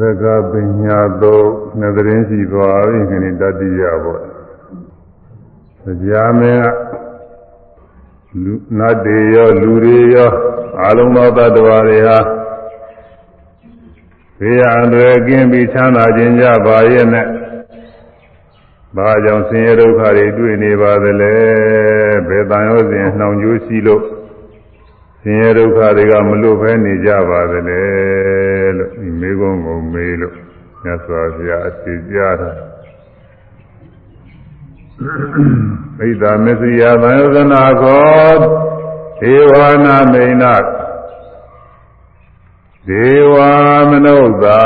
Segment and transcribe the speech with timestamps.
[0.00, 0.52] သက္ကပ
[0.82, 1.46] ညာတော့
[1.78, 4.22] နှစ်သတင်းရှိသွားပြီခဏတတိယပေါ့
[5.82, 6.66] တရားမင်းက
[8.42, 10.30] လူနတ်တွေရောလူတွေရော
[10.86, 12.18] အလုံးသောတ attva တွေဟာ
[14.38, 17.26] ဘေးရန်တွေကင်းပြီးချမ်းသာခြင်းကြပါရဲ့နဲ့
[18.96, 21.34] ဘာကြောင့်ဆင်းရဲဒုက္ခတွေတွေ့နေပါသလဲ
[22.28, 24.02] ဘယ်တန်ရောစဉ်နှောင်ကြိုးရှိလို့
[25.20, 27.82] ဆင်းရဲဒုက္ခတွေကမလွတ်ဘဲနေကြပါသလဲ
[29.40, 30.36] လို့ဒီမေကုန်းကိုမေးလို့
[30.82, 32.50] မြတ်စွာဘုရားအစီကြားတာ
[35.98, 38.38] ဣဒ္ဓမစ္စရိယသံယသနာကော
[39.20, 40.54] ဒေဝနာမိန်နာ
[42.88, 43.34] ဒေဝ
[43.90, 44.62] မနုဿာ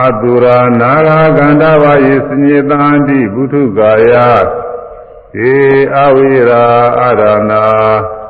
[0.00, 5.54] အတုရာနာဂကန္တဝါယေစညေတန္တိဘုထုကာယေ
[6.02, 6.64] အဝိရာ
[7.00, 8.21] အာရဏာ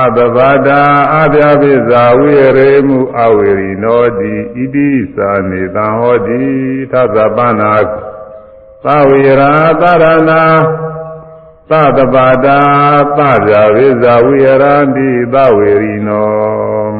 [0.00, 0.80] အတဘာတာ
[1.20, 6.42] အပြပိဇာဝိရေမှုအဝေရိနောတိဣတိသာနေတံဟောတိ
[6.92, 7.74] သသပနာ
[8.84, 10.44] သဝိရာသရဏာ
[11.70, 12.60] သတဘာတာ
[13.16, 14.46] သပြပိဇာဝိရ
[14.96, 16.92] တိသဝေရိနော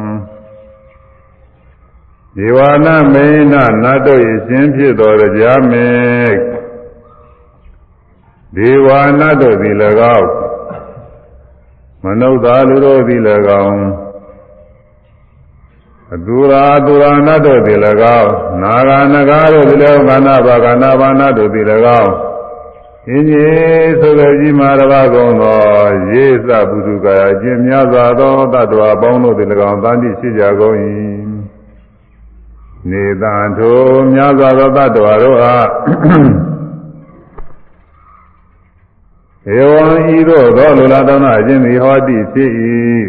[2.37, 5.87] ဒီဝနာမေနနတ်တို့၏ရှင်ဖြစ်တော်ကြာမေ
[8.55, 8.87] ဒေဝ
[9.19, 9.75] နာတို့သည်၎
[10.17, 10.42] င်း
[12.03, 13.21] မနုဿာလူတို့သည်၎
[13.65, 13.83] င်း
[16.15, 17.79] အတူရာအတူရာနတ်တို့သည်၎
[18.19, 21.65] င်းနာဂာနဂါတို့သည်၎င်းကာနာဘာကာနာဘာနာတို့သည်၎
[22.01, 22.13] င်း
[23.09, 25.59] အင်းကြီးဆိုတဲ့ကြီးမာရဘာကုံသော
[26.11, 30.75] ရေသပုစုကာယအကျင့်များစွာသောတ attva ပေါင်းတို့သည်၎င်းတန်တိရှိကြကုန်၏
[32.89, 33.79] နေတံထို
[34.13, 35.67] များစွာသောတ attva တို့အား
[39.51, 39.83] ဧဝံ
[40.15, 42.51] ဤသို့သောလူလာတောင်းအခြင်းသည်ဟောတိဖြစ်၏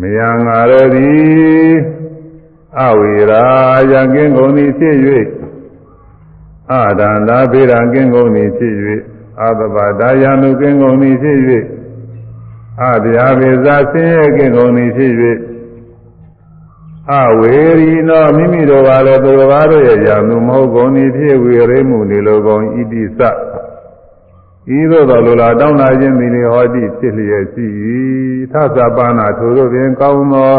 [0.00, 1.72] မယံငါရသည်
[2.78, 3.44] အဝိရာ
[3.90, 4.96] ယံကင်းကုန်သည်ဖြစ်၍
[6.72, 8.74] အာဒန္တာဗေဒံကင်းကုန်သည်ဖြစ်၍
[9.40, 11.38] အာသဗဒါယံလူကင်းကုန်သည်ဖြစ်၍
[12.82, 15.12] အဗျာဝေဇာဆင်းရဲကင်းကုန်သည်ဖြစ်၍
[17.12, 23.20] အဝေရီနောမိမိတို့ကလည်းသူတော်ဘာတို့ရဲ့ယာမှုမဟုတ်ကုန်သည်ဖြစ်ဝေရိမှုနေလိုကုန်ဣတိသ
[24.78, 27.66] ဤသို့သောလူလာတောင်းလာခြင်းသည်လေဟောတိဖြစ်လျက်ရှိ၏
[28.52, 30.54] သသပါဏထိုတို့ပင်ကောင်းသော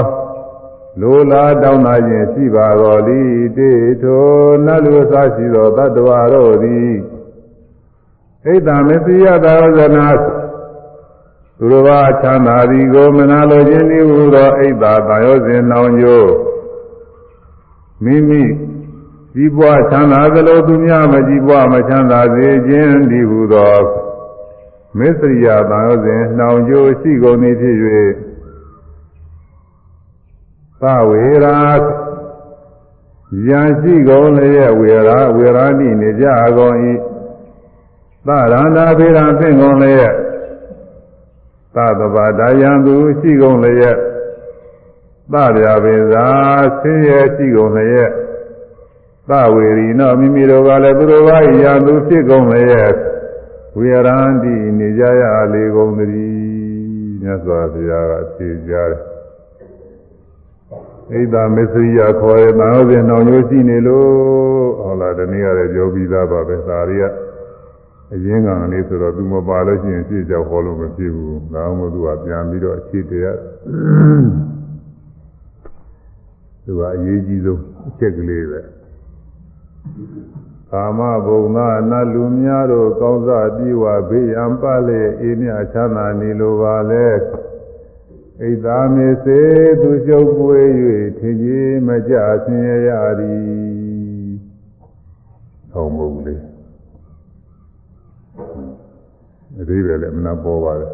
[1.01, 3.71] လူလာတောင်းလာခြင်းရှိပါတော်သည်တေ
[4.03, 4.23] ထို
[4.65, 6.91] နတ်လူစားရှိသောတတ္တဝါတို့သည်
[8.43, 10.07] ဣဒ္ဓမစ္စယသာဝဇနာ
[11.57, 16.31] သူတော်ဘာချမ်းသာသည်ကိုမနာလိုခြင်းသည်ဟူသောဣဒ္ဓသာယောစဉ်နှောင်ကျိုး
[18.03, 18.43] မိမိ
[19.33, 23.77] ကြီးပွားချမ်းသာသလိုသူများမကြီးပွားမချမ်းသာစေခြင်းဒီဟုသော
[24.97, 27.77] မစ္စရိယတန်ရောစဉ်နှောင်ကြိုးရှိကုန်သည်ဖြစ်၍
[30.81, 31.57] သဝေရာ
[33.47, 36.25] ယံရှိကုန်လျက်ဝေရာဝေရာတိနေကြ
[36.57, 36.75] ကုန်၏
[38.27, 40.13] သရန္တာဖေရန်ဖြင့်ကုန်လျက်
[41.75, 43.97] သတဘာဒယံသူရှိကုန်လျက်
[45.33, 46.27] သဗျာပေသာ
[46.79, 48.11] ဆင်းရဲရှိကုန်လျက်
[49.31, 52.95] သဝေရီနောမိမိတို့ကလည်းသူတို့ဘာရာသူဖြစ်ကုန်လျက်
[53.77, 56.41] ဝေရန္တိနေကြရလေကုန်သတည်း
[57.21, 59.11] မြတ်စွာဘုရားကဖြေကြားတယ်
[61.33, 64.09] ဣဒ္ဓမစ္စရိယခေါ်တဲ့တန်ဟုတ်စဉ်နှောင်ညိုးရှိနေလို့
[64.81, 67.05] ဟုတ်လားဒီနေ့ရတယ်ပြောပြီးသားပါပဲဒါရီက
[68.13, 73.37] အရင်ကလေးဆိုတော့သူမပါလို့ရှိရင်ပြည့်ကြောက်ဟောလို့မဖြစ်ဘူးဒါမှမဟုတ်သူကပြန်ပြီးတော့အခြေတရား
[76.65, 78.61] သူကအရေးကြီးဆုံးအချက်ကလေးပဲ
[80.71, 89.39] ကာမဘုံသာနတ်လူများတို့ကောင်းစားပြီးဝဘေးရန်ပလေအေးမြချမ်းသာနေလိုပါလေဣဒ္ဓမေစေ
[89.81, 90.59] သူကျုပ်ပွေ၍
[91.17, 92.15] ထင်ကြီးမကြ
[92.45, 93.41] ဆင်းရဲရသည်
[95.71, 96.35] ဟောမဟုတ်လေ
[99.59, 100.87] အသေးပဲလေမနာပေါ်ပါလေ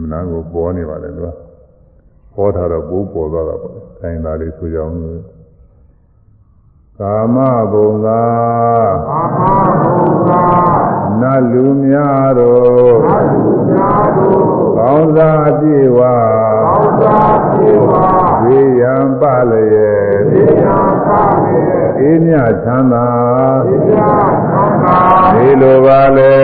[0.00, 1.28] မနာကိုပေါ်နေပါလေသူက
[2.34, 4.94] ပေါ်ထားတော့ပိုးပေါ်သွားတာပေါ့ခိုင်းတာလေးဆိုကြအောင်
[7.02, 7.36] ကာမ
[7.72, 8.24] ဘုံသာ
[9.08, 9.40] ကာမ
[9.82, 10.44] ဘုံသာ
[11.20, 17.90] နတ်လူများတို့နတ်လူများတို့ကောင်းစားပြေဝကောင်းစားပြေဝ
[18.42, 19.94] ဝေယံပလျေ
[20.28, 20.76] ဝေယံ
[21.06, 21.08] ပ
[21.42, 21.62] လျေ
[21.98, 23.08] အေးမြချမ်းသာ
[23.66, 24.98] အေးမြချမ်းသာ
[25.34, 26.34] ဒီလိုပါလေ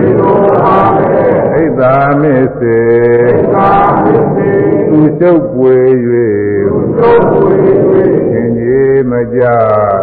[0.00, 1.82] ဒီလိုပါလေဣဒ္ဓ
[2.20, 2.80] မစ္စေ
[3.34, 3.58] ဣဒ္ဓ
[4.04, 4.52] မစ္စေ
[4.90, 5.76] သူချုပ်ပွေ၍
[6.72, 7.54] သူချုပ်ပွေ၍
[8.32, 9.42] သင်ကြီးမကြ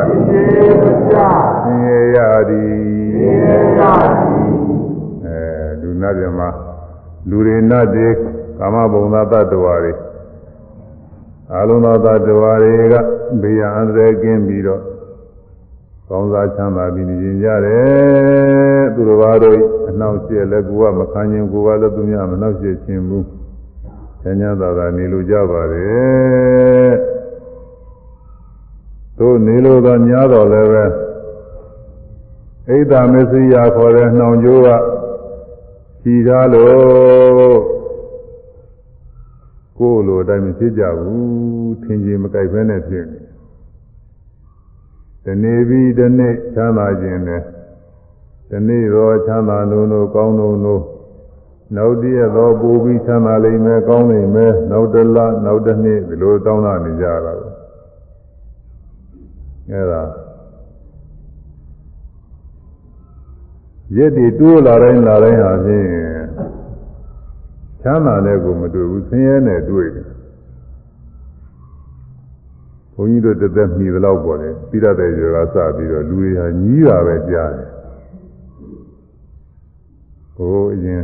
[0.08, 1.16] သင်ကြီးမကြ
[1.64, 2.18] သင်ရရ
[2.50, 2.72] သည်
[3.16, 3.82] သင်ရရ
[4.18, 4.52] သည်
[5.26, 5.40] အဲ
[5.82, 6.40] လူနာပြမ
[7.30, 8.08] လူတွေနတ်တွေ
[8.58, 9.94] ကာမဘုံသာတ attva တွေ
[11.54, 12.96] အလုံးသောသတ္တဝါတွေက
[13.42, 14.82] ဘေးရန်အန္တရာယ်ကင်းပြီးတော့
[16.10, 23.26] ကောင်းစားချမ်းသာပြီးနေကြတယ်သူတော်ဘာတို့အနှောင့်အယှက်လည်းကိုယ်ကမခံခြင်းကိုယ်ကလည်းသူများမနှောင့်ယှက်ခြင်းဘူး
[24.24, 26.94] ဆញ្ញသာသာနေလိုကြပါတယ်
[29.18, 30.86] တို့နေလိုတော့များတော့လည်းပဲ
[32.92, 34.70] ဣဒ္ဓမစ္စရိယခေါ်တဲ့နှောင်ကြိုးက
[36.02, 37.58] ခြီထားလို့
[39.78, 43.20] ကိုယ်လိုအတိုင်းမဖြစ်ကြဘူးထင်ကြီးမကြိုက်ဘဲနဲ့ဖြစ်နေ
[45.24, 47.42] ဒီနေ့ပြီးဒီနေ့ချမ်းသာခြင်းနဲ့
[48.50, 50.84] ဒီနေ့တော့ချမ်းသာလို့လို့ကောင်းလို့လို့
[51.76, 57.34] နောက်တည့်တော့ပူပြီးချမ်းသာလိမ့်မယ်ကောင်းလိမ့်မယ်နောက်တစ်လနောက်တစ်နှစ်ဒီလိုတောင်းတနေကြတာ
[59.72, 60.04] အဲဒါ
[63.96, 65.88] ရက်တွေတိုးလာတိုင်းလာတိုင်းဟာဖြင့်
[67.82, 70.08] ချမ်းသာတဲ့ကိုမတွေ့ဘူးဆင်းရဲနဲ့တွေ့တယ်
[72.94, 77.69] ဘုန်းကြီးတို့တစ်သက်မှီသလောက်ပေါ်တယ်ပြီးရတဲ့ရွာကစပြီးတော့လူတွေဟာညီးတာပဲကြားတယ်
[80.40, 81.04] ဟိုအရင်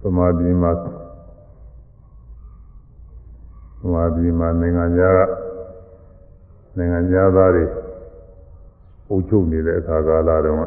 [0.00, 0.72] သမာဓိမှာ
[3.80, 5.20] သမာဓိမှာနိုင်ငံသားက
[6.76, 7.64] နိုင်ငံသားတွေ
[9.10, 10.62] အုပ်ချုပ်နေတဲ့အခါကာလတုန်းက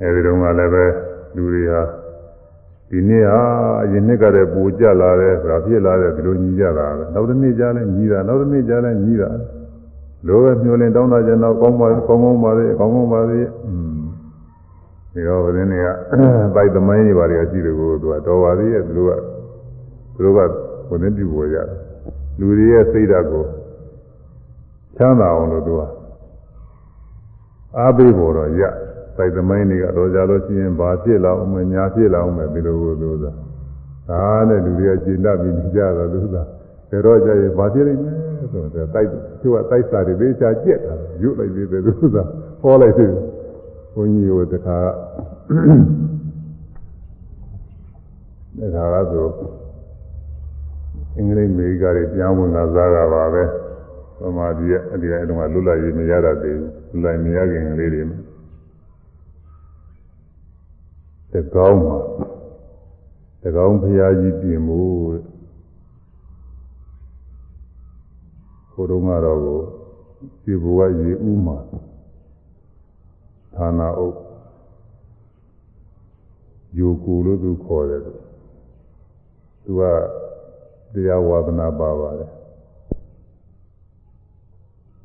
[0.00, 0.84] အဲဒီတုန်းကလည်းပဲ
[1.36, 1.82] လူတွေဟာ
[2.90, 3.40] ဒီနေ့ဟာ
[3.82, 9.30] အရင်နှစ်ကတည်းကပူကြလာတယ်ဆိုတာဖြစ်လာတယ်ဒီလိုညီကြတာပဲနောက်တစ်နေ့ကျလဲညီတာနောက်တစ်နေ့ကျလဲညီတာ
[10.26, 13.97] လိုပဲမျောလင်းတောင်းတာကျတော့ကောင်းပါကောင်းကောင်းပါလေကောင်းကောင်းပါလေอืม
[15.14, 15.88] ဒီတော့ဘယ်နည်းက
[16.54, 19.12] ပိုက်သမိုင်းတွေပါလေရှိတယ်ကိုသူကတော်ပါသေးရဲ့သူတို့က
[20.14, 20.38] သူတို့က
[20.88, 21.68] ဘယ်နည်းပြုပေါ်ရတယ်
[22.38, 23.44] လူတွေရဲ့စိတ်ဓာတ်ကို
[24.96, 25.82] ချမ်းသာအောင်လို့သူက
[27.78, 28.62] အားပေးပေါ်တော့ရ
[29.16, 33.32] စိုက်သမိုင်းတွေကတော့ကြလို့ရှိရင်ဘာဖြစ်လာအောင်မညာဖြစ်လာအောင်ပဲဒီလိုကိုသူသာ
[34.08, 36.42] ဒါနဲ့လူတွေကကျင့်တတ်ပြီးနေကြတော့သူသာ
[36.90, 38.16] ဒါတော့ကြရင်ဘာဖြစ်လိမ့်မယ်
[38.52, 39.08] ဆိုတော့တိုက်
[39.40, 42.22] သူကတိုက်စာတွေသေးချာကြက်တာရုပ်လိုက်သေးတယ်သူသာ
[42.62, 43.10] ဟောလိုက်သေး
[43.92, 44.78] ဘုန်းကြီးကိုတခါ
[48.58, 49.28] တခါကဆို
[51.16, 53.44] အင်္ဂလိပ်အမေရိကတွေပြန်ဝင်လာစားတာပါပဲ
[54.20, 58.02] သမာဓိရဲ့အဒီအတုံးကလွတ်လပ်ရေးမရတတ်သေးဘူးလွတ်လပ်မရခင်ကလေးတွေ
[61.32, 61.98] တကောင်းမှာ
[63.42, 64.80] တကောင်းဖရာကြီးပြင်မှု
[68.72, 69.60] ဟိုတုန်းကတော့ကို
[70.44, 71.56] ဒီဘဝရေဥမှာ
[73.58, 74.16] ဌာနာအုပ်
[76.78, 78.00] ယိုကူလို့သူခေါ်တယ်
[79.64, 79.82] သူက
[80.92, 82.30] တရားဝါဒနာပါပါတယ်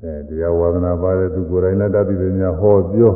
[0.02, 3.14] အဲတရားဝါဒနာပါတယ်သူကိုယ်တိုင်လည်းတတ်ပြီးတယ်များဟောပြော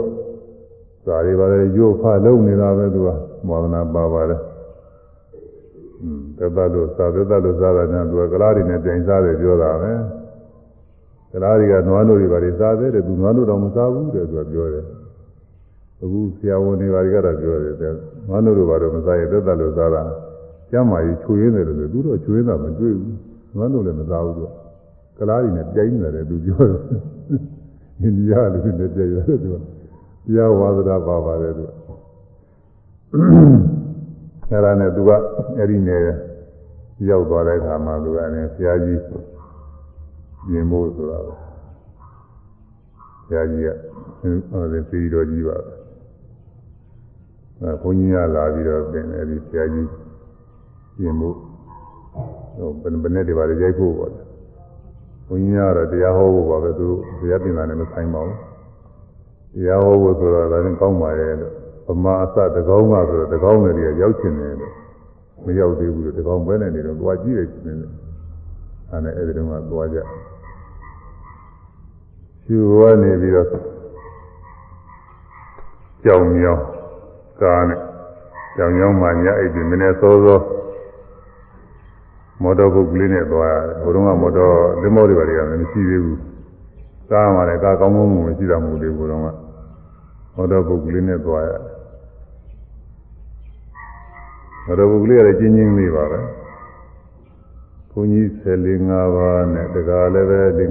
[1.06, 3.10] စာတွေပါတယ်ရုပ်ဖလုံးနေတာပဲသူက
[3.50, 4.42] ဝါဒနာပါပါတယ်
[6.02, 9.92] อืมတပတ်လို့စာတပတ်လို့စားတာညာသူကကလားတွေနဲ့ပြန်စားတယ်ပြောတာပဲ
[11.32, 14.86] ကလားတွေကနွားတို့တွေပါတယ်စားတယ်တဲ့သူနွားတို့တော့မစားဘူးတဲ့သူကပြောတယ်
[16.02, 17.94] အခုဆရာဝန်တွေဘာတွေကတော့ပြောတယ်တဲ့
[18.28, 20.04] နွားတို့တို့ဘာလို့မစားရတပတ်လို့စားတာ
[20.72, 23.16] ကျမ်းမာကြီးချွေရင်းတယ်လို့သူတို့ချွေးတာမတွေ့ဘူး
[23.56, 24.50] နွားတို့လည်းမစားဘူးသူက
[25.18, 26.82] ကလားတွေနဲ့ပြိုင်းနေတယ်သူပြောတယ်
[28.02, 29.56] အိန္ဒိယလူတွေနဲ့ပြိုင်ရတယ်သူက
[30.26, 31.70] တရားဝါဒနာပါပါတယ်သူက
[34.50, 35.10] အဲ့ဒါနဲ့သူက
[35.58, 36.04] အဲ့ဒီနယ်
[37.10, 39.02] ရောက်သွားတဲ့အခါမှာသူကလည်းဆရာကြီး
[40.50, 41.34] ပြင်ဖို့ဆိုတာပဲ
[43.28, 43.70] ဆရာကြီးက
[44.50, 45.77] ဟိုဒီပြည်တော်ကြီးပါပဲ
[47.62, 49.90] အဲဘုန်းကြီးကလာပြီးတော့ပြင်အဲ့ဒီဆရာကြီး
[50.98, 51.36] ပြင်ဖို့
[52.58, 54.12] ဟိုဘယ်ဘယ်နဲ့တည်းပါလေရိုက်ဖို့ပေါ့
[55.28, 56.88] ဘုန်းကြီးကတော့တရားဟောဖို့ပါပဲသူ
[57.20, 58.38] တရားပြင်တာနဲ့မဆိုင်ပါဘူး
[59.54, 61.54] တရားဟောဖို့ဆိုတော့ဒါရင်ကောင်းပါရဲ့လို့
[61.88, 63.72] ဗမာအစတကောင်းကဆိုတော့တကောင်းတွေ
[64.02, 64.74] ရောက်ချင်တယ်လို့
[65.46, 67.76] မရောက်သေးဘူးလို့တကောင်းပဲနဲ့နေတော့သွားကြည့်ရချင်တယ်
[68.92, 69.98] အဲနဲ့အဲ့ဒီတော့ကသွားကြ
[72.46, 73.48] ရှူကနေပြီးတော့
[76.04, 76.77] ကြောင်မြောင်း
[77.42, 77.80] ကားနဲ့
[78.56, 80.40] ကြောင်မြောင်းမှညအိပ်ပြီးမင်းနဲ့စောစော
[82.42, 86.20] မော်တော်ဘုတ်ကလေးနဲ့သွားရတယ်ဟိုတုန်းကမော်တော်သင်္ဘောတွေပါတွေကမရှိသေးဘူး
[87.12, 89.24] ကားမှလည်းကားကောင်းကောင်းမရှိတာမဟုတ်သေးဘူးတော့က
[90.36, 91.64] မော်တော်ဘုတ်ကလေးနဲ့သွားရတယ်
[94.66, 96.20] မော်တော်ဘုတ်ကလေးကလည်းကျင်းချင်းလေးပါပဲ
[97.92, 100.62] ဘုန်းကြီး14 5ပါးနဲ့တကားလည်းပဲ5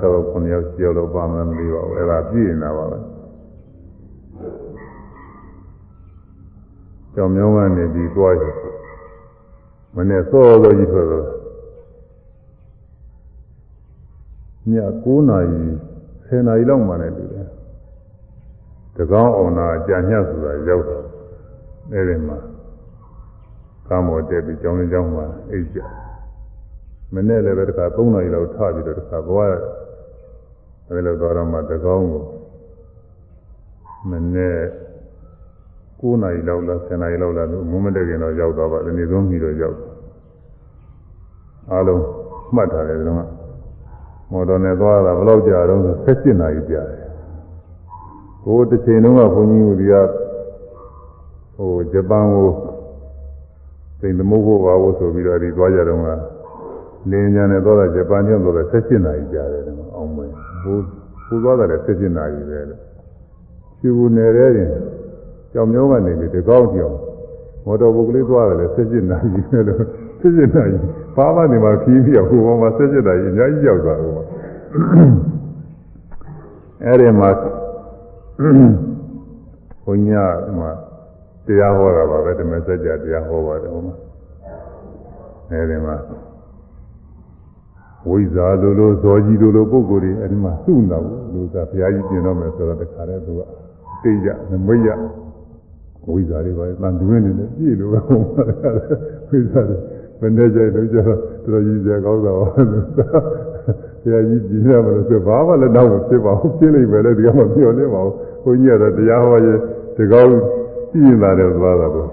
[0.00, 2.98] 6 9ယောက်6ယောက်လောက်ပါမှမသိပါဘူးအဲ့ဒါပြည့်နေတာပါပဲ
[7.18, 8.44] ကြောင်မြောင်းကနေပြီးသွားရ
[9.94, 11.26] မနေ့စောစောကြီးဆိုတော့
[14.70, 15.62] ည9နာရီ
[16.02, 17.48] 10နာရီလောက်မှလည်းတူတယ်
[18.96, 21.04] တကောင်းအောင်နာကြာညဆိုတာရောက်တော့
[21.92, 22.38] အဲ့ဒီမှာ
[23.88, 25.80] ကားမော်တက်ပြီးကျောင်းလေးကျောင်းမှာအိတ်ကြ
[27.14, 32.24] မနေ့လည်းပဲတခါ3နာရီလောက်ထပြီးတော့တခါဘဝအဲဒီလိုသွားတော့မှတကောင်းကို
[34.10, 34.58] မနေ့
[36.00, 39.76] 9နာရီလောက်လား10နာရီလောက်လားမုံမတက်ခင်တော့ရောက်သွားပါဒီနေ့ဆုံးပြီးတော့ရောက်
[41.70, 42.02] အားလုံး
[42.54, 43.16] မှတ်ထားတယ်ဒီတော့
[44.32, 47.06] မော်တော်နဲ့သွားတာဘယ်လောက်ကြာတော့17နာရီကြာတယ်
[48.44, 49.94] ဟိုတစ်ချိန်လုံးကဘုန်းကြီးတို့က
[51.56, 52.50] ဟိုဂျပန်ကို
[54.00, 56.08] စိန်သမုတ်ဖို့ပါဖို့ဆိုပြီးတော့ဒီသွားကြတော့က
[57.10, 60.30] လင်းညာနဲ့သွားတာဂျပန်ကျောင်းတော့17နာရီကြာတယ်တော့အောင်မယ်
[60.62, 60.78] ဟို
[61.26, 62.80] ဟိုသွားတာလည်း17နာရီပဲလို့
[63.78, 64.70] ဖြူနေတဲ့ရင်
[65.52, 66.96] ကြောင်မျိုးကနေပြီးတကောင်းကြောင်
[67.66, 69.82] မော်တော်ဘုတ်ကလေးသွားတယ်လည်း17နာရီပဲလို့
[70.20, 70.76] 17နာရီ
[71.16, 74.14] ဘာမှနေမှာခီးပြီးဟိုဘောမှာ17နာရီအများကြီးရောက်သွားတော့
[76.84, 77.30] အဲ့ဒီမှာ
[79.84, 80.24] ဘုညာ
[80.60, 80.70] မှာ
[81.46, 83.94] တရားဟောတာပါပဲဓမ္မစကြာတရားဟောပါတယ်ဟောမှာ
[85.50, 85.96] အဲဒီမှာ
[88.08, 93.40] ဝိဇာလိုလိုဇောကြီးလိုလိုပုဂ္ဂိုလ်တွေအဲဒီမှာစုနေဘူးလူကဘုရားကြီးပြင်တော့မယ်ဆိုတော့တခါတည်းသူက
[94.02, 94.88] သိကြနမိတ်ရ
[96.12, 98.44] ဝိဇာတွေပါတန်တွင်းနေတယ်ပြည့်လို့ပဲဟောမှာ
[99.28, 99.76] ဝိဇာတွေ
[100.20, 109.58] ဘယ်နဲ့ကြိုက်လို့ကြတော့တော်ကြီးစရာကောင်းတာပါဘုရားကြီးပြင်ရမလို့ဆိုဘာမှလည်းတော့မဖြစ်ပါဘူးပြည့်လိမ့်မယ်လေဒီကမှပြောနေပါဘူးဘုန်းကြီးကတော့တရားဟောရင်
[109.96, 110.32] ဒီကောင်း
[110.92, 112.08] ကြည့်လာတယ်သွားတာတော့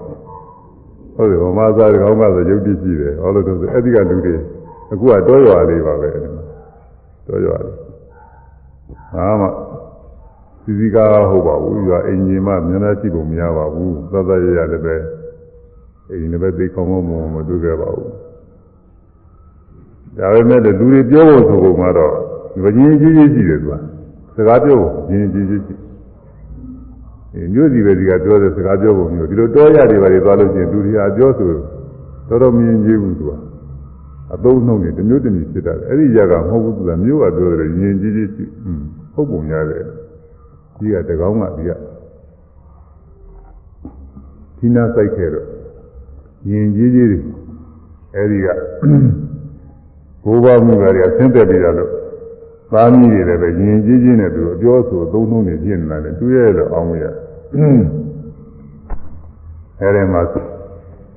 [1.16, 4.34] ဟုတ်တယ်ဗမာသားတကောင်ကဆိုရုပ်တည်ကြည့်တယ်ဟောလို့တော့အဲ့ဒီကလူတွေ
[4.92, 6.10] အခုကတောရွာလေးပါပဲ
[7.26, 7.76] တောရွာလေး
[9.14, 9.48] ဟာမှ
[10.64, 14.96] စီစီကားဟုတ်ပါဘူးရွာအိမ်ကြီးမှမျက်နှာကြည့်ဖို့မရပါဘူးသတ်သတ်ရရလည်းပဲ
[16.10, 18.10] အိမ်လည်းပဲသိခေါင်းမမမတွေ့ခဲ့ပါဘူး
[20.18, 22.14] ဒါပေမဲ့လူတွေပြောဖို့ဆိုပုံမှာတော့
[22.62, 23.74] ဝကြီးကြီးကြီးရှိတယ်သူက
[24.36, 25.74] စကားပြောဖို့ကြီးကြီးကြီးရှိ
[27.52, 31.48] မြို့စီပဲဒီကပြောတဲ့စကားပြောပုံမျိုးဒီလိုတောရတွေပါတွေသွားလို့ရှိရင်သူတွေဟာပြောဆို
[32.28, 33.32] တော်တော်မြင်ကြည့်ဘူးသူက
[34.34, 38.44] အသုံးနှုံးနေတမျိုးတမျိုးဖြစ်တာအဲ့ဒီရကမဟုတ်ဘူးသူကမျိုးကပြောတယ်မြင်ကြည့်ကြည့်ရှိ
[39.14, 39.84] ဟုတ်ပုံရတယ်
[40.78, 41.70] ဒီကတကောင်းကဒီက
[44.58, 45.46] ဒီနာစိုက်ခဲ့တော့
[46.48, 47.10] မြင်ကြည့်ကြည့်
[48.14, 48.46] အဲ့ဒီက
[50.24, 51.76] ဘိုးဘမှုကတွေအဆင်းသက်ပြီးတော့
[52.72, 57.04] သားမီးတွေလည်းပဲယဉ်ကျေးချင်းနဲ့သူအပြောဆိုသုံးနှုံးနေပြင်းနေတာလေသူရဲ့လို့အောင်းရ
[59.80, 60.22] အဲဒီမှာ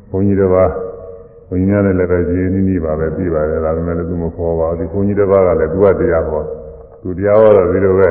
[0.10, 0.72] ဘုန်းကြီးတစ်ပါး
[1.48, 6.42] ဘုန်းကြီးများလည်းပဲရင်းနှီးနှီးပါပဲပြပါတယ်ဒါပေမဲ့လည်းသူမခေါ်ပါဘူးဒီဘုန်းကြီးတစ်ပါးကလည်းသူကတရားဟော
[7.02, 8.10] သူတရားဟောတော့ဒီလိုပဲ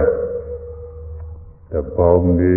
[1.73, 2.55] တပေါင်းဒီ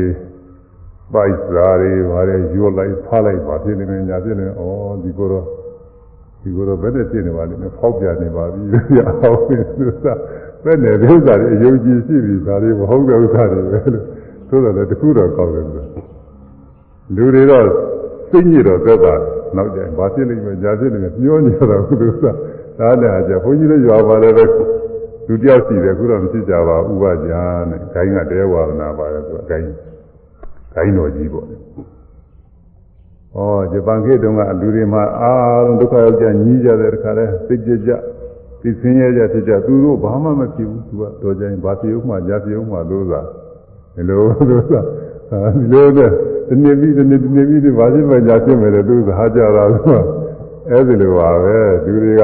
[1.13, 4.61] ပိုက်စားတွေဘာတွေရွတ်လိုက်ဖားလိုက်ပါဖြစ်နေတယ်ညာဖြစ်နေဩ
[5.03, 5.45] ဒီကိုတော့
[6.41, 8.61] ဒီကိုတော့ဘယ်နဲ့ဖြစ်နေပါလိမ့်မယ်ဖောက်ပြနေပါပြီ
[8.97, 9.39] ရအောင်
[9.79, 10.13] လို့သာ
[10.63, 14.05] ဘယ်နဲ့ဒီဥစ္စာတွေအယုံကြည်ရှိပြီဒါတွေမဟုတ်တဲ့ဥစ္စာတွေပဲလို့
[14.49, 15.87] ဆိုတော့လည်းတခုတော့ကောင်းတယ်လို့
[17.15, 17.65] လူတွေတော့
[18.31, 19.13] သိညစ်တော့သက်တာ
[19.55, 22.31] နောက်ကျရင်ဘာဖြစ်လိမ့်မယ်ညာဖြစ်လိမ့်မယ်မျောနေတော့ခုလိုသာ
[22.79, 24.45] ဒါနဲ့အကြဘုန်းကြီးလည်းရွာပါလည်းပဲ
[25.29, 29.69] လူတယောက်ရှိတယ်ခုတော့မရှိကြပါဥပကြာနဲ့ဂိုင်းကတဲဝါဒနာပါတယ်သူဂိုင်း
[30.73, 31.49] ဂိုင်းတော်ကြီးပေါ့ဩ
[33.71, 37.91] ဂျပန်ခေတ်တုန်းကလူတွေမှာအားလုံးဒုက္ခရောက်ကြညီးကြတဲ့ခါလဲသိကြကြ
[38.61, 43.21] သိစင်းရကြဖြစ်ကြသူတို့ဘာမှမဖြစ်ဘူးသူကတော်ကြရင်ဘာဖြစ်ဦးမှညာဖြစ်ဦးမှလို့သာ
[43.95, 44.81] ဒီလိုလို့သာ
[45.57, 46.11] ဒီလိုနဲ့
[46.47, 50.01] ဒီနေ့ပြီးဒီနေ့ဒီနေ့ပြီးဒီဘာဖြစ်မှညာဖြစ်မယ်လေသူကဟာကြတာလို့
[50.69, 52.23] အဲ့ဒီလိုပါပဲသူတွေက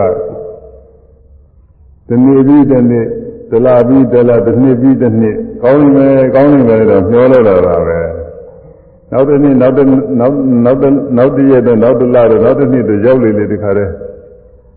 [2.07, 3.05] ဒီနေ့ပြီးဒီနေ့
[3.51, 7.99] ဒလာပြီးဒလာဒီနေ့ပြီးဒီနေ့ကောင်းနေမယ်ကောင်းနေမယ်တော့ပြောလို့လာတာပဲ
[9.11, 9.85] နောက်တစ်နေ့နောက်တစ်
[10.19, 10.35] နောက်
[10.65, 13.91] နောက်တစ်နောက်တစ်ရက်တော့နောက်တစ်လတော့နောက်တစ်နှစ်တော့ရောက်လေလေဒီခါတည်း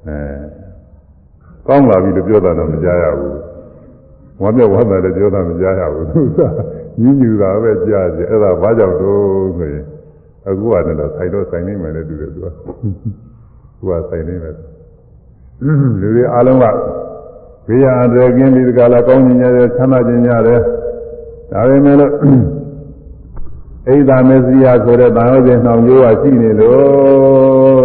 [0.06, 0.18] အဲ
[1.68, 3.36] ကောင်းလာပြီလို့ပြောတာတော့မကြားရဘူး
[4.42, 6.38] ဝမ်းမြောက်ဝမ်းသာလည်းပြောတာမကြားရဘူးသူက
[7.00, 9.84] ညဉ်းညူတာပဲကြားကြအဲ့ဒါဘာကြောင့်တော့ဆိုရင်
[10.46, 12.46] အခုကလည်းဆိုင်တော့ဆိုင်နေမယ်လေတူတယ်သူက
[13.78, 14.54] သူကဆိုင်နေမယ်
[16.00, 16.64] လူတွေအားလုံးက
[17.68, 20.60] ဘေးရန်တွေကင်းပြီးဒီကလာကောင်းခြင်းရတယ်ဆန္ဒခြင်းရတယ်
[21.52, 22.12] ဒါပေမဲ့လို့
[23.88, 27.84] အိဒါမေစရိယဆိုတဲ့ဗာဟုတ်တဲ့နှောင်ကျိုးကရှိနေလို့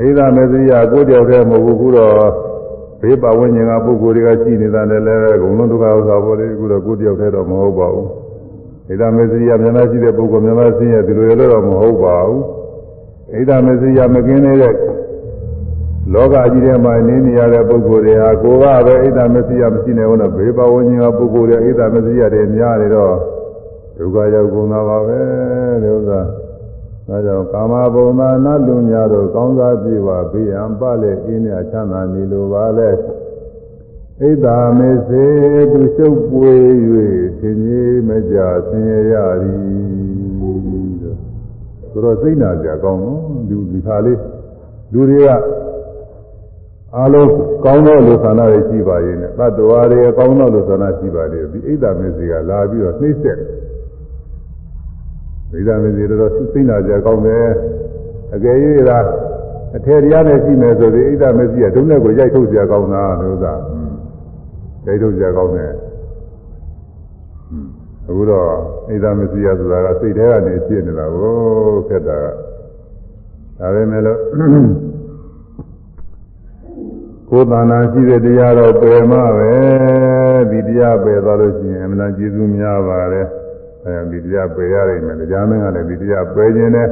[0.00, 2.14] အိဒါမေစရိယကိုကြောက်တဲ့မဟုတ်ဘူးခုတော့
[3.00, 8.08] ဘေးပဝိညာဉ်ကပုဂ္ဂိုလ်တွေကရှိနေတာလည်းလည်းဂုဏ်လုံးဒုက္ခဥစ္စာပေါ်လေခုတော့ကိုကြောက်တဲ့တော့မဟုတ်ပါဘူး
[8.88, 12.42] အိဒါမေစရိယမျက်နှာရှိတဲ့ပုဂ္ဂိုလ်မျက်နှာဆင်းရဲဒီလိုရတော့မဟုတ်ပါဘူး
[13.34, 14.74] အိဒါမေစရိယမကင်းနေတဲ့
[16.10, 23.14] လောကကြီးထဲမှာနေနေရတဲ့ပုဂ္ဂိုလ်တွေဟာကိုယ်ကပဲအိဒါမေစရိယမရှိနေဘူးတော့ဘေးပဝိညာဉ်ကပုဂ္ဂိုလ်တွေအိဒါမေစရိယတွေများနေတော့
[23.96, 25.20] ဒုက္ခရောက်ကုန်တာပါပဲ
[25.82, 26.20] ဒီဥစ္စာ
[27.08, 32.94] ဒါကြောင့်ကာမဘုံသာနတ်လူများတို့ကောင်းစားပြေပါဘေးရန်ပလည်းအင်းမြချမ်းသာနေလိုပါလေဣ
[34.30, 35.24] ဒ္ဓာမေစေ
[35.72, 36.54] သူရှုပ်ပွေ၍
[37.38, 38.36] သင်ကြီးမကြ
[38.68, 39.62] ဆင်းရရသည်
[41.90, 44.20] ဆိုတော့စိတ်နာကြကောင်းနော်လူဒီခါလေး
[44.92, 45.30] လူတွေက
[46.98, 47.28] အလုံး
[47.64, 53.38] ကောင်းသောလူဆန္ဒတွေရှိပါရဲ့နဲ့တတ္တဝါတွေကောင်းသောလူဆန္ဒရှိပါရဲ့ဒီအိဒ္ဓမေစီကလာပြီးတော့နှိမ့်ဆက်
[55.52, 57.46] အိဒ္ဓမေစီတော်တော်သိနာကြကောင်းတယ်
[58.34, 58.56] အကယ်၍
[58.88, 58.98] သာ
[59.76, 63.54] အထေတရားနဲ့ရှိမယ်ဆိုပြီးအိဒ္ဓမေစီကဒုနဲ့ကိုရိုက်ထုတ်ကြကောင်းတာလို့သာ
[64.86, 65.72] ရိုက်ထုတ်ကြကောင်းတယ်
[68.08, 68.48] အခုတော့
[68.90, 71.32] အိဒ္ဓမေစီရဆိုတာကစိတ်ထဲကနေဖြစ်နေတာကို
[71.88, 72.26] ခက်တာက
[73.58, 74.18] ဒါပဲမဲ့လို့
[77.34, 79.52] ကိုယ်တဏ္ဍာရှိတဲ့တရားတော့ပယ်မှပဲ
[80.50, 83.26] ဒီတရားပယ်သွားလို့ရှိရင်အမှန်တန်ကျေးဇူးများပါတယ်
[83.84, 86.88] အဲဒီတရားပယ်ရနိုင်မယ်တရားမင်းကလည်းဒီတရားပယ်ခြင်းနဲ့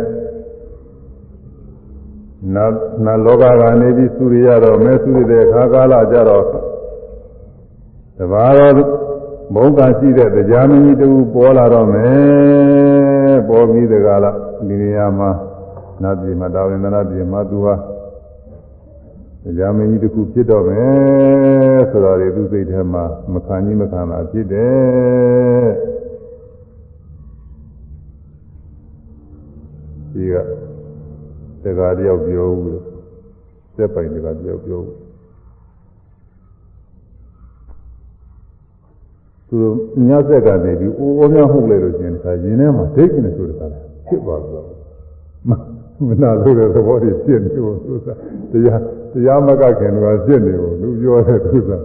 [2.54, 2.64] နာ
[3.04, 6.44] နာလောကကနေပြီးသုရိယတော့မဲသုရိတဲ့ခါကာလကြတော့
[8.18, 8.75] တဘာတော့
[9.54, 14.37] ဘုံကရှိတဲ့တရားမင်းကြီးတူပေါ်လာတော့မယ်ပေါ်ပြီးတကလား
[14.68, 15.30] ဒီနေရာမှာ
[16.02, 17.75] နတ်ပြည်မှာတာဝန်နာပြည်မှာသူဟာ
[19.44, 25.66] တရားမင်းကြီးတစ်ခုဖြစ်တော့မယ်ဆိုတော့ဒီသူစိတ်ထဲမှာမခံကြီးမခံတာဖြစ်တယ်
[30.12, 30.35] ဒီက
[31.62, 32.82] တရားတယောက်ပြောဘူးလို့
[33.75, 34.97] စက်ပိုင်တရားတယောက်ပြောဘူး
[39.49, 39.59] သူ
[40.09, 43.66] ညက်ဆက်ကနေပြီးအိုးအိုးများဟုတ်လိုက်လို့ရှင်တခါရင်ထဲမှာဒိတ်ကနေဆိုတခါ
[44.06, 44.66] ဖြစ်သွားလို့
[46.09, 48.18] မနာလို့တဲ့သဘောတွေဖြစ်နေလို့သူစား
[48.52, 48.80] တရား
[49.12, 51.83] တရားမကခင်တော့ဖြစ်နေလို့လူပြောတဲ့သူစား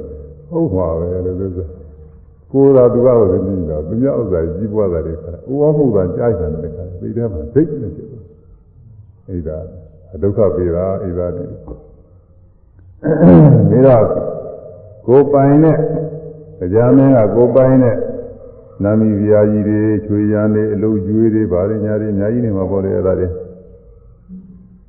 [0.50, 1.70] ဟုတ်ပါပဲလို့သူစား
[2.52, 8.26] ကိုယ်သာသူကတော့သိနေတော့သူများဥစ္စာကြီးပွားတာတွေခါအိုးအောင်မှုသာကြားတယ်တဲ့ခါသိတဲ့မှာဒိတ်နေဖြစ်သွား
[9.30, 9.58] အိဒါ
[10.22, 11.46] ဒုက္ခပေတာအိဒါနေ
[13.70, 14.06] ပြီးတော့
[15.08, 15.78] ကိုယ်ပိုင်နဲ့
[16.60, 17.98] တရားမင်းကကိုပိုင်တဲ့
[18.84, 23.28] နာမီဗျာကြီးတွေချွေရန်တွေအလုပ်ကျွေးတွေဗားတွေညာတွေအများကြီးနေမှာပေါ့လေအဲ့ဒါတွေ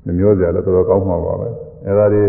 [0.05, 1.49] မမျိုးစရာလည်းတော်တော်ကောင်းမှာပါပဲ
[1.87, 2.25] အဲ့ဒါတွေ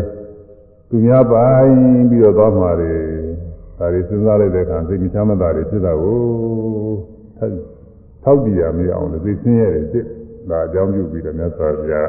[0.89, 1.71] သူများပိုင်
[2.09, 2.93] ပြီးတော့သွားမှာတွေ
[3.77, 6.17] ဒါတွေစဉ်းစားလိုက်တဲ့အခါသိမချမ်းသာတွေဖြစ်တာကို
[8.23, 10.05] ထောက်ပြရမရအောင်လို့သိချင်းရတယ်ဖြစ်
[10.49, 12.07] ဒါအကြောင်းပြုပြီးတော့မြတ်စွာဘုရား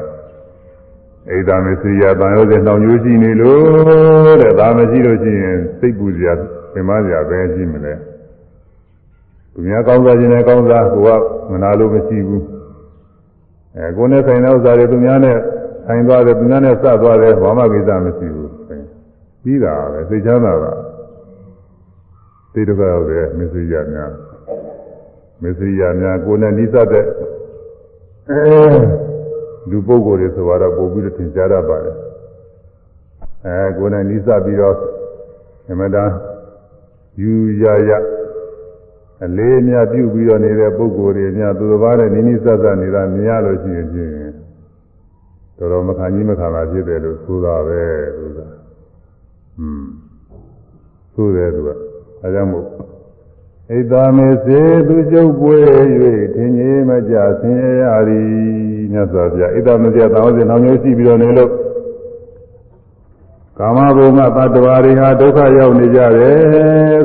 [1.27, 6.33] ဣဒာမေစီယာတန်ရောတဲ့နှောင်ညိုးရှိနေလို့တဲ့ဒါမရှိလို့ရှိရင်စိတ်ပူစရာ
[6.73, 7.93] သင်မစရာပဲရှိမလဲ
[9.53, 11.09] သူများကောင်းစားခြင်းနဲ့ကောင်းစားကိုက
[11.51, 12.43] မနာလို့မရှိဘူး
[13.75, 15.37] အဲကိုယ်နဲ့ဆိုင်တဲ့ဥစ္စာတွေသူများနဲ့
[15.91, 18.51] ဆိုင်သွားတယ်သူများနဲ့စသွားတယ်ဘာမှကိစ္စမရှိဘူး
[19.43, 20.73] ပြီးတာပဲသိချမ်းသာတာ
[22.53, 24.11] သိတော့ရောက်တယ်မစ္စရိယများ
[25.43, 27.05] မစ္စရိယများကိုယ်နဲ့နိစ္စတဲ့
[29.69, 31.97] လူပုဂ္ဂိုလ်တွေဆိုတော့ပို့ပြီးတော့သင်ကြားရပါတယ်
[33.45, 34.75] အဲကိုယ်နဲ့နိစ္စပြီးတော့
[35.71, 36.09] အမတန်
[37.21, 37.91] ယူရရ
[39.25, 44.28] အလေးအမြတ်ပြုပြီးတော့နေတဲ့ပုဂ္ဂိုလ်တွေများသူတစ်ပါးနဲ့နိနိစစနေတာမြင်ရလို့ရှိရင်ဖြင့်
[45.59, 47.83] တော်တော်မခံကြီးမခံတာဖြစ်တယ်လို့ဆိုတာပဲ
[48.17, 48.39] သူက
[49.59, 49.83] อืม
[51.13, 51.69] ဆိုတယ်သူက
[52.21, 55.57] အဲကြောင့်မို့ဣဒာမေစေသူကျုပ်ပွေ၍
[56.35, 58.27] ထင်ကြီးမကြဆင်းရဲရသည်
[58.91, 61.51] မြတ်စွာဘုရားဣဒာမေစေတောင်းစဉ်နောက်မျိုးရှိပြီးတော့နေလို့
[63.59, 66.37] ကာမဘုံကတတ္တဝါတွေဟာဒုက္ခရောက်နေကြတယ်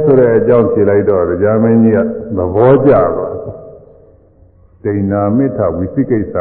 [0.05, 1.99] ဆိုတဲ့အကြောင်းဖြေလိုက်တော့ကြာမင်းကြီးက
[2.37, 3.34] သဘောကျသွား
[4.85, 6.37] ဒိဏမိထဝိသိကိစ္စ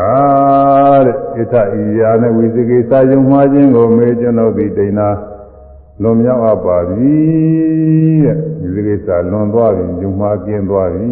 [1.06, 5.00] တဲ့ဣထဤယာနဲ့ဝိသိကိစ္စယုံမှားခြင်းကိုမေးကျွန်ုပ်ဒီဒိဏ
[6.02, 7.14] လွန်မြောက်အပ်ပါပြီ
[8.26, 11.08] တဲ့ဝိသိကိစ္စလွန်သွားပြီယုံမှားကျင်းသွားပြီ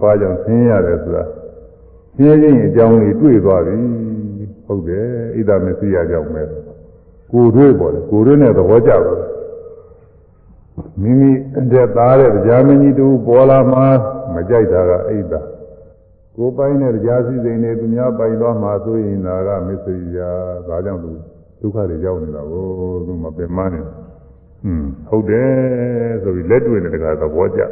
[0.00, 1.24] ဘာကြောင့်ဆင်းရတယ်ဆိုတာ
[2.16, 3.76] ဆင်းရဲခြင်းအကြောင်းလေးတွေ့သွားပြီ
[4.66, 6.42] ဟုတ်တယ်ဣဒမေသိရကြောင့်ပဲ
[7.32, 9.04] ကိုယ်တွေ့ပေါ်တယ်ကိုယ်တွေ့နဲ့သဘောကျတယ်
[11.02, 11.30] မိမိ
[11.72, 13.78] တဲ့သားတဲ့ကြားမင်းကြီးတူပေါ်လာမှ
[14.34, 15.40] မကြိုက်တာကအိတ်တာ
[16.40, 20.30] ကိုယ်ပိုင်းတဲ့ကြားစီစိန်တွေသူများပိုင်သွားမှဆိုရင်ဒါကမစ္စရိယာ
[20.68, 21.10] ဒါကြောင့်သူ
[21.60, 22.64] ဒုက္ခတွေရောက်နေတာကို
[23.06, 25.50] သူမပင်မနေဟွန်းဟုတ်တယ်
[26.22, 27.66] ဆိုပြီးလက်တွေ့နဲ့တကသဘောကျဣ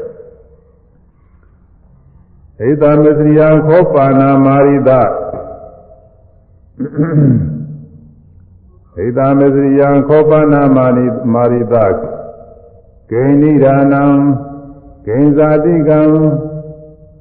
[2.82, 4.90] ဒမစ္စရိယာခောပါဏာမာရိတ
[8.98, 11.74] ဣဒမေစရိယံခောပနာမာနိမာရိတ
[13.10, 14.04] ဂိဏိဒါနံ
[15.04, 16.00] ဂိဉ္ဇာတိကံ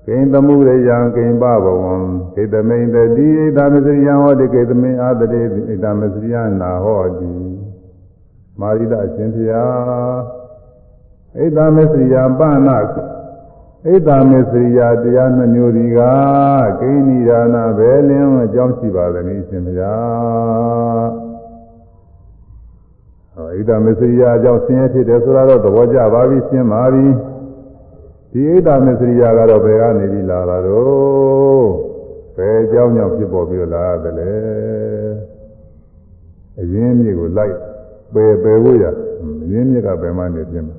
[0.07, 1.95] ဂိဉ္သမှုရယံဂိဉ္ပဘဝံ
[2.35, 5.45] ဣဒမိန်တတိဣဒမေစရိယံဟောတိကေသမိန်အာတတိဣ
[5.83, 7.33] ဒမေစရိယံနာဟောတိ
[8.59, 10.17] မာရိတအရှင်ဖျား
[11.39, 12.69] ဣဒမေစရိယံပဏ
[13.85, 15.99] ဣဒမေစရိယတရားနှမျိုးဒီက
[16.79, 21.05] ဂိဏိဒါနဘယ်လင်းအကြောင်းရှိပါသနည်းရှင်ဖျား
[23.57, 27.05] ဣဒမစ္စရိယအကြောင်းဆင်းရဲဖြစ်တယ်ဆိုတာတော့သဘောကျပါပြီရှင်းပါပြီ
[28.37, 31.67] ဒီဣဒမစ္စရိယကတော့ဘယ်ကနေပြီးလာတာတော့
[32.35, 34.31] ဘယ်အကြောင်းကြောင့်ဖြစ်ပေါ်ပြီးတော့လာရတယ်လေ
[36.59, 37.55] အရင်းမြစ်ကိုလိုက်
[38.13, 38.85] ပယ်ပယ်ဖို့ရ
[39.43, 40.77] အရင်းမြစ်ကပယ်မှနေပြင်မှာ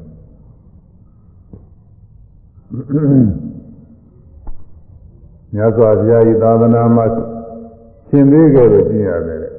[5.54, 7.04] မြတ်စွာဘုရားဤသာသနာမှာ
[8.08, 9.54] ရှင်သေးကြလို့ကျင့်ရတယ်တဲ့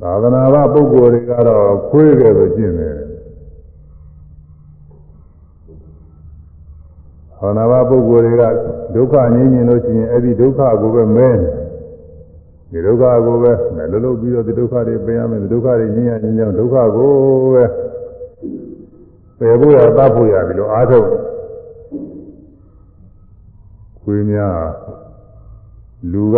[0.00, 3.09] သာသနာ့ပုဂ္ဂိုလ်တွေကတော့ခွေးကြလို့ကျင့်တယ်
[7.40, 8.44] ဟောနာဘပုဂ္ဂိုလ်တွေက
[8.94, 11.28] ဒုက္ခငြိမ်းမြင်လို့ရှိရင်အဲ့ဒီဒုက္ခကိုပဲမဲ
[12.70, 17.10] ဒီဒုက္ခကိုပဲလှုပ်လှုပ်ပြီးတော့ဒီဒုက္ခတွေပယ်ရမယ်ဒီဒုက္ခတွေငြိမ်းရငြိမ်းချမ်းဒုက္ခကို
[17.54, 17.64] ပဲ
[19.38, 21.06] ပယ်ဖို့ရတတ်ဖို့ရပြီလို့အားထုတ်
[24.02, 24.58] ခွေးများ
[26.12, 26.36] လူက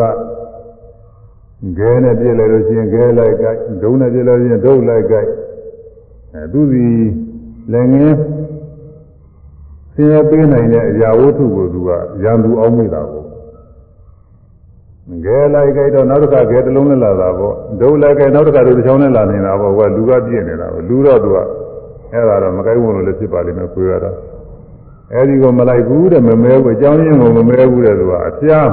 [1.79, 3.47] ခဲနဲ့ပြည့်လိုက်လို့ရှိရင်ခဲလိုက်ကြ
[3.83, 5.17] ဒုံနဲ့ပြည့်လို့ရှိရင်ဒုံလိုက်ကြ
[6.33, 6.87] အဲသူစီ
[7.73, 8.17] လည်းငင်း
[9.95, 11.91] ဆင်းရဲပေးနိုင်တဲ့အရာဝတ္ထုကိုသူက
[12.25, 13.23] ရံသူအောင်မိတာကို
[15.25, 21.37] ငယ်လိုက်ကြတော့နောက်တစ်ခါငယ်တစ်လုံးနဲ့လာတာပေါ့ဒုံလိုက်ကြနောက်တစ်ခါတို့တစ်ချောင်းနဲ့လာနေတာပေါ့ကလူကပြည့်နေတာပေါ့လူတော့သူက
[22.13, 24.11] အဲ့ဒါတော့မကိုက်ဝင်လို့လည်းဖြစ်ပါလိမ့်မယ်ခွေရတာ
[25.13, 28.71] အဲ့ဒီကိုမလိုက်ဘူးတဲ့မမဲဘူးအကြောင်းရင်းကိုမမဲဘူးတဲ့သူကအပြား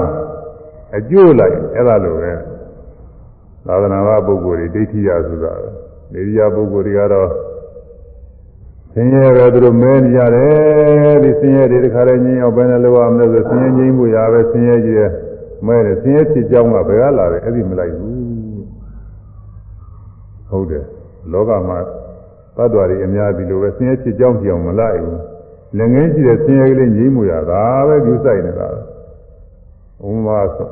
[0.98, 2.32] အကျိုးလိုက်အဲ့ဒါလိုပဲ
[3.66, 5.54] သာသနာ့ပုဂ္ဂိုလ်တွေဒိဋ္ဌိယဆိုတာ
[6.14, 7.30] လေဒီယာပုဂ္ဂိုလ်တွေကတော့
[8.94, 15.12] ဆင်းရဲပဲသူတို့မဲနေကြတယ်ဒီဆင်းရဲတွေတခါတည်းငြင်းအောင်ဘယ်နဲ့လောက်အောင်လဲဆိုဆင်းရဲငြိမ်းမှုရပဲဆင်းရဲကြီးတယ်
[15.68, 18.20] မဲတယ်ဆင်းရဲဖြစ်ကြောင်းကဘယ်ကလာတယ်အဲ့ဒီမလိုက်ဘူး
[20.50, 20.86] ဟုတ်တယ်
[21.32, 21.80] လောကမှာ
[22.58, 25.20] သတ္တဝါတွေအများကြီးလိုပဲဆင်းရဲဖြစ်ကြောင်းပြောင်းမလိုက်ဘူး
[25.78, 28.68] လည်းငင်းရှိတဲ့ဆင်းရဲကလေးငြိမ်းမှုရတာပဲယူဆိုင်နေတာ
[30.08, 30.70] ဥမာဆို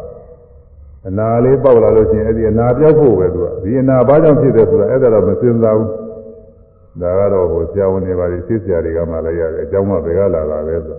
[1.07, 6.06] အနာလေးပေါက်လာလို့ရှိရင်အဲ့ဒီအနာပြောက်ဖို့ပဲသူကဒီအနာဘာကြောင့်ဖြစ်တယ်ဆိုတာအဲ့ဒါတော့မစဉ်းစားဘူး
[7.01, 10.97] ဒါကတော့ဟိုဆရာဝန်တွေပါလိသိဆရာတွေကမှလည်းရတယ်အကြောင်းကဘယ်ကလာတာလဲဆို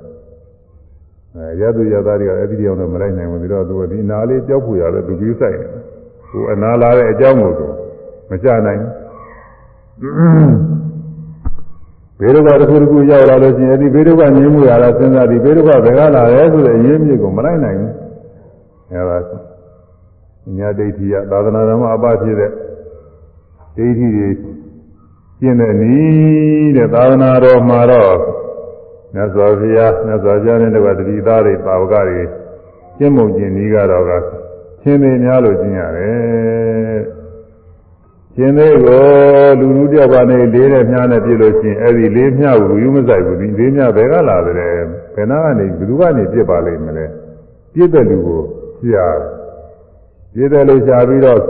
[1.35, 5.71] အဲရသူရသားတွေကအဲ့ဒီကြောင့်တော့မလိုက်နိုင်ဘူးပြီးတော့သူကဒီနာလေးပြောက်ဖို့ရတယ်သူကြီးဆိုင်တယ်
[6.29, 7.67] ဟိုအနာလာတဲ့အကြောင်းကိုသူ
[8.31, 8.83] မချနိုင်
[12.21, 17.93] ဘေးဒုက္ခတစ်ခုတစ်ခုရောက်လာလို့ရှိရင်အဲ့ဒီဘေးဒုက္ခငြင်းမှုရတာစဉ်းစားပြီးဘေးဒုက္ခဘယ်ကလာလဲဆိုတဲ့အရင်းမြစ်ကိုမလိုက်နိုင်ဘူး
[18.93, 19.19] အဲဒါ
[20.57, 22.51] ညာဒိဋ္ဌိယသာသနာတော်မှာအပဖြစ်တဲ့
[23.77, 24.29] ဒိဋ္ဌိတွေ
[25.41, 28.15] ကျင့်တဲ့နည်းတဲ့သာသနာတော်မှာတော့
[29.15, 32.23] မြတ်စွာဘုရားမြတ်စွာဘုရားနဲ့တကွတတိသားတွေပါဝကတွေ
[32.99, 34.13] ကျင့်မုံကျင့်နည်းကတော့က
[34.83, 36.99] ချင်းသေးများလို့ကျင့်ရတယ်
[38.35, 39.05] ချင်းသေးကို
[39.61, 44.57] လူလူတယောက်ကနေလေးနဲ့မြားနဲ့ပြည့်လို့ရှိရင်အဲ့ဒီလေးမြားကိုယူမဆိုင်ဘူးဒီလေးမြားဘယ်ကလာတယ်
[45.15, 47.07] ဘယ်နာကနေဘယ်သူကနေပြစ်ပါလိမ့်မလဲ
[47.75, 48.43] ပြစ်တဲ့လူကို
[48.81, 49.19] ရှား
[50.35, 51.41] ပြည့်တယ်လို့ရှားပြီးတော့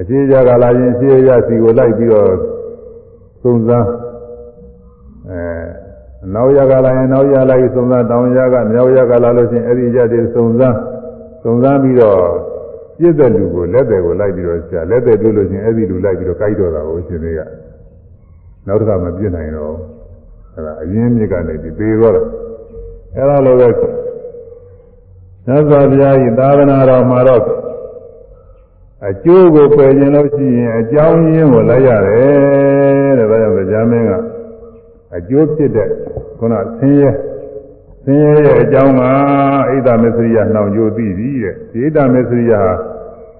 [0.00, 2.30] အခြေကြကလာရင်အခြေရစီကိုလိုက်ပြီးတော့
[3.42, 3.88] စုံစမ်း
[5.28, 5.42] အဲ
[6.34, 10.76] နောက်ရကလာရင်နောက်ရလိုက်စုံစမ်းတောင်ရကမြောက်ရကလာလို့ချင်းအဲ့ဒီရတဲ့စုံစမ်း
[11.42, 12.20] စုံစမ်းပြီးတော့
[12.98, 17.40] ပြည့်တဲ့လူကိုလက်တယ်ကိုလိုက်ပြီးတော့ရှာလက်တယ်တွေ့လို့ချင်းအဲ့ဒီလူလိုက်ပြီးတော့ကြိုက်တော့တာကိုရှင်တွေက
[18.66, 19.74] နောက်တစ်ခါမပြည့်နိုင်တော့
[20.54, 22.18] အဲ့ဒါအရင်းမြစ်ကနေပြီးသေးတော့
[23.16, 27.42] အဲ့ဒါလိုပဲသစ္စာဘုရားဤသာသနာတော်မှာတော့
[29.08, 32.59] အကျိုးကိုပယ်ခြင်းလို့ရှိရင်အကြောင်းရင်းကိုလိုက်ရတယ်
[33.92, 34.40] တဲ့ဒါကြောင့်
[35.10, 35.88] ကြာမင်းကအကျိုးဖြစ်တဲ့
[36.38, 37.10] ခုနဆင်းရဲ
[38.04, 39.02] ဆင်းရဲရဲ့အကြောင်းက
[39.86, 42.52] ဣဒ္ဓမစ္စရိယနှောင်ကြိုးသိပြီတဲ့ဒီဣဒ္ဓမစ္စရိယ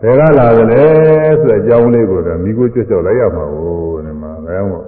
[0.02, 0.84] ဘယ်ကလာသလဲ
[1.40, 3.74] ဆိုတဲ့အကြောင်းလေးကိုတော့မိကိုကျွတ်ကျော်လိုက်ရမှာကို
[4.04, 4.80] ဒီမှာဘယ်မှာ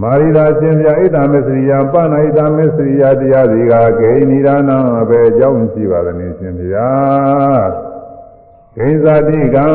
[0.00, 4.70] မာရိသာရှင်ပြဣဒ္ဓမစ္စရိယပဏဣဒ္ဓမစ္စရိယတရားစီကဂိဏိရဏ
[5.02, 6.90] အဘယ်အကြောင်းရှိပါသလဲရှင်ဗျာ
[8.76, 9.66] ဂိဉ္စာတိကံ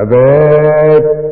[0.00, 1.23] အဘယ်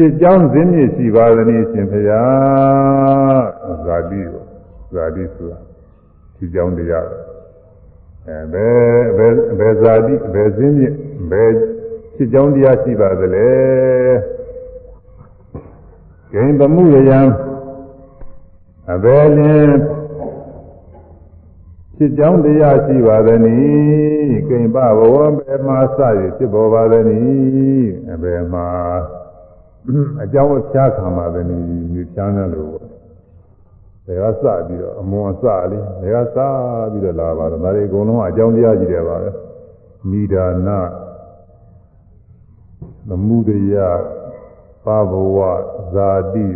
[0.00, 3.42] ဖြစ်ကြောင်းဇင်းမြစ်ရှိပါသနည်းရှင်ဖျား
[3.84, 4.44] ဇာတိကို
[4.92, 5.58] ဇာတိဆိုတာ
[6.36, 7.06] ဖြစ်ကြောင်းတရား
[8.26, 10.94] အဲဘယ်ဘယ်ဘယ်ဇာတိဘယ်ဇင်းမြစ်
[11.30, 11.50] ဘယ်
[12.14, 13.50] ဖြစ်ကြောင်းတရားရှိပါသလဲ
[16.32, 17.20] ဂိဉ္သမှုရယံ
[18.92, 19.76] အဘယ်လင်း
[21.96, 28.68] ဖြစ်ကြောင်းတရားရှိပါသနည်းကိမ္ပဘဝဘယ်မှာစရဖြစ်ပေါ်ပါသနည်းအဘယ်မှာ
[30.22, 32.70] အကြောင်းချားခံပါသနည်းဒီချမ်းတယ်လို့
[34.06, 35.82] ဒါကစပြီးတော့အမွန်အစလေး
[36.14, 36.38] ဒါကစ
[36.92, 39.30] ပြီးတော့လာပါတယ်ဒါတွေအကုန်လုံးအကြောင်းတရားကြီးတယ်ပါပဲ
[40.10, 40.68] မိဒါန
[43.08, 43.74] သမုဒယ
[44.84, 45.38] ပဘဝ
[45.92, 46.46] ဇာတိ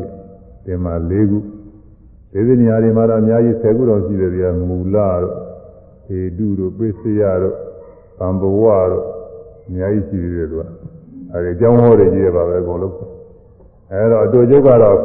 [0.64, 1.38] ဒီမှာ၄ခု
[2.32, 5.34] ဒီဒီနေရာတွေမှာတော့အများကြီး10ခုတော့ရှိတယ်ဗျာမူလတို့
[6.06, 7.56] ဟေတုတို့ပိစယတို့
[8.18, 9.04] သံဘဝတို့
[9.66, 10.62] အများကြီးရှိသေးတယ်သူက
[11.32, 13.11] အဲဒီအကြောင်းဟောတွေကြီးရပါပဲအကုန်လုံး
[13.92, 14.98] အဲတော့အတူကျုပ်ကတော့ဣ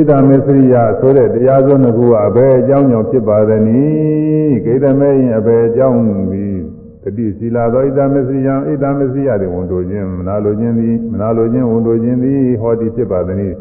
[0.00, 6.56] ဒ္ဓမေသရိယဆိုတဲ့တရားစွန်းတစ်ခုကအဘယ်အကြောင်းကြောင့်ဖြစ်ပါသနည်းဂိတမေရင်အဘယ်အကြောင်းသည်
[7.02, 13.56] တတိစီလာသောဣဒ္ဓမေသရိယဣဒ္ဓမေသရိယတွေဝန်တို့ခြင်းမနာလိုခြင်းသည်မနာလိုခြင်းဝန်တို့ခြင်းသည်ဟောတိဖြစ်ပါသနည်း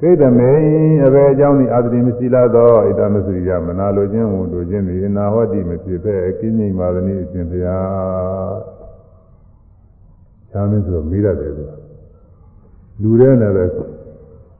[0.00, 0.52] ဂိတမေ
[1.06, 8.56] အဘယ်အကြောင်းသည်အာတိမစီလာသောဣဒ္ဓမေသရိယမနာလိုခြင်းဝန်တို့ခြင်းသည်နာဟောတိမဖြစ်ပဲအကင်းငြိမ်ပါသနည်းအရှင်ဘုရား
[10.50, 11.79] ရှားမင်းဆိုတော့မေးရတယ်သူ
[13.02, 13.64] လူတဲ့နဲ့ပဲ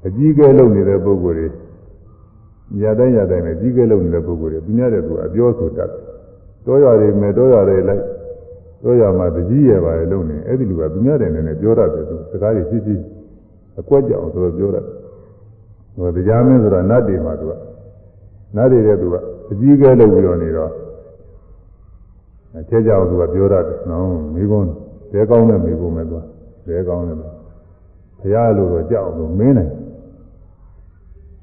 [0.07, 5.91] အကြီးကဲလုပ်နေတဲ့ပုဂ္ဂိုလ်တွေရတိုင်းရတိုင်းနဲ့ကြီးကဲလုပ်နေတဲ့ပုဂ္ဂိုလ်တွေသူများတဲ့သူအပြောဆိုတတ်
[6.67, 8.03] တောရတွေမဲ့တောရတွေလိုက်
[8.83, 12.95] တောရမှာတကြီးရပါလေလုပ်နေအဲ့ဒီလူကသူများတဲ့နဲ့ပြောတတ်တယ်သူစကားတွေရှိရှိ
[13.81, 14.85] အကွက်ကြအောင်ဆိုတော့ပြောတတ်
[15.97, 17.53] ဟိုတရားမင်းဆိုတာနတ်တွေမှာသူက
[18.57, 19.15] နတ်တွေတဲ့သူက
[19.51, 20.71] အကြီးကဲလုပ်ပြီးတော့နေတော့
[22.55, 24.69] အဲထဲကြအောင်သူကပြောတတ်တယ်နော်မိကုန်း
[25.13, 26.23] တဲကောင်းတဲ့မိကုန်းပဲသူက
[26.69, 27.40] တဲကောင်းတယ်
[28.21, 29.73] ဘုရားလိုတော့ကြောက်လို့မင်းနိုင်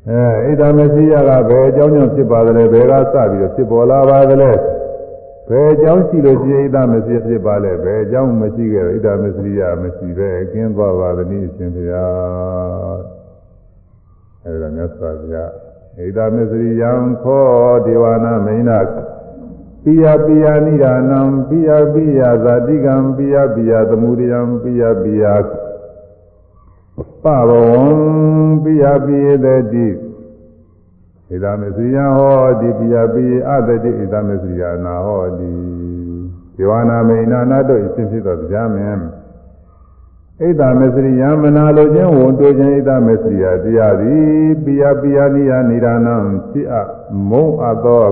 [0.10, 4.52] အဲဣဒ္ဓမစီယကဘယ်အကြောင်းကြောင့်ဖြစ်ပါသလဲဘယ်ကစပြီးတော့ဖြစ်ပေါ်လာပါသလဲ
[5.50, 13.00] ဘယ်အကြောင်းရှိလို့ရှိရင်ဣဒ္ဓမစီယဖြစ်ပါလဲဘယ်အကြောင်းမရှိခဲ့ဣဒ္ဓမစီယမရှိပဲအကင်းသွားပါသနည်းအရှင်ဘုရား
[14.46, 15.52] အဲဒါမြတ်စွာဘုရား
[16.18, 16.92] ဣဒ္ဓမစီယံ
[17.24, 17.46] ခော
[17.86, 18.80] ဒေဝနာမိန်နာ
[19.84, 25.26] ပိယပိယနိဒာနံပိယပိယဇာတိကံပိယပိယသမုဒယံပိယပိယ
[27.28, 27.84] ပဘဝံ
[28.64, 29.88] ပိယပိယတတိ
[31.30, 35.52] ဣဒမေစရိယဟောတိပိယပိယအတတိဣဒမေစရိယနာဟောတိ
[36.56, 39.02] ဒေဝနာမိန်နာနာတို့အရှင်ဖြစ်သောတရားမင်း
[40.40, 46.16] ဣဒမေစရိယမနာလိုခြင်းဝန်တို့ခြင်းဣဒမေစရိယတရားသည်ပိယပိယနိယနိဒာနံ
[46.52, 46.80] ဖြစ်အ
[47.30, 48.08] မုံအပ်သော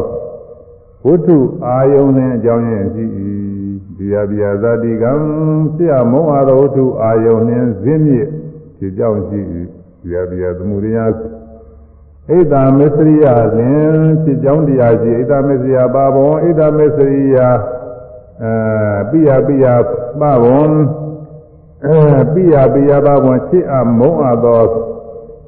[1.06, 3.06] ဝတ္ထုအာယုန်နှင့်အကြောင်းရင်းရှိ၏
[3.97, 5.12] ပိယပိယဇာတိကံ
[5.75, 8.30] ဖြစ်အမုံအပ်သောဝတ္ထုအာယုန်နှင့်ဇင်းမြစ်
[8.78, 9.40] ဖြစ်ကြောင်းရှိ၏
[10.02, 11.10] ပိယပိယသမှုရိယဣ
[12.38, 13.26] ဒ္ဓမစ္စရိယ
[13.58, 17.38] လင်ဖြစ်ကြောင်းတရားရှိဣဒ္ဓမစ္စရိယပါဘဝဣဒ္ဓမစ္စရိယ
[18.42, 18.54] အဲ
[19.10, 19.66] ပိယပိယ
[20.20, 20.46] ပဘဝ
[21.86, 22.00] အဲ
[22.34, 24.66] ပိယပိယပဘဝချစ်အမုံအပ်သော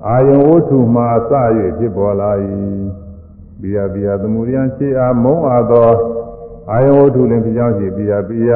[0.08, 1.32] အာယုံဝတ္ထုမှာစ၍
[1.78, 2.32] ဖြစ်ပေါ်လာ၏
[3.60, 5.92] ပိယပိယသမုဒယချစ်အမုံအပ်သော
[6.72, 8.52] အာယုံဝတ္ထုလင်ဖြစ်ကြောင်းရှိပိယပိယ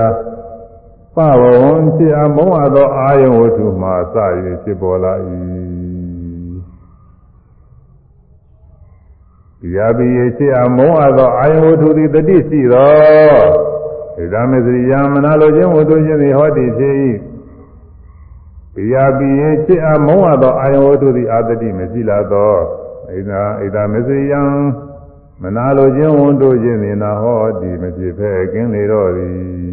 [1.16, 1.64] ပဘဝ
[1.98, 4.16] ချစ်အမုံအပ်သောအာယုံဝတ္ထုမှာစ၍
[4.64, 5.14] ဖြစ်ပေါ်လာ၏
[9.62, 13.38] တရားပြီးရရှိအမုန်းအပ်သောအာယဝတ္ထုသည်တတိရှိသော
[14.18, 16.96] ဣဒမေစရိယမနာလိုခြင်းဝတ္ထုခြင်းသည်ဟောတိဖြစ်၏
[18.76, 22.54] တရားပြီးရရှိအမုန်းအပ်သောအာယဝတ္ထုသည်အာတတိမရှိလာသော
[23.14, 24.34] ဣဒဣဒမေစရိယ
[25.42, 29.71] မနာလိုခြင်းဝတ္ထုခြင်းသည်နာဟောတိမဖြစ်ဖဲကင်းလေတော့သည်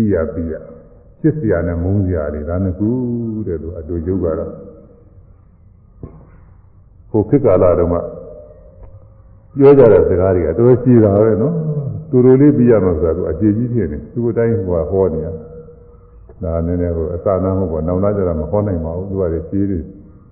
[0.00, 0.54] ပြရပြရ
[1.20, 2.88] ချစ်စရာနဲ့မုန်းစရာတွေဒါနှစ်ခု
[3.46, 4.52] တဲ့လို့အတူယုတ်ကတော့
[7.10, 7.96] ဟိုခေတ်ကာလတုန်းက
[9.56, 11.54] ပြောကြတဲ့စကားတွေကတော်တော်ရှိတာပဲနော်
[12.10, 15.32] တူတူလေးပြရမှာဆိုတာသူအခြေကြီးဖြစ်နေသူ့အတိုင်းဟိုဟောနေတာ
[16.42, 19.82] ဒါနည်းနည်းဟိုအစနာမဟုတ်ပေါ့နောက်လာကြတာမဟောနိုင်ပါဘူးသူကလည်းကြီးတယ်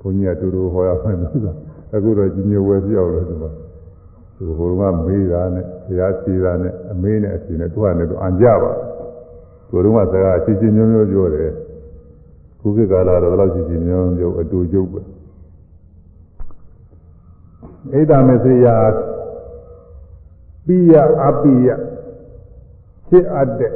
[0.01, 1.53] ဘုန်းကြီးကတူတူဟောရမှန်းလို့ဆိုတာ
[1.95, 3.51] အခုတော့ကြီးညိုဝဲပြောက်လို့ဒီမှာ
[4.37, 8.73] သူဟိုကမေးတာနဲ့ဘုရားဖြေတာနဲ့အမေးနဲ့အဖြေနဲ့သူကလည်းသူအံကြပါ
[9.69, 11.53] သူတို့ကစကားအချင်းချင်းမျိုးမျိုးပြောတယ်
[12.61, 15.01] ခုခေတ်ကာလတော့ဘယ်လောက်ချင်းချင်းမျိုးမျိုးအတူကျုပ်ပဲ
[17.93, 18.67] ဣဒ္ဓမစေယ
[20.67, 20.93] ပိယ
[21.25, 21.69] အပိယ
[23.09, 23.73] ဖြစ်အပ်တဲ့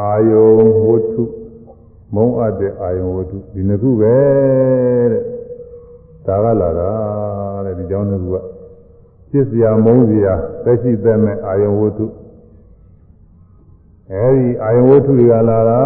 [0.00, 0.50] အာယုံ
[0.86, 1.24] ဝတ္ထု
[2.14, 4.14] မုံအပ်တဲ့အာယုံဝတ္ထုဒီနှစ်ခုပဲ
[5.12, 5.24] တဲ့
[6.26, 6.90] ဒါကလာတာ
[7.64, 8.36] တဲ့ဒီကြောင့်နှစ်ခုက
[9.30, 12.06] ဖြစ်စရာမုံစရာသက်ရှိသက်မဲ့အာယုံဝတ္ထု
[14.12, 15.82] အဲဒီအာယုံဝတ္ထုတွေကလာတာ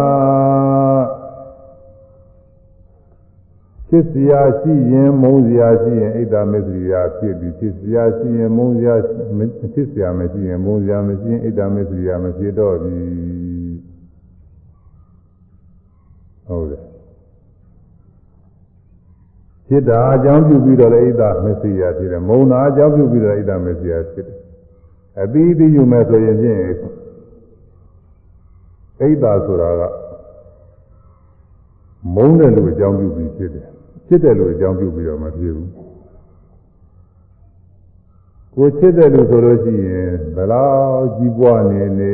[3.87, 8.95] ဖြစ်စရာရှိရင်မုန်းစရာရှိရင်ဣဒ္ဓမေသရိယာဖြစ်ပြီးဖြစ်စရာရှိရင်မုန်းစရာ
[9.73, 13.03] ဖြစ်စရာမရှိရင်မုန်းစရာမရှိရင်ဣဒ္ဓမေသရိယာမဖြစ်တော့ဘူး
[16.47, 16.81] ဟုတ်တယ်
[19.67, 24.37] ဖြစ်တာအကြောင်းပြုပြီးတော့လည်းဣဒ္ဓမေသရိယာဖြစ်တယ်မုန်းတာအကြောင်းပြုပြီးတော့ဣဒ္ဓမေသရိယာဖြစ်တယ်
[25.21, 26.61] အပြီးပြီးယူမယ်ဆိုရင်ဖြင့်
[28.99, 29.81] ဣဒ္ဓဆိုတာက
[32.15, 33.67] မုန်းတဲ့လူအကြောင်းပြုပြီးဖြစ်တယ်
[34.07, 35.71] ဖြစ်တယ်လို့အကြောင်းပြုပြီးတော့မဖြစ်ဘူး
[38.55, 42.13] ကိုချစ်တဲ့လူဆိုလို့ရှိရင်ဘယ်လောက်ကြီးပွားနေနေ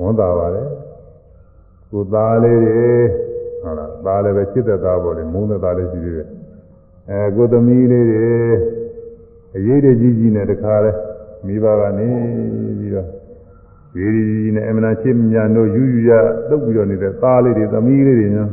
[0.00, 0.62] ဝန်တာပါလေ
[1.90, 2.88] ကိုသားလေးတွေ
[3.62, 6.28] ဟုတ်လားသားလည်းပဲချစ်တဲ့သားပေါ့လေမုန်းတဲ့သားလေးရှိသေးတယ်
[7.10, 8.26] အဲကိုသမီးလေးတွေ
[9.56, 10.92] အရေးတကြီးကြီးနဲ့တခါလဲ
[11.46, 12.08] မိဘကနေ
[12.78, 13.08] ပြီးတော့
[13.94, 16.10] ဒီဒီနဲ့အမှန်ချစ်မြတ်တို့ယူယူရ
[16.48, 18.46] တုပ်ပြီးတော့နေတဲ့သားလေးတွေသမီးလေးတွေညာ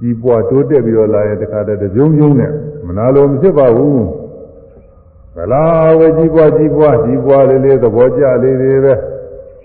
[0.00, 2.52] ကြီးပွားတိုးတက်ပြီးတော့လာရင်တခါတည်းတကြုံကြုံနဲ့
[2.86, 4.04] မနာလိုမဖြစ်ပါဘူး
[5.36, 8.94] ဘလားဝကြီးပွားကြီးပွားကြီးပွားလေးလေးသဘောကျလေးလေးပဲ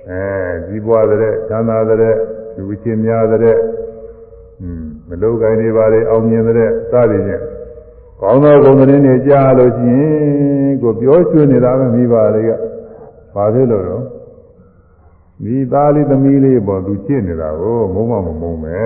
[0.10, 0.22] အဲ
[0.68, 2.16] ကြီးပွားတဲ့ချမ်းသာတဲ့
[2.58, 3.58] လူချင်းများတဲ့
[4.62, 7.44] อืมမလို့ကိုင်းနေပါလေအောင်မြင်တဲ့စသည်ဖြင့်
[8.22, 12.52] ကောင်းသောဂုဏ်သတင်းတွေကြားလို့ရှိရင်ကိုပြောရွှေနေတာပဲမိပါလေက
[13.36, 14.04] ဘာဖြစ်လို့တော့
[15.44, 18.86] မိသားလေးသမီးလေးပေါ်သူချစ်နေတာကိုမုံမမမုံပဲ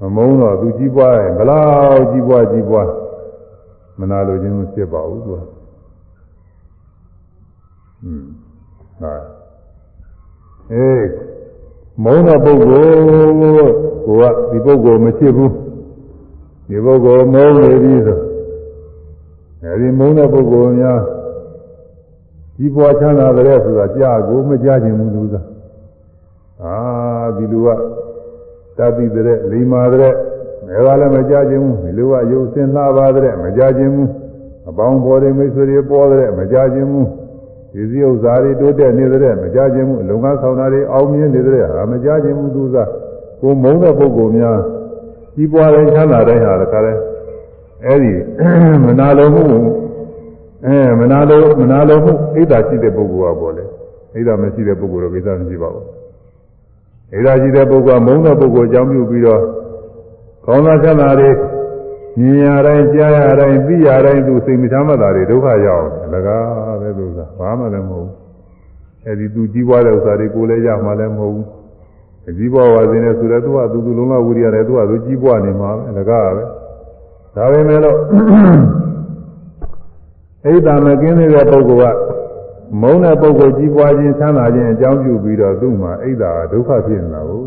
[0.00, 1.62] မမုံတော့သူကြီးပွားရင်ဘလော
[1.94, 2.88] က်ကြီးပွားကြီးပွား
[3.98, 5.40] မနာလိုခြင်းမဖြစ်ပါဘူးသူက
[8.04, 8.24] อืม
[9.00, 9.14] ဟာ
[10.72, 11.06] အေး
[12.04, 13.72] မုံတဲ့ပုဂ္ဂိုလ်
[14.06, 15.52] ကိုကဒီပုဂ္ဂိုလ်မချစ်ဘူး
[16.68, 18.18] ဒီပုဂ္ဂိုလ်မုံနေပြီဆို
[19.62, 21.00] အဲဒီမုံတဲ့ပုဂ္ဂိုလ်များ
[22.56, 25.34] ကြီးပွားချမ်းသာတဲ့ဆိုတာကြာကိုမကြခြင်းဘူးသူက
[26.62, 26.76] အာ
[27.36, 27.68] ဒီလူက
[28.78, 30.14] တတိတဲ့လိမ္မာတဲ့
[30.66, 34.10] မဲကလည်းမကြခြင်းဘူးဒီလူကရုပ်စင်လှပါတဲ့မကြခြင်းဘူး
[34.68, 37.08] အပေါင်းပေါ်တဲ့မိတ်ဆွေတွေပေါ်တဲ့မကြခြင်းဘူး
[37.72, 42.76] ဒီစည်းဥစ္စာတွေတိုးတက်နေတဲ့မကြခြင်းဘူးအလုံငန်းဆောင်တာတွေအောင်မြင်နေတဲ့ဟာမကြခြင်းဘူးသူက
[43.40, 44.58] ကိုမုန်းတဲ့ပုဂ္ဂိုလ်များ
[45.34, 46.92] ကြီးပွားတဲ့ချမ်းသာတဲ့ဟာတခါလဲ
[47.86, 48.12] အဲ့ဒီ
[48.84, 49.44] မနာလိုမှု
[50.66, 53.64] အဲမနာလိုမနာလိုမှုဣဒ္ဓရှိတဲ့ပုဂ္ဂိုလ်ကပေါ်လေ
[54.26, 55.86] ဣဒ္ဓမရှိတဲ့ပုဂ္ဂိုလ်တော့ကိစ္စမရှိပါဘူး
[57.26, 59.42] ဣဒ္ဓရှိတဲ့ပုဂ္ဂိုလ်ကမုန်းတဲ့ပုဂ္ဂိုလ်အကြောင်းပြုပြီးတော့
[60.46, 61.30] ကောင်းသောချမ်းသာတွေ
[62.18, 68.14] မြင်ရတိုင်းကြားရတိုင်းသိရတိုင်းသူစိတ်မချမ်းသာတွေဒုက္ခရောက်တယ်လကားပဲသူကဘာမှလည်းမဟုတ်ဘူး
[69.06, 71.46] အဲဒီသူကြီးပွားတဲ့ဥစ္စာတွေကိုလည်းရမှလည်းမဟုတ်ဘူး
[72.38, 76.42] ကြီးပွားဝါစင်းနဲ့ဆိုတော့သူကသူသူလုံးဝဝိရိယတယ်သူကသူကြီးပွားနေမှာပဲလကားပဲ
[77.36, 77.96] ဒါပေမဲ့လို့
[80.46, 81.98] အိဒါမကင်းတဲ့ပုဂ္ဂိုလ်က
[82.80, 87.42] မုန်းတဲ့ပုဂ္ဂိုလ်ကြီးပွားခြင်းချမ်းသာခြင်းအကြောင်းပြုပြီးတော့သူ့မှာအိဒါဒုက္ခဖြစ်နေတာကို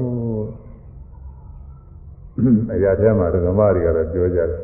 [2.73, 4.62] အရာထဲမှာဓမ္မတွေကတော့ပြောကြတယ်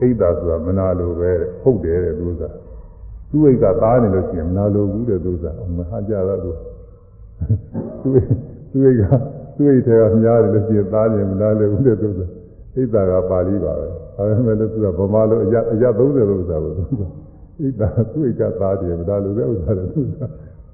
[0.00, 1.30] အိဒါဆိုတာမနာလိုပဲ
[1.62, 2.42] ဟုတ်တယ်တဲ့သူက
[3.30, 5.44] သူ့အိတ်ကသားနေလို့ရှိရင်မနာလိုဘူးတဲ့သူက
[5.76, 6.50] မဟာကြတော့သူ
[8.02, 8.12] သူ့
[8.72, 9.02] သူ့အိတ်က
[9.56, 12.20] သူ့အိတ်ထဲကများတယ်လို့ရှိရင်သားနေမနာလိုဘူးတဲ့သူက
[12.74, 17.02] အိဒါကပါဠိပါပဲဒါပေမဲ့လို့သူကဗမာလိုအရာအရာ30လို့ဆိုတာကိုသူက
[17.58, 20.20] ဣဒ္ဓသူ့ကသားတယ်ဗဒါလူတဲ့ဥစ္စာတွေသူက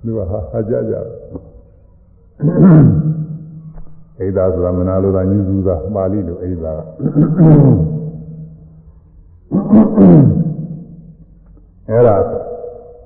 [0.05, 6.67] လူကဟာဟာကြကြဣဒ္ဓဆိုတာမနာလိုတာညူစုတာပါဠိလိုဣဒ္ဓက
[11.91, 12.17] အဲ့ဒါ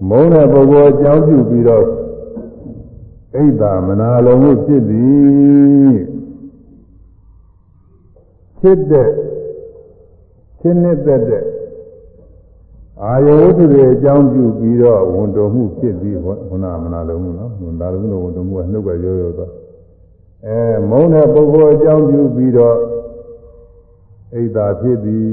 [0.08, 5.96] မုန်းတဲ့ပုဂ္ဂိုလ်အကြောင်းပြုပြီးတော့ဣဒ္ဓမနာလိုမှုဖြစ်သည်
[8.58, 9.10] ဖြစ်တဲ့
[10.58, 11.44] ရှင်းနေတဲ့တဲ့
[13.04, 19.50] အာယဝတ္ထုတွေအကြောင်းပြုပြီးတော့ဝန်တော်မှုဖြစ်ပြီးဘုနာမနာလုံးဘူးနော်ဝန်တာလုံးလို့ဝန်တော်မှုကနှုတ်ကရိုးရိုးတော့
[20.46, 20.58] အဲ
[20.90, 22.76] မုန်းတဲ့ပုဂ္ဂိုလ်အကြောင်းပြုပြီးတော့
[24.34, 25.30] အိဒါဖြစ်ပြီး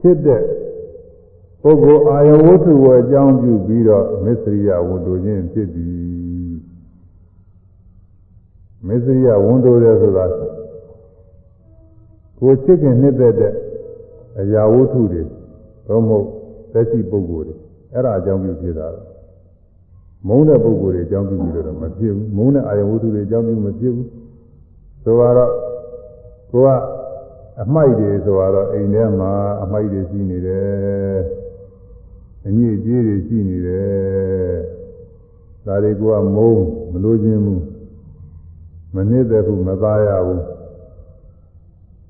[0.00, 0.42] ဖြစ်တဲ့
[1.62, 5.92] ပုဂ္ဂိုလ်အာယဝတ္ထုကိုအကြောင်းပြုပြီးတော့မစ္စရိယဝန်တော်ခြင်းဖြစ်ပြီး
[8.86, 10.24] မစ္စရိယဝန်တော်တယ်ဆိုတာ
[12.38, 13.54] ကိုချစ်ခင်နှစ်သက်တဲ့
[14.40, 15.22] အရာဝတ္ထုတွေ
[15.86, 16.26] သို့မဟုတ်
[16.72, 17.56] သက်ရှိပုဂ္ဂိုလ်တွေ
[17.92, 18.88] အဲ့ဒါအကြောင်းပြုဖြစ်တာ
[20.28, 24.08] မုန်းတဲ့ပုဂ္ဂိုလ်တွေအကြောင်းပြုပြီးတော့မဖြစ်ဘူးမုန်းတဲ့အာယဝတ္ထုတွေအကြောင်းပြုမဖြစ်ဘူး
[25.02, 25.50] ဆိုတော့
[26.50, 26.68] ကိုက
[27.62, 31.18] အမိုက်တွေဆိုတော့အိမ်ထဲမှာအမိုက်တွေရှိနေတယ်
[32.46, 34.54] အညစ်အကြေးတွေရှိနေတယ်
[35.66, 36.02] ဒါတွေက
[36.36, 37.62] မုန်းမလို့ခြင်းဘူး
[38.94, 40.42] မနစ်သက်ဘူးမသားရဘူး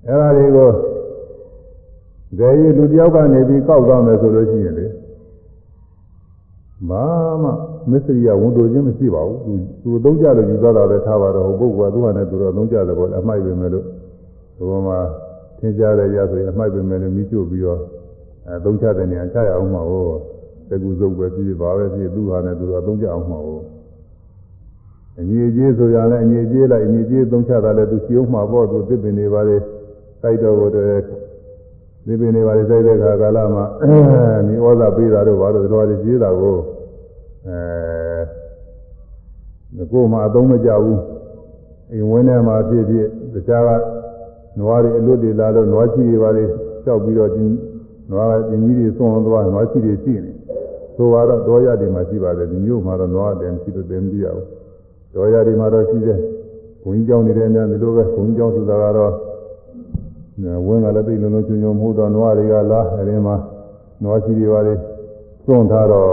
[0.07, 0.71] အဲ့ဒါတွေကို
[2.39, 4.87] ကြယ်ရီလူတယောက်ကနေပြီးကောက်သွားမယ်ဆိုလို့ရှိရင်လေ
[6.89, 7.05] ဘာ
[7.43, 7.51] မှ
[7.91, 13.85] မစ္စရိယဝန်တိုခြင်းမရှိပါဘူးသူသူသုံးကြလို့ယူသွားတာပဲထားပါတော့ဟိုပုဂ္ဂိုလ်ကသူ့ဟာနဲ့သူတော့သုံးကြတယ်ပေါ့အမိုက်ပဲမယ်လို့
[14.57, 14.99] ဒီပေါ်မှာ
[15.59, 17.81] သင်ကြားတဲ့ရဆိုရင်အမိုက်ပဲမယ်လို့မိချို့ပြီးတော့
[18.49, 20.09] အဲသုံးချတဲ့နေရာချရအောင်မှာဟော
[20.71, 23.61] တကူစုပ်ပဲပြီးပါပဲပြီးသူ့ဟာနဲ့သူတော့သုံးကြအောင်မှာဟော
[25.19, 29.57] အညီအကျေးဆိုရလဲအညီအကျေးလိုက်အညီအကျေးသုံးချတာလဲသူစီအောင်မှာပေါ့သူသစ်ပင်တွေပါလေ
[30.23, 31.32] စိုက်တော့ကိုတည်း
[32.07, 33.65] ဒီပင်တွေပါလေစိုက်တဲ့ခါကာလမှာ
[34.47, 36.57] ဒီဩဇာပေးတာတို့ဘာလို့တော်ရည်ကြီးတာကို
[37.47, 41.01] အဲကိုယ်မှအသုံးမကျဘူး
[41.93, 43.69] အိမ်ဝင်းထဲမှာဖြစ်ဖြစ်တခြားက
[44.59, 46.45] နွားတွေအလွတ်တွေလာလို့နွားချီတွေပါလေ
[46.85, 47.45] ကြောက်ပြီးတော့ဒီ
[48.11, 50.33] နွားကဒီကြီးတွေသွန်သွားနွားချီတွေရှိနေ
[50.97, 54.47] ဆိုတော့တော်ရတွေမှာရှိပါတယ်ဒီမျိုးမှာတော့နွားတယ်ရှိလို့တယ်မပြရဘူး
[55.15, 56.19] တော်ရတွေမှာတော့ရှိတယ်
[56.83, 59.13] ဘုန်းကြီးကျောင်းနေတယ်များဒီလိုပဲဘုန်းကြီးကျောင်းဆိုတာကတော့
[60.67, 63.37] ဝင်းကလည်းသိလုံးလုံးချွန်ချွန်မဟုတ်တော့နွားတွေကလားအဲဒီမှာ
[64.03, 64.75] နွားချီတွေပါလေ
[65.47, 66.11] သွန်ထားတော့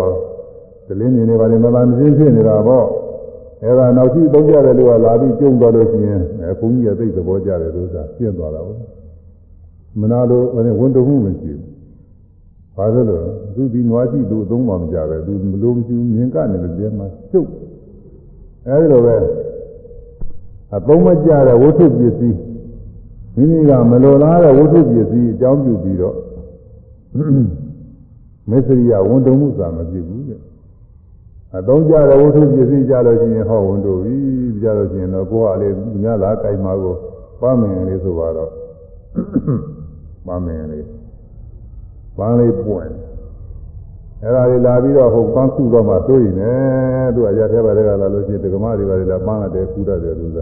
[0.88, 2.86] ဒလင်းနေနေပါလေမလာမစင်းဖြစ်နေတာပေါ့
[3.63, 8.80] အဲဒါနောက်ရှိသုံးကြတယ်လို့ကလာပြီးကျုံသွားလို့ရှိရင်အဲဘုန်းကြီးကသိသဘောကျတယ်လို့ဆိုတာပြင့်သွားတာဟုတ်
[10.01, 10.45] မနာလို့
[10.80, 11.70] ဝန်တုံမှုမရှိဘူး
[12.76, 13.20] ဘာလို့လဲ
[13.55, 17.49] သူဒီနွားရှိသူအသုံးမှမကြပဲသူမလို့မရှိဘူးမြင်ကနေလို့ပြန်မှကျုပ်
[18.67, 19.15] အဲဒီလိုပဲ
[20.76, 22.38] အသုံးမကြတဲ့ဝိသုပစ္စည်း
[23.36, 26.15] မိမိကမလိုလားတဲ့ဝိသုပစ္စည်းအကြောင်းပြုပြီးတော့
[28.49, 30.41] မစ္စရိယဝန်တုံမှုသာမဖြစ်ဘူးတဲ့
[31.57, 34.15] အသုံးကြတဲ့ဝိသုပစ္စည်းကြလို့ရှိရင်ဟောဝန်တုပြီ
[34.63, 36.95] ကြလို့ရှိရင်တော့ကိုယ်ကလေသူများလားကြိုက်မှာကို
[37.41, 38.51] ပန်းမင်လေးဆိုတော့
[40.25, 40.86] ပန်းမင်လေး
[42.17, 42.91] ပန်းလေးပွင့်
[44.23, 50.38] အဲ့ဒါလေးလာပြီးတော့ဟိုပန်းခုတော့မှသိုးရင်လည်းသူကရထဲပါတဲ့ကလာလို့ရှိရင်ဒကမတွေပါလေလာပန်းလာတယ်ခုတတ်တယ်သူက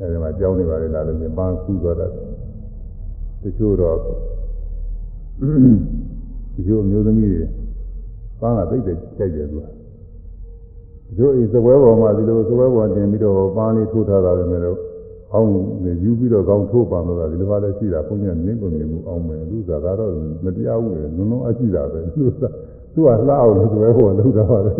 [0.00, 2.26] အဲဒီမှာကြောင်းနေပါလေလာလို့ရှိရင်ပန်းခုသွားတတ်တယ်
[3.42, 3.96] တချို့တော့
[6.54, 7.44] ဒီလိုမျိုးသမီးတွေ
[8.40, 9.64] ပန်းကသိတဲ့ကြိုက်တယ်သူက
[11.18, 14.78] တို့ဤသပွဲပေါ်မှာဒီလိုသပွဲပေါ်တင်ပြီးတော့ပန်းလေးထိုးထားတာပဲမဲ့လို့
[15.32, 15.50] အောင်း
[16.02, 20.10] ယူပြီးတော့ကောင်းထိုးပါလို့ကဒီလိုပါလဲရှိတာဘုန်းကြီးမြင်ကုန်မြင်မှုအောင်းမယ်လူစားဒါတော့
[20.44, 22.52] မတရားဘူးလေနုံနုံအကြည့်တာပဲလူစား
[22.94, 24.72] သူကလှအောင်လို့သပွဲပေါ်လောက်တာပါလေ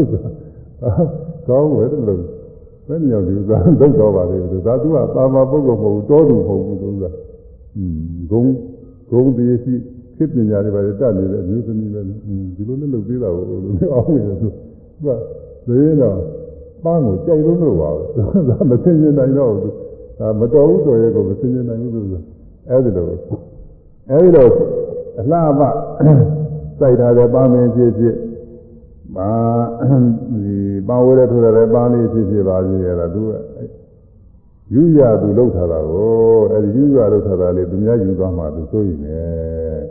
[1.49, 2.21] ကောင်းဝဲတယ်လို့
[2.91, 7.05] ဘယ်မြောက်ဒီဥစားလောက်တော့ပါလေသူကသူကသာမပုဂ္ဂိုလ်မဟုတ်ဘူးတောသူမဟုတ်ဘူးသူက
[7.76, 7.99] อืม
[8.30, 8.43] ဂုံ
[9.11, 9.74] ဂုံတည်းရှိ
[10.16, 13.62] ခေပညာတွေပါလေတတ်နေတဲ့အမျိုးသမီးပဲဒီလိုနဲ့လုပ်သေးတာကိုလို့
[13.93, 14.49] အောင်းနေတယ်သူ
[15.05, 15.07] က
[15.66, 16.16] သေရင်တော့
[16.84, 18.03] ပန်းကိုကြိုက်လို့လို့ပါပဲ
[18.49, 19.74] ဒါမသိရင်နိုင်တော့ဘူး
[20.18, 22.24] ဒါမတော်ဘူးဆိုရဲကိုမသိရင်နိုင်ဘူးလို့
[22.68, 23.07] အဲဒီလို
[24.11, 24.47] အဲဒီလို
[25.18, 25.62] အလှပ
[26.80, 28.14] စိုက်ထားတဲ့ပန်းမင်းဖြစ်ဖြစ်
[29.17, 29.31] ပါ
[30.43, 30.57] ဒီ
[30.89, 33.33] ပန်းဝဲတဲ့ထိုးတဲ့ပန်းလေးဖြစ်ဖြစ်ပါသေးတယ်လားသူက
[34.75, 39.85] ယူရသူလောက်ထားတာကိုအဲဒီယူရလောက်ထားတာလေသူများယူသွားမှသူစိုးရင်လည်း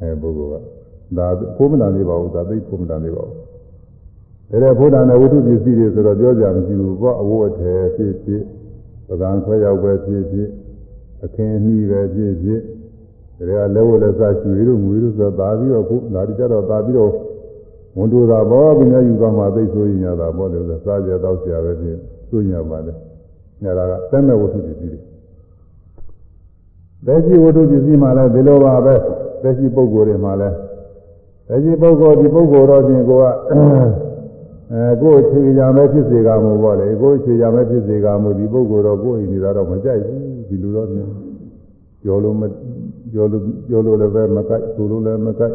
[0.00, 0.64] အဲပုဂ္ဂိုလ်က
[1.18, 3.44] ဒါဖိုးမနာနေပါဘူးဒါသိဖိုးမနာနေပါဘူးဒါ
[4.50, 8.42] တဲ့ဘုရားနဲ့ဝိသုပစ္စည်းတွေဆိုတော့ပြောကြမရှိဘူးပေါ့အဝတ်အထည်ဖြစ်ဖြစ်
[9.08, 10.48] ပကံခွဲရောက်ပဲဖြစ်ဖြစ်
[11.24, 12.60] အခင်းနှီးပဲဖြစ်ဖြစ်
[13.36, 17.10] ဒါကလက်ဝတ်လက်စားချွေတို့ငွေတို့ဆိုသာပြီးတော့ခုဒါတိကြတော့သာပြီးတော့
[18.00, 21.96] ဝန်တိုတာပေါ့ဘုရားယူသွားမှသိဆိုရင်ရတာပေါ့လေဆိုစားကြတော့ဆရာပဲဖြစ်
[22.28, 22.92] ဆိုရင်ပါလေ
[23.62, 23.80] ညာက
[24.10, 24.98] သက်မဲ့ဝိသုပစ္စည်းတွေ
[27.06, 28.94] သက်ရှိဝိသုပစ္စည်းမှလည်းဒီလိုပါပဲ
[29.42, 30.56] သက်ရှိပုဂ္ဂိုလ်တွေမှလည်း
[31.48, 33.24] သက်ရှိပုဂ္ဂိုလ်ဒီပုဂ္ဂိုလ်တော့ပြင်ကိုက
[34.72, 41.08] အဲကိုယ်ချွေရမယ်ဖြစ်စေကမှုပေါ့လေကိုယ်ချွေရမယ်ဖြစ်စေကမှုဒီပုဂ္ဂိုလ်တော့ကိုယ်အိမ်နေတာတော့မကြိုက်ဘူးဒီလိုတော့မြင်
[42.04, 42.42] ကြော်လို့မ
[43.12, 45.54] ကြော်လို့ကြော်လို့လည်းပဲမကြိုက်ဆိုလို့လည်းမကြိုက်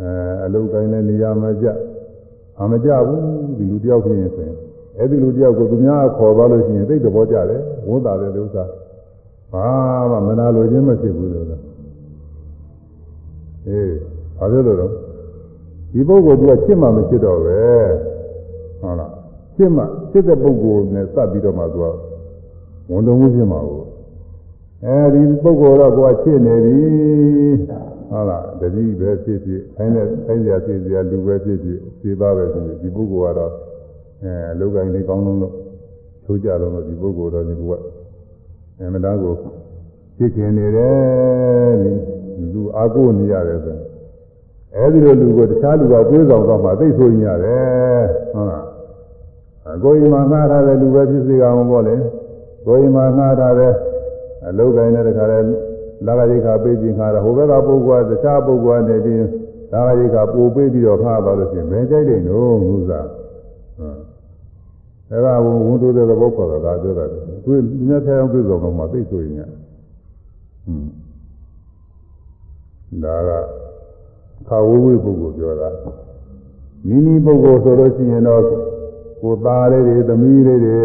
[0.00, 0.10] အဲ
[0.44, 1.66] အလုတ်တိုင်းလည်းနေရာမကြ
[2.60, 3.22] အမကြဘူး
[3.58, 4.56] ဒီလူတယောက်ဖြစ်ရင်ဆိုရင်
[4.98, 8.70] အဲ့ဒီလူတယောက်ကိုသူများခေါ်သွားလို့ရှိရင်သိတဲ့ဘောကြတယ်ဝန်တာတယ်လို့စား
[9.52, 9.66] ဘာ
[10.10, 11.60] မှမနာလိုခြင်းမဖြစ်ဘူးလို့ဆို
[13.66, 13.92] အေး
[14.38, 14.92] ဘာလို့လဲတော့
[15.92, 17.60] ဒီပုဂ္ဂိုလ်ကချစ်မှမချစ်တော့ပဲ
[18.80, 19.12] ဟုတ်လား
[19.56, 21.84] ချစ်မှချစ်တဲ့ပုဂ္ဂိုလ်နဲ့စပ်ပြီးတော့မှသူက
[22.90, 23.82] ဝန်တော်မှုဖြစ်မှာကို
[24.84, 26.78] အဲဒီပုဂ္ဂိုလ်တော့ကိုယ်ကချစ်နေပြီ
[28.10, 33.52] ဟုတ်လားတတိပဲဖြစ်ဖြစ်ခိုင်းတဲ့ခိုင်းစရာဖြစ်စရာလူပဲဖြစ်ဖြစ်ခြေပါပဲဖြစ်ဖြစ်ဒီပုဂ္ဂိုလ်ကတော့
[34.22, 35.54] အဲအလုပ်ကိုင်းလေးကောင်းလုံးလို့
[36.24, 37.62] ထိုးကြတော့ဒီပုဂ္ဂိုလ်တော့ဒီက
[38.78, 39.34] အမှန်တရားကို
[40.16, 41.90] ချစ်ခင်နေတယ်ဒီ
[42.54, 43.76] လူအားကိုးနေရတယ်ဆို
[44.74, 48.64] အဲဒီလိုလူကိုတခြားလူကတွေးဆောင်တော့မှသိဆိုရင်ရတယ်ဟုတ်လား
[49.82, 51.96] ကိုယ်အိမ်မှာငှားထားတဲ့လူပဲဖြစ်စေကောင်ပေါ့လေ
[52.66, 53.72] ကိုယ်အိမ်မှာငှားထားတဲ့
[54.48, 55.38] အလုတ်ကိုင်းတဲ့တခါလဲ
[56.06, 59.18] လာဂရိခါပေးခြင်းခါတော့ဟိုဘက်ကပုဂ္ဂိုလ်ကတခြားပုဂ္ဂိုလ်ကနေပြီး
[59.72, 63.98] လာဂရိခါပို့ပေးပြီးတော့ခါပါလို့ရှိရင်ဘယ်ကြိုက်တယ်နော်ငုစားဟုတ်
[65.10, 73.30] အဲဒါဘုံဝန်တိုးတဲ့သဘောခေါ်တာဒါပြောတာသူလူများထဲအောင်ပြည့်စုံတော့မှသိဆိုရင်ဟွန်းဒါက
[74.48, 75.68] ခါဝဝိပုဂ္ဂိုလ်ပြောတာ
[76.86, 78.42] မိမိပုဂ္ဂိုလ်ဆိုလို့ရှိရင်တော့
[79.20, 80.78] ကိုသားလေးတွေသမီးလေးတွေ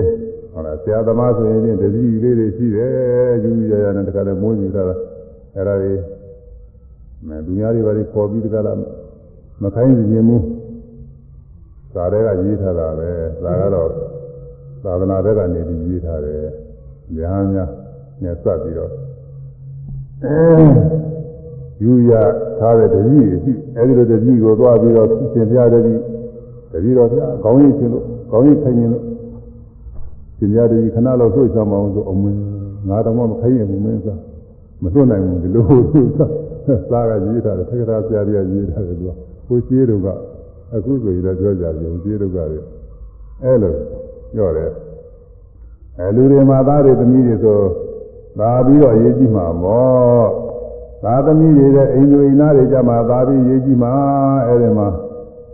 [0.53, 4.81] ဟုတ်လားဆရာသမားဆိုရင်တတိလေးတွေရှိတယ်ယူရရနဲ့တခါလဲမွေးယူတာ
[5.55, 5.93] အဲ့ဒါတွေ
[7.27, 8.77] မဲသူများတွေပါလေခေါ်ပြီးတခါလား
[9.63, 10.37] မခိုင်းစီခြင်းမူ
[11.95, 13.09] သာတဲ့ကရေးထားတာပဲ
[13.43, 13.89] ဒါကတော့
[14.83, 16.43] သာသနာဘက်ကနေပြီးရေးထားတယ်
[17.17, 17.69] ညာများ
[18.23, 18.91] နဲ့စပ်ပြီးတော့
[21.83, 22.11] ယူရ
[22.59, 25.93] ထားတဲ့တတိရှိအဲဒီလိုတတိကိုသွားပြီးတော့သင်ပြတတိ
[26.71, 29.03] တတိတော်ပြခေါင်းရည်ချင်းလို့ခေါင်းရည်ခိုင်းရင်လို့
[30.43, 32.39] သင်ပြတတိခဏလောက်တွေ့ဆောင်မအောင်ဆိုအမင်း
[32.89, 34.19] ငါတော့မခိုင်းရင်ဘူးမင်းစား
[34.81, 35.65] မလွတ်နိုင်ဘူးဒီလို
[36.89, 39.11] စားကရေးထားတယ်သက္ကရာဆရာကြီးရေးထားတယ်သူက
[39.47, 40.07] ကိုရှိတို့က
[40.73, 42.65] အခုဆိုရင်လည်းပြောကြပြီရှိတို့ကလည်း
[43.43, 43.73] အဲလို
[44.33, 44.71] ပြောတယ်
[45.99, 47.59] အဲလူတွေမှာသားတွေသမီးတွေဆို
[48.39, 50.27] သာပြီးတော့ရေးကြည့်မှာပေါ့
[51.03, 53.93] သာသမီတွေတဲ့အိမ်လူအိမ်သားတွေကြမှာသာပြီးရေးကြည့်မှာ
[54.47, 54.89] အဲဒီမှာ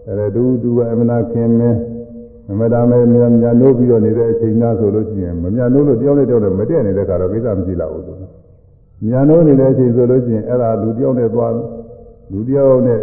[0.08, 1.80] အဲတူတူပဲအမနာခင်မင်း
[2.50, 8.14] မမတာမဲမြန်မြန်လို့ပြီးတော့နေတဲ့အချိန်သားဆိုလို့ရှိရင်မမြန်လို့လို့တယောက်နဲ့တယောက်နဲ့မတည့်နေတဲ့ခါတော့ကိစ္စမရှိလာဘူးသူ
[9.06, 11.54] မြန်လို့နေတဲ့အချိန်ဆိုလို့ရှိရင်အဲ့ဒါလူတယောက်နဲ့သွား
[12.32, 13.00] လူတယောက်နဲ့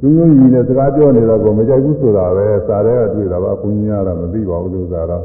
[0.00, 5.24] သူမျိုးကြီးနဲ့စကားပြောနေတော့ကိုမကြိုက်ဘူးဆိုတာပဲစာထဲကတွေ့တာပါဘုန်းကြီးကတော့မသိပါဘူးလို့သာတော့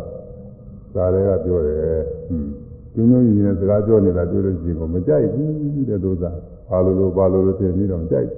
[0.93, 2.49] စာထဲကပြောတယ်ဟွန်း
[2.93, 6.32] သူမျိုးကြီးနဲ့စကားပြောနေတာတွေ့လို့ရှိရင်ကိုမကြိုက်ဘူးတဲ့လို့သာ
[6.69, 8.30] ဘာလို့လို့ဘာလို့လို့ပြင်ပြီးတော့ကြိုက်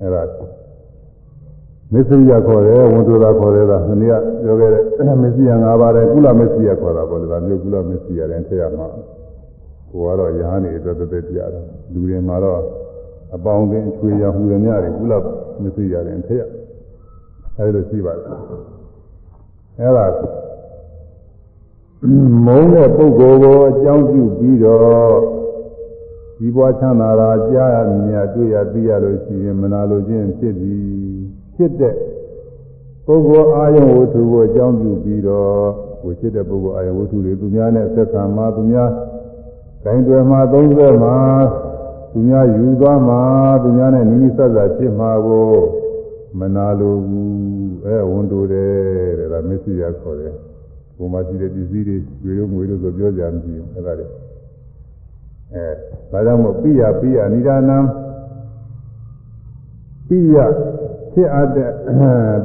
[0.00, 0.22] အဲ့ဒါ
[1.92, 8.86] မစ္စရိယခေါ်တယ်ဝန်သူသာခေါ်တယ်ဒါမနေ့ကပြောခဲ့တဲ့မစ္စရိယ၅ပါးတဲ့ကုလမစ္စရိယခေါ်တာပေါ့လေဒါမျိုးကုလမစ္စရိယတဲ့ထည့်ရမှာ
[9.90, 12.60] ကိုကတော့ရဟန်းနေအတွက်တသက်ပြရတယ်လူတွေမှာတော့
[13.34, 15.14] အပေါင်းအသင်းချွေရဟူရမြတွေကုလ
[15.62, 16.42] မစ္စရိယတဲ့ထည့်ရ
[17.58, 18.26] အဲဒီလိုရှိပါတယ်
[19.78, 20.06] အဲဒါ
[22.46, 25.16] မုန်းတဲ့ပုဂ္ဂိုလ်ကိုအကြောင်းပြုပြီးတော့
[26.38, 27.76] ဒီဘွားချမ်းသာတာကြားရ
[28.06, 30.91] မြင်တွေ့ရသိရလို့ရှိရင်မနာလိုခြင်းဖြစ်ပြီး
[31.56, 31.94] ဖြစ်တဲ့
[33.06, 35.52] ပုဂ္ဂိုလ်အာယုဝတ္ထုကိုအကြောင်းပြုပြီးတော့
[36.02, 38.90] ကိုဖြစ်တဲ့ပုဂ္ဂိုလ်အာယုဝတ္ထုတွေသူများနဲ့ဆက်ဆံမှာသူများ
[39.84, 41.16] ဂိုင်းတွေမှာသုံးသက်မှာ
[42.12, 43.20] သူများယူသွားမှာ
[43.62, 45.46] သူများနဲ့နိမိတ်ဆက်ဆက်ဖြစ်မှာကို
[46.38, 47.32] မနာလိုဘူး
[47.86, 48.70] အဲဝန်တိုတယ်
[49.18, 50.34] တဲ့ဒါမစ္စရိယခေါ်တယ်
[50.96, 54.06] ဘုံမှာရှိတဲ့ပစ္စည်းတွေရွေလို့ငွေလို့ဆိုပြောကြမရှိဘူးအဲ့ဒါတွေ
[55.54, 55.66] အဲ
[56.12, 57.78] ဒါကြောင့်မို့ပိယပိယနိဒာနံ
[60.08, 60.36] ပိယ
[61.12, 61.70] ဖြစ်အပ်တဲ့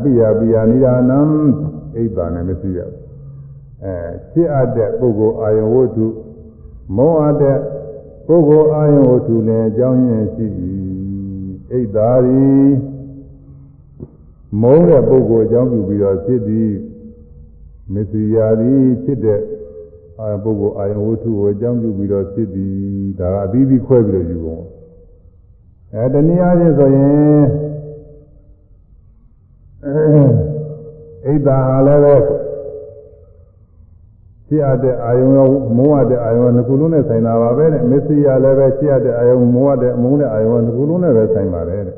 [0.02, 1.20] ပိယပိယနိဒာနံ
[1.96, 3.08] အိဗ္ဗာနဲ့မရှိရဘူး
[3.84, 3.96] အဲ
[4.32, 6.08] ဖြစ်အပ်တဲ့ပုဂ္ဂိုလ်အာယဝတ္ထု
[6.98, 7.58] မောအပ်တဲ့
[8.28, 10.46] ပုဂ္ဂိုလ်အာယဝတ္ထုလည်းအကြောင်းရင်းရှိ၏
[11.74, 12.48] အိဗ္ဗာရီ
[14.62, 16.72] မုန်းတဲ့ပုဂ္ဂိုလ်အကြောင်းပြုပြီးတော့ဖြစ်သည်
[17.94, 19.42] မစ္စရိယာသည်ဖြစ်တဲ့
[20.22, 22.78] အာပုဂ္ဂိုလ်အာယဝတ္ထုကိုအကြောင်းပြုပြီးတော့ဖြစ်သည်
[23.20, 24.60] ဒါကအပြီးပြီးခွဲပြီးတော့ယူပုံ
[25.94, 27.67] အဲတနည်းအားဖြင့်ဆိုရင်
[31.28, 32.16] အိဒါဟာလည်းပဲ
[34.48, 35.48] ဖြစ်ရတဲ့အာယုံရော
[35.78, 41.98] မိုးရတဲ့အာယုံနှစ်ခုလုံးနဲ့ဆိုင်တာပါပဲတဲ့မစ္စရိယာလည်းပဲဖြစ်ရတဲ့အာယုံမိုးရတဲ့မုန်းတဲ့အာယုံနှစ်ခုလုံးနဲ့ပဲဆိုင်ပါတယ်တဲ့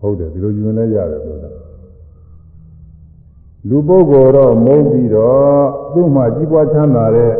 [0.00, 1.50] ဟုတ်တယ်ဒီလိုယူရင်လည်းရတယ်ဆိုတာ
[3.68, 7.32] လူပုဂ္ဂိုလ်တော့မုန်းပြီးတော့သူ့မှာကြီးပွားချမ်းသာတဲ့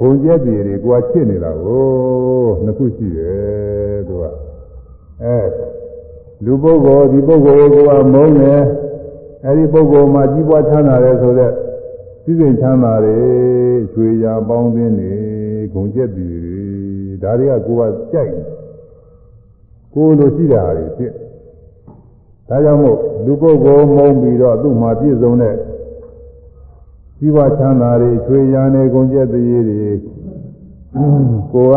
[0.00, 1.84] ဘုံကျက်တွေတွေကိုယ်ချစ်နေတာကို
[2.64, 4.24] နှစ်ခုရှိတယ်သူက
[5.22, 5.38] အဲ
[6.44, 8.60] လူပုဂ္ဂိုလ်ဒီပုဂ္ဂိုလ်ကိုကမုန်းတယ်
[9.46, 11.52] အဲဒီပုဂ္ဂိုလ်မှာကြီးပွားချမ်းသာတယ်ဆိုတော့
[12.22, 13.18] စည်းစိမ်ချမ်းသာတွေ
[13.92, 15.12] ချွေရပေါင်းသင်းနေ
[15.74, 16.32] ဂုံကျက်တွေ
[17.22, 18.32] ဒါတွေကကိုယ်ကကြိုက်
[19.94, 21.12] ကိုယ်လိုရှိတာတွေဖြစ်
[22.48, 25.54] ဒါကြောင့်မို့လူပုဂ္ဂိုလ်မုန်းပြီးတော့သူ့မှာပြည့်စုံတဲ့
[27.18, 29.90] ကြီးပွားချမ်းသာတွေချွေရနေဂုံကျက်တွေတွေ
[31.52, 31.74] ကိုက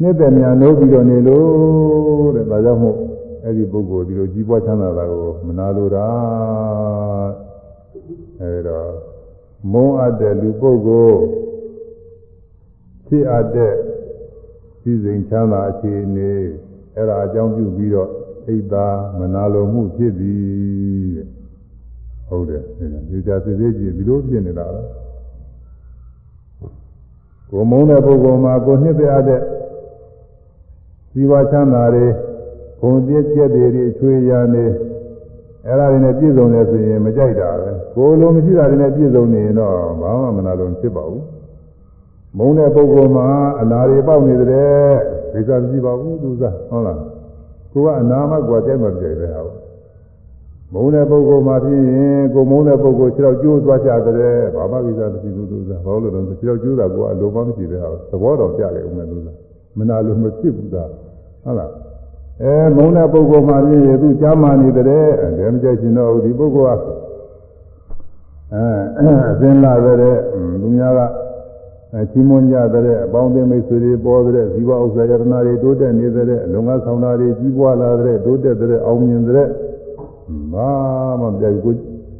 [0.00, 2.98] နှစ်သက်များလို့ပြီးတော့နေလို့တဲ့ဒါကြောင့်မို့
[3.44, 6.06] အဲ့ဒီပုဂ္ဂိုလ်ဒီလိုကြီးပွားချမ်းသာတာကိုမနာလိုတာ
[8.40, 8.80] အဲဒါ
[9.72, 11.18] မုန်းအပ်တဲ့လူပုဂ္ဂိုလ်
[13.06, 13.74] ဖြစ်အပ်တဲ့
[14.80, 16.32] စည်းစိမ်ချမ်းသာအခြေအနေ
[16.96, 18.10] အဲ့ဒါအကြောင်းပြုပြီးတော့
[18.46, 18.86] အိတ်သာ
[19.18, 21.20] မနာလိုမှုဖြစ်သည်
[22.28, 22.62] ဟုတ်တယ်
[23.10, 24.88] ဒီကြစစ်စစ်ကြည့်ဒီလိုဖြစ်နေတာလား
[27.50, 29.42] ကိုမုန်းတဲ့ပုဂ္ဂိုလ်မှာကိုနှစ်သက်အပ်တဲ့
[31.10, 32.06] ဇီဝချမ်းသာတွေ
[32.82, 34.64] ဘုံပြည့်ကျက်တွေအချွေရနေ
[35.66, 39.72] အဲ့ဒါတွေနဲ့ပြည့်စုံတယ်ဆိုရင်မကြိုက်တာပဲကိုလိုမရှိတာတွေနဲ့ပြည့်စုံနေရင်တော့
[40.02, 41.24] ဘာမှမနာလို့ဖြစ်ပါဘူး
[42.38, 43.28] မုန်းတဲ့ပုဂ္ဂိုလ်မှာ
[43.60, 44.46] အနာတွေပေါက်နေတယ်
[45.32, 46.98] ဒိဋ္ဌာမရှိပါဘူးသူစားဟုတ်လား
[47.72, 49.42] ကိုကအနာမကွာတဲ့မပြေပဲဟာ
[50.72, 59.36] မုန်းတဲ့ပုဂ္ဂိုလ်မှာဖြစ်ရင်ကိုမုန်းတဲ့ပုဂ္ဂိုလ်ခြေတော့ကျိုးသွားကြတယ်ဘာမှကိစ္စမရှိဘူးသူစားဘာလို့လဲဆိုခြေတော့ကျိုးတာကိုအလိုမှမရှိပဲဟာသဘောတော်ကြတယ်ဦးမယ်သူစား
[59.78, 60.88] မနာလို့မဖြစ်ဘူးသား
[61.44, 61.70] ဟုတ်လား
[62.40, 66.82] အဲမုန်းတဲ့ပုဂ္ဂိုလ်မှပြည့်ရသူကြားမှနေတယ်အဲမကြိုက်ရှင်တော့ဒီပုဂ္ဂိုလ်က
[68.54, 68.66] အဲ
[69.30, 69.96] အစင်းလာတဲ့
[70.60, 71.00] လူများက
[71.94, 79.48] အဲချီးမွမ်းကြတဲ့အပေါင်းအသင်းမိတ်ဆွေတွေပေါ်တဲ့ဇီဝဥစ္စာယတနာတွေတိုးတက်နေတဲ့အလုံငါဆောင်တာတွေကြီးပွားလာတဲ့တိုးတက်တဲ့အောင်မြင်တဲ့
[80.52, 80.70] ဘာ
[81.20, 81.78] မှမပြတ်ဘူး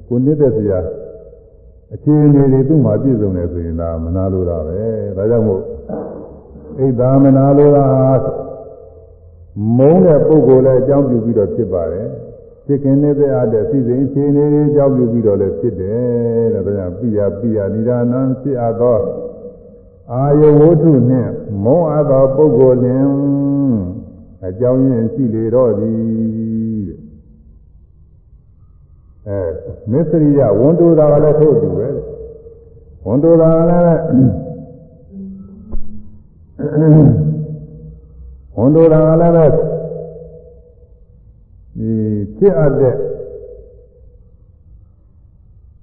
[0.09, 0.81] ကိုနေတဲ့စရာ
[1.95, 4.81] အခြေအနေတွေသူ့မှာပြည့်စုံနေဆိုရင်ဒါမနာလို့တာပဲ
[5.17, 5.61] ဒါကြောင့်မို့
[6.79, 7.85] ဣဒ္ဓမနာလို့တာ
[9.77, 12.09] မုန်းတဲ့ပုဂ္ဂိုလ်လည်းအကြောင်းပြုပြီးတော့ဖြစ်ပါတယ်
[12.67, 19.01] ဖြစ်ခင်နေတဲ့အားတဲ့စီစဉ်ခြေနေတွေအကြောင်းပြုပြီးတော့လည်းဖြစ်တယ်တဲ့ဒါကြောင့်ပိယပိယနိဒာနံဖြစ်အပ်သော
[20.13, 21.31] အာယဝတ္ထုနှင့်
[21.65, 23.07] မုန်းအပ်သောပုဂ္ဂိုလ်လင်
[24.47, 26.87] အကြောင်းရင်းရှိလေတော့သည်
[29.29, 29.39] အဲ
[29.91, 31.89] မစ္စရိယဝန်တိုတာကလည်းထို့အတူပဲ
[33.07, 37.32] ဝန်တိုတာကလည်း
[38.57, 39.47] ဝန်တော်တာကလည်းပဲ
[41.79, 41.91] ဒီ
[42.37, 42.95] ဖြစ်အပ်တဲ့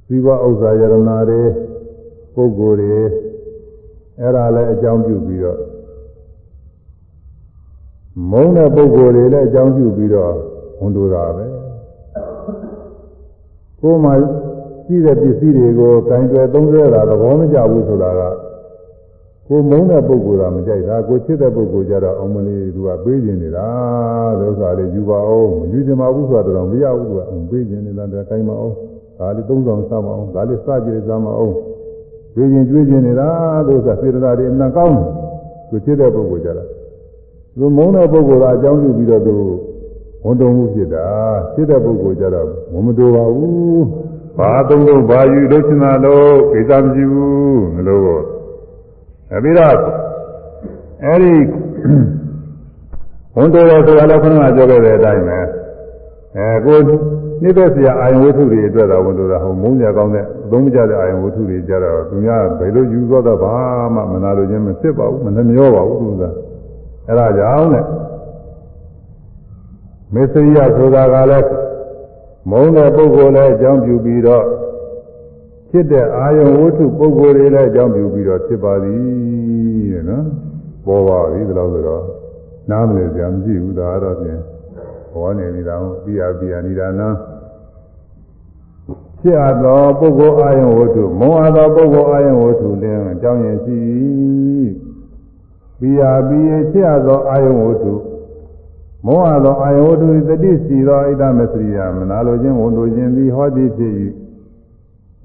[0.07, 1.41] သီဝဥစ္စာယရနာတွေ
[2.33, 3.01] ပုဂ္ဂိုလ်တွေ
[4.19, 5.59] အဲ့ဒါလည်းအကြောင်းပြုပြီးတော့
[8.31, 10.33] မုန်းတဲ့ပုဂ္ဂိုလ်တွေလည်းအကြောင်းပြုပြီးတော့
[10.79, 11.45] ဝန်တိုတာပဲ
[13.81, 14.11] ကိုယ်မှ
[14.85, 18.21] ရှိတဲ့ပစ္စည်းတွေကိုကင်တွယ်သုံးစွဲတာသဘောမကျဘူးဆိုတာက
[19.51, 23.67] ကိုမုန်းတဲ့ပုဂ္ဂိုလ်ကမကြိုက်တာကိုချစ်တဲ့ပုဂ္ဂိုလ်ကြတော့အောင်မလေးသူကပေးခြင်းနေတာ
[24.39, 27.19] လို့ဆိုတာလေယူပါအောင်မယူချင်ပါဘူးဆိုတာတော့မရဘူးက
[27.51, 28.73] ပေးခြင်းနေတာတကယ်မအောင်
[29.19, 31.53] ဒါလေးသုံးဆောင်စပါအောင်ဒါလေးစကြည့်စမ်းမအောင်
[32.33, 33.29] ပေးခြင်းကျွေးခြင်းနေတာ
[33.67, 35.07] လို့ဆိုတာစေတနာတွေအမှန်ကောင်းတယ်
[35.69, 36.67] ကိုချစ်တဲ့ပုဂ္ဂိုလ်ကြတော့
[37.57, 39.35] သူမုန်းတဲ့ပုဂ္ဂိုလ်ကအကြောင်းပြုပြီးတော့သူ
[40.23, 41.07] ဝန်တုံမှုဖြစ်တာ
[41.55, 43.83] ချစ်တဲ့ပုဂ္ဂိုလ်ကြတော့မမတော်ပါဘူး
[44.37, 48.18] ဘာသုံးလို့ဘာယူလို့ချင်တာလို့ကိစ္စမရှိဘူးလို့အဲ
[49.43, 49.75] ပြီးတော့
[51.05, 51.33] အဲဒီ
[53.35, 55.39] ဝန်တော်ရဆိုတာလည်းခဏကပြောခဲ့တဲ့အတိုင်းပဲ
[56.37, 56.79] အဲကို
[57.43, 63.53] နိသက်စရာအာယဝတ္ထုတွေအတွက်တော့ဝန်တော်ရဟိုမုန်းကြကောင်းတဲ့အသုံးမကျတဲ့အာယဝတ္ထုတွေကြတော့သူများဘယ်လိုယူသောတော့ဘာ
[63.93, 66.23] မှမနာလိုခြင်းမဖြစ်ပါဘူးမနှမျောပါဘူးသူက
[67.07, 67.81] အဲဒါကြောင့်လေ
[70.13, 71.49] မေစရိယဆိုတာကလည်း
[72.49, 74.45] မုန်းတဲ့ပုဂ္ဂိုလ်လည်းအကြောင်းပြုပြီးတော့
[75.71, 79.01] ဖြစ်တဲ့အာယုံဝတ္ထုပုဂ္ဂိုလ်တွေလည်းအကြောင်းပြုပြီးတော့ဖြစ်ပါသည်
[79.93, 80.25] တဲ့နော်
[80.85, 82.03] ပေါ်ပါပြီဒီလိုဆိုတော့
[82.69, 84.41] နားမလည်ကြမရှိဘူးဒါတော့ဖြင့်
[85.13, 87.15] ဘောနေနေတာပြရပြရနေတာနော်
[89.19, 93.79] ဖြစ်အပ်သောပုဂ္ဂိုလ်အာယုံဝတ္ထုမုန်းအပ်သောပုဂ္ဂိုလ်အာယုံဝတ္ထုလင်းအကြောင်းရင်ရှိ
[95.79, 97.93] ပြရပြရဖြစ်အပ်သောအာယုံဝတ္ထု
[99.05, 103.93] မောဟသောအာယဝတ္ထုတတိစီသောဣဒမစရိယမနာလိုခြင်းဝန်တို့ခြင်းသည်ဟောသည်ဖြစ်၏။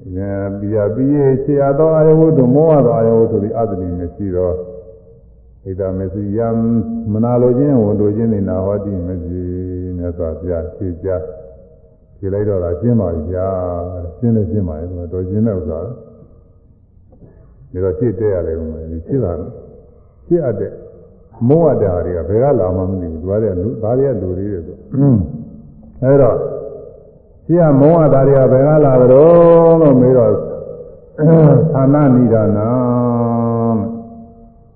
[0.05, 4.51] အဲပိယပိယေခြေအသောအာယဝတ္ထုမောဟသောအာယဝတ္ထုသည်အတ္တိမရှိသော
[5.65, 6.41] ဣဒမစရိယ
[7.13, 9.43] မနာလိုခြင်းဝန်တို့ခြင်းသည်နာဟောသည်မရှိ
[9.97, 11.09] မြတ်စွာဘုရားဖြေကြ
[12.17, 13.49] ဖြေလိုက်တော့တာရှင်းပါပြီဗျာ
[14.19, 15.91] ရှင်းလည်းရှင်းပါရဲ့တော်ရှင်းတဲ့ဥစ္စာဒါ
[17.85, 19.33] တော့ရှင်းတဲ့ရတယ်ဦးမယ်ဒီရှင်းတာ
[20.27, 20.73] ရှင်းအပ်တဲ့
[21.49, 24.77] မုန်းအပ်တာတွေကဘယ်ကလာမှမသိဘူးဒါတွေကလူဒါတွေကလူတွေတဲ့ဆို
[26.03, 26.37] အဲတော့
[27.47, 30.33] ရှိရမုန်းအပ်တာတွေကဘယ်ကလာကြတော့လို့မေးတော့
[31.73, 32.69] သာနာနိဒာနာ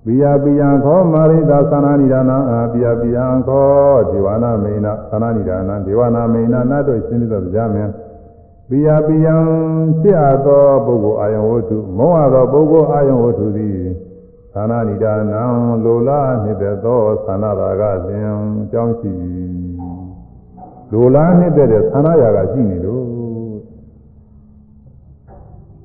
[0.05, 2.37] ပိယပိယံခောမာရိတာသာနာနိဒာနာ
[2.71, 3.67] ပိယပိယံခော
[4.09, 7.89] ဒေဝနာမိဏသာနာနိဒာနာဒေဝနာမိဏနတ်တို့ရှင်းပြီးတော့ကြားမယ်
[8.69, 9.35] ပိယပိယံ
[9.99, 13.79] ရှိအပ်သောပုဂ္ဂိုလ်အာယဝတ္ထုမုန်းအပ်သောပုဂ္ဂိုလ်အာယဝတ္ထုသည်
[14.53, 15.43] သာနာနိဒာနံ
[15.83, 18.25] လိုလားနှစ်သောသာနာရာကလင်
[18.61, 19.13] အကြောင်းရှိ
[20.91, 23.03] လိုလားနှစ်တဲ့သာနာရာကရှိနေလို့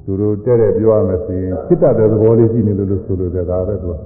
[0.05, 3.97] သူတို့တဲ့တဲ့ပြောရမယ်ဆိုရင်စိတ္တတဲ့သဘောလေးရှိနေလို့လို့ဆိုလို့တဲ့ဒါပဲသူက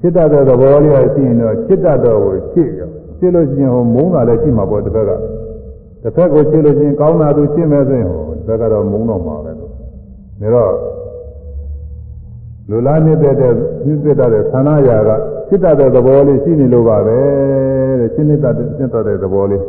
[0.00, 2.88] စိတ္တတဲ့သဘောလေးရှိရင်တော့စိတ္တတော့ကိုချစ်ရော
[3.18, 5.10] ချစ်လို့ရှိရင်ဟိုမုန်းတာလည်းရှိမှာပေါ့တစ်ဖက်က
[6.02, 10.74] တစ်ဖက်ကိုချစ်လို့ရှိရင်ကောင်းတာသူချစ်မယ်ဆိုရင်ဟိုတစ်ဖက်ကတော့မုန်းတော့မှာပဲလို့ဒါတော့
[12.70, 13.52] လူလားနေတဲ့တဲ့
[13.84, 15.10] နှိစ္စတဲ့ဌာနရာက
[15.48, 17.18] စိတ္တတဲ့သဘောလေးရှိနေလို့ပါပဲ
[18.00, 19.62] တဲ့စိတ္တတဲ့စိတ္တတဲ့သဘောလေး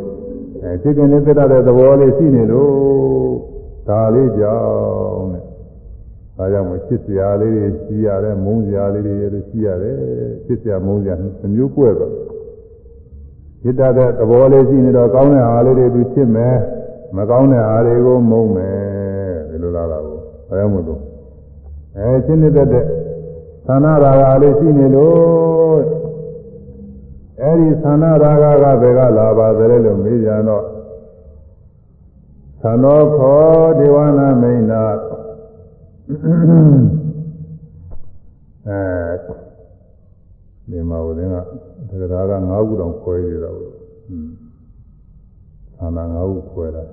[0.63, 2.71] အဲစိတ်ကနေစိတ္တတဲ့သဘောလေးရှိနေလို့
[3.87, 5.43] ဒါလေးကြောင့်တဲ့
[6.37, 9.95] ဒါကြောင့်မချစ်စရာလေးတွေရှိရတယ်မုန်းစရာလေးတွေလည်းရှိရတယ်
[10.45, 11.15] ချစ်စရာမုန်းစရာ
[11.55, 12.13] မျိုးကွဲတော့
[13.61, 16.57] စိတ္တတဲ့သဘောလေးရှိနေတော့ကောင်းတဲ့အားလေးတွေသူချစ်မယ်
[17.17, 18.79] မကောင်းတဲ့အားတွေကိုမုန်းမယ်
[19.49, 21.01] ဒီလိုလာတာကိုအဲဒါမို့လို့
[21.97, 22.85] အဲရှင်းနေတဲ့တဲ့
[23.65, 26.00] သန္နာရာဂလေးရှိနေလို့
[27.43, 30.63] အဲဒီသန္နာရာဂကဘယ်ကလာပါသလဲလို့မေးကြတော့
[32.61, 34.83] သနောခောဒေဝနာမိန်နာ
[38.67, 38.81] အဲ
[40.69, 41.29] ဒီမှာဦးရင်
[41.89, 43.73] ကတရားက၅ခုတောင်ခွဲရတာဘူး
[45.77, 46.83] သန္နာ၅ခုခွဲတာ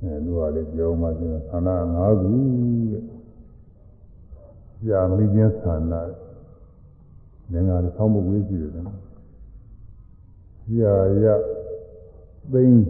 [0.00, 2.30] အဲလူကလည်းပြောမှကျင်သန္နာ၅ခု
[2.92, 3.02] တဲ့။
[4.86, 6.00] ကြာမိချင်းသန္နာ
[7.52, 8.90] ငင်္ဂါလည်းဆောင်းမှုဝေးရှိတယ်နော်။
[10.76, 10.94] ကြာ
[11.24, 11.26] ရ
[12.52, 12.82] သိန်း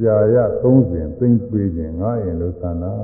[0.00, 2.92] ကြာရ30သိန်းပေးခြင်းငါရင်လို့သန္နာ။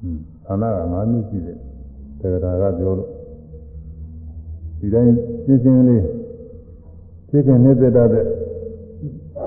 [0.00, 1.58] ဟွန်းသန္နာက၅မျိုးရှိတယ်။
[2.20, 3.10] တရားကပြောလို့
[4.78, 5.12] ဒီတိုင်း
[5.44, 6.04] ရှင်းရှင်းလေး
[7.30, 8.08] သိခင်နေတဲ့တဲ့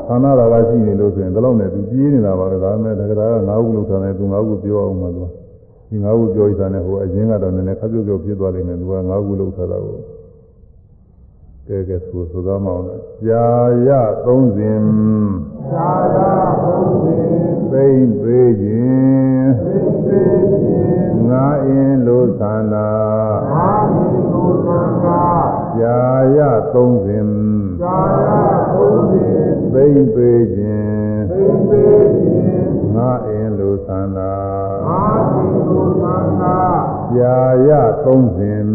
[0.08, 5.24] ဌာနရာကရှိနေလို့ဆိုရင်ဒီလောက်နဲ့သူပြေးနေတာပါပဲဒါပေမဲ့တက္ကရာက၅ခုလောက်ထားတယ်သူ၅ခုပြောအောင်မှသူ
[5.90, 9.98] ဒီ၅ခုပြောရတာနဲ့ဟိုအရင်ကတော့နည်းနည်းခပ်ပြုတ်ပြုတ်ဖြစ်သွားလိမ့်မယ်သူက၅ခုလောက်ထားတာကို
[11.68, 12.84] ကဲကဲဆိုဆိုသားမအောင်
[13.26, 13.48] ကြာ
[13.88, 13.90] ရ
[14.26, 14.82] သုံးစဉ်
[15.72, 17.28] သာယာဘုံစဉ်
[17.72, 19.78] သိမ့်ပေးခြင်းသိ
[20.08, 20.22] သိ
[20.62, 22.90] ခြင်းငါအင်းလို့သန္တာ
[23.54, 25.24] အာမိကိုသံဃာ
[25.78, 26.00] ကြာ
[26.38, 26.40] ရ
[26.74, 27.28] သုံးစဉ်
[27.82, 28.30] ကြာရ
[28.74, 29.36] သုံးစဉ်
[29.74, 32.57] သိမ့်သေးခြင်းသိသေးခြင်း
[32.98, 34.34] ငါအင်းလိုသန္တာ
[34.88, 36.58] အာတိကိုသန္တာ
[37.16, 37.38] ကြာ
[37.68, 37.70] ရ
[38.04, 38.68] သုံးစဉ်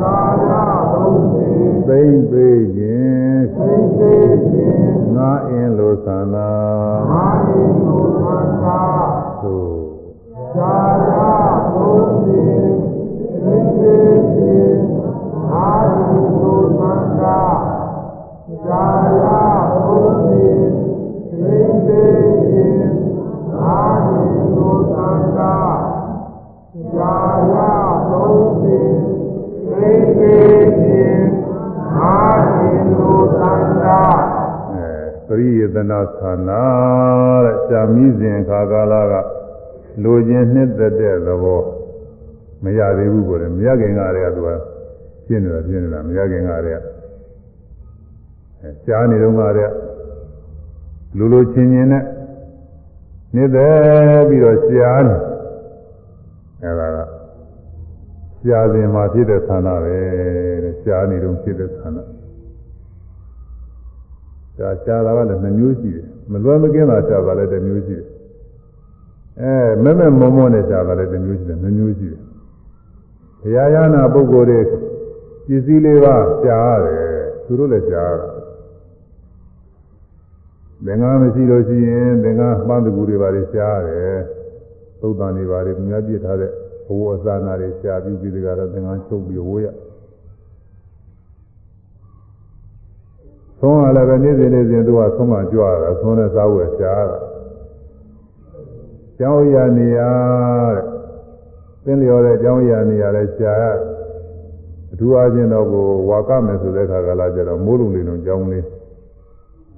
[0.00, 0.50] ကြာရ
[0.92, 6.52] သုံးစဉ်သိမ့်သေးခြင်းသိသေးခြင်းငါအင်းလိုသန္တာ
[7.12, 8.82] အာတိကိုသန္တာ
[9.42, 9.78] သို့
[10.54, 10.76] ကြာ
[11.08, 11.12] ရ
[11.74, 12.60] သုံးစဉ်
[13.42, 14.80] သိသေးခြင်း
[15.52, 16.04] အာတိ
[16.36, 17.40] ကိုသန္တာ
[18.64, 18.84] ကြာ
[19.20, 19.24] ရ
[19.74, 20.58] သုံးစဉ်
[21.40, 21.56] သိ
[21.86, 22.27] သေးခြ
[35.26, 36.62] ပရိယေသနာသနာ
[37.44, 39.14] တဲ့ရှာမိစဉ်ခါကာလက
[40.02, 41.62] လိုခြင်းနှစ်သက်တဲ့သဘော
[42.62, 44.48] မရသေးဘူးကိုလည်းမရခင်ကတည်းကသူက
[45.26, 46.84] ပြင်းနေတာပြင်းနေတာမရခင်ကတည်းက
[48.60, 49.72] အဲရှားနေတော့ကတည်း
[51.12, 52.04] ကလိုလိုချင်းချင်းနဲ့
[53.34, 55.16] နှစ်သက်ပြီးတော့ရှားနေ
[56.62, 56.98] အဲဒါက
[58.42, 59.96] ရှားစဉ်မှာဖြစ်တဲ့သန္တာပဲ
[60.64, 62.04] တဲ့ရှားနေတော့ဖြစ်တဲ့သန္တာ
[64.56, 68.06] ရှားရှားတာကလည်းနှမျိုးရှိတယ်မလွယ်မကင်းတာရှားတာလည်းတစ်မျိုးရှိတယ်
[69.40, 69.52] အဲ
[69.82, 72.22] မဲ့မဲ့မောမောနဲ့ရှားတာလည်းတစ်မျိုးရှိတယ်နှမျိုးရှိတယ်
[73.40, 74.60] ဘုရားရဟနာပုဂ္ဂိုလ်တွေ
[75.46, 78.28] ပစ္စည်းလေးပါရှားရတယ်သူတို့လည်းရှားတာ
[80.84, 84.18] သင်္ကန်းမရှိလို့ရှိရင်သင်္ကန်းပန်းတကူတွေပါလေရှားတယ်
[85.00, 86.50] သုတ်တန်တွေပါလေသူများပြစ်ထားတဲ့
[86.86, 89.66] ဘဝအစနာတွေရှားပြီးပြီးတကတော့သင်္ကန်းချုပ်ပြီးဝိုးရ
[93.60, 97.18] သုံးရလည်းပဲနေ့စဉ်နေ့စဉ်သူကသုံးမှကြွရတာသုံးနဲ့စားဝယ်ရှားတာ
[99.18, 100.00] ကျောင်းရနေရ
[100.74, 100.82] တဲ့
[101.84, 103.64] သင်လျော်တဲ့ကျောင်းရနေရလဲရှားရ
[104.92, 108.64] အထူးအားဖြင့်တော့ကိုဝါကမယ်ဆိုတဲ့ခါကလာကြတော့မိုးလုံးလေးလုံးကျောင်းလေး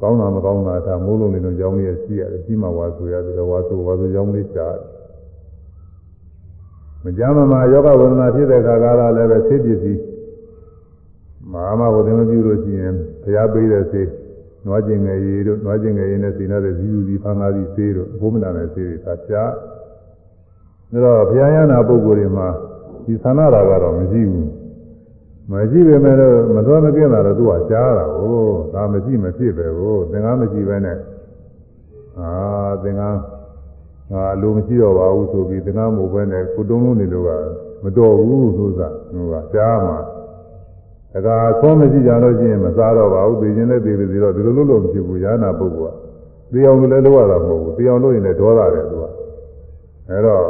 [0.01, 5.00] ကောင်းတာမကောင်းတာဒါမိုးလုံးလေးလုံးကျောင်းလေးရှိရတယ်ရှိမှဝါဆိုရတယ်တော့ဝါဆိုဝါဆိုကျောင်းလေးရှားတယ်
[7.05, 10.01] မကြမ်းမမာယောဂဝေဒနာဖြစ်တဲ့ခါကလာလည်းပဲသိပစ္စည်း
[11.53, 14.03] မဟာမဘုရင်မပြုလို့ရှိရင်ဘုရားပေးတဲ့စေ
[14.67, 19.53] နွားကျင်ငယ်ရည်တို့နွားကျင်ငယ်ရည်နဲ့စီနေတဲ့ဇီယူစီဖန်ကားစီစေတို့ဘုမနာနဲ့စေတွေသာရှား
[20.93, 22.49] ဒါတော့ဘုရားရဟနာပုဂ္ဂိုလ်တွေမှာ
[23.05, 24.49] ဒီသနာတာကတော့မရှိဘူး
[25.51, 28.37] မရှိပေမဲ့လို့မတော်မကင်းတာတော့သူကရှားတာကို
[28.75, 30.99] ဒါမရှိမဖြစ်ပဲကိုသင်္ကားမရှိပဲနဲ့
[32.19, 32.31] အာ
[32.83, 33.17] သင်္ကား
[34.13, 37.31] ငါလိုမရှိတော့ပါဘူးဆိုပြီးသင်္ကားမို့ပဲနဲ့ကိုတုံးလုံးနေလို့က
[37.85, 39.99] မတော်ဘူးဆိုတာဟိုကရှားမှာ
[41.13, 45.97] တခါသုံးမရှိကြလို့ရှိရင်မစားတော့ပါဘူးသိချင်းလည်းသိပြီဆိုတော့ဒီလိုလို့လို့မဖြစ်ဘူးရဟနာပုဂ္ဂိုလ်က
[46.53, 49.05] သိအောင်လည်းလုပ်ရတာမဟုတ်ဘူးသိအောင်လုပ်ရင်လည်းဒေါသတယ်သူက
[50.09, 50.45] အဲတော့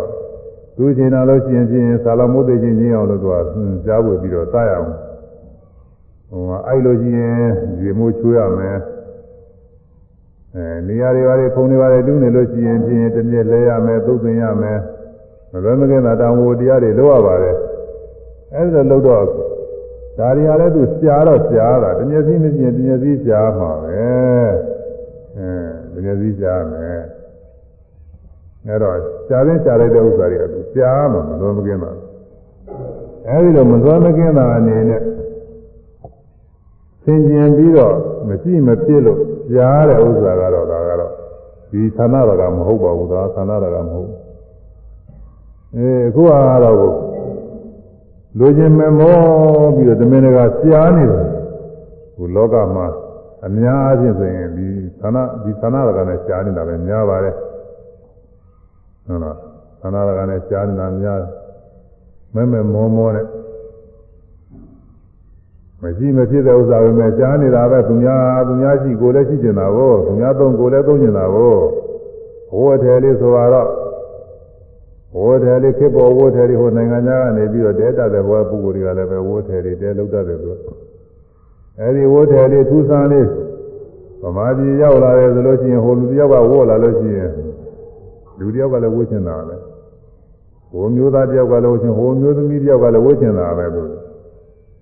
[0.76, 3.34] သူကျင်လာလို့ရှိရင်ချင်းသာလမိုးသိချင်းချင်းအောင်လို့သူက
[3.86, 4.88] ကြားပွေပြီးတော့စားရအောင်
[6.30, 7.42] ဟိုအဲ့လိုရှိရင်
[7.82, 8.76] ရေမိုးချိုးရမယ်
[10.55, 14.78] အဲနေရာတွေပါလေဖုံတွေပါလေတူးနေလို့ရှိရင်ချင်းတစ်မြက်လဲရမယ်သုတ်သင်ရမယ်
[15.53, 17.57] မလွယ်မကင်းတာတောင်ဝတရားတွေလုပ်ရပါတယ်
[18.55, 19.24] အဲ့ဒါလုပ်တော့
[20.18, 24.05] ဒါတွေဟာလည်းသူရှားတော့ရှားတာတမျက်စိမရှိရင်တမျက်စိရှားမှာပဲ
[25.36, 27.01] အဲတမျက်စိရှားမယ်
[28.66, 28.96] အဲတော့
[29.28, 31.90] ရှားရင်းရှားလိုက်တဲ့ဥစ္စာတွေကသူရှားမှာမလွယ်မကင်းတာ
[33.28, 35.01] အဲဒီတော့မလွယ်မကင်းတာအနေနဲ့
[37.05, 37.94] သင်ကျင်ပြီးတော့
[38.28, 39.20] မရှိမဖြစ်လို့
[39.51, 41.12] ရှားတဲ့ဥစ္စာကတော့ဒါကတော့
[41.70, 44.11] ဒီသနာတော်ကမဟုတ်ပါဘူးဒါသနာတော်ကမဟုတ်
[45.76, 46.32] အဲအခုက
[46.64, 46.76] တော့
[48.38, 49.16] လူချင်းမမော
[49.74, 51.24] ပြီးတော့တမင်တကာရှားနေတယ်
[52.16, 52.86] ဟိုလောကမှာ
[53.46, 54.66] အများအားဖြင့်ဆိုရင်ဒီ
[55.01, 57.34] သနာဒီသနာရကနဲ့ရှားနေတာပဲများပါတယ်
[59.07, 59.36] ဟုတ်လား
[59.82, 61.20] သနာရကနဲ့ရှားနေတာများ
[62.34, 63.26] မဲမဲမောမောနဲ့
[65.83, 71.55] မရှိမဖြစ်တဲ့ဥစ္စာပဲမဲ့ရှားနေတာပဲသူများသူများရှိကိုလည်းရှိကျင်တာကိုသူများသုံးကိုလည်းသုံးကျင်တာကို
[72.51, 73.68] ဘဝထဲလေးဆိုတော့
[75.16, 80.51] ဝိထေလေးခေပေါ်ဝိထေလေးဟိုနိုင်ငံသားကနေပြီးတော့တဲတတ်တဲ့ဘဝပုဂ္ဂိုလ်တွေကလည်းပဲဝိထေလေးတဲလောက်တတ်တယ်သူ
[81.81, 83.26] အဲဒီဝိထေလေးထူးဆန်းလေး
[84.22, 87.31] ဗမာပြည်ရောက်လာတယ်ဆိုလို့ရှိရင်ဟိုလူတယောက်ကဝို့လာလို့ရှိရင်
[88.39, 89.57] လူတယောက်ကလည်းဝိချင်တာပဲ
[90.70, 93.83] ဟိုမျိုးသားတယောက်ကလည်းဝိချင်ဟိုမျိုးသမီးတယောက်ကလည်းဝိချင်တာပဲသူ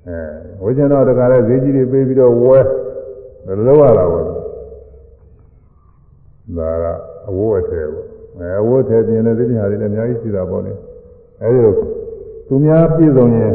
[0.09, 0.21] အဲ
[0.63, 2.59] ဝိချင်တော့တခါလဲဈေးကြီးတွေပေးပြီးတော့ဝဲ
[3.67, 4.25] လောက်ရတာပေါ့
[6.57, 6.85] ဒါက
[7.29, 8.07] အဝိုးအထည်ပေါ့
[8.39, 10.73] အဲဝတ်ထဲပြင်တဲ့သိညာတွေလည်းအများကြီးရှိတာပေါ့လေ
[11.43, 11.75] အဲဒီလို
[12.49, 13.55] သူများပြည့်စုံရင်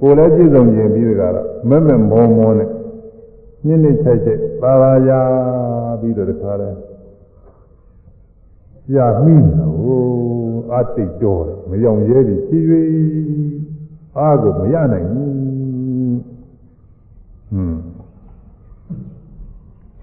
[0.00, 1.28] ကိုယ်လည်းပြည့်စုံရင်ပြီးကြတာ
[1.68, 2.68] မက်မက်မောမောနဲ့
[3.66, 5.20] နှင်းနှင်းချိုက်ချိုက်ပါပါရာ
[6.00, 6.70] ပြီးတော့တခါလဲ
[8.92, 10.02] ကြာမိတာဟို
[10.72, 12.90] အတိတ်တော်တယ်မယောင်ရဲပြီးဖြည်းဖြည်း
[14.18, 15.49] အားကိုမရနိုင်ဘူး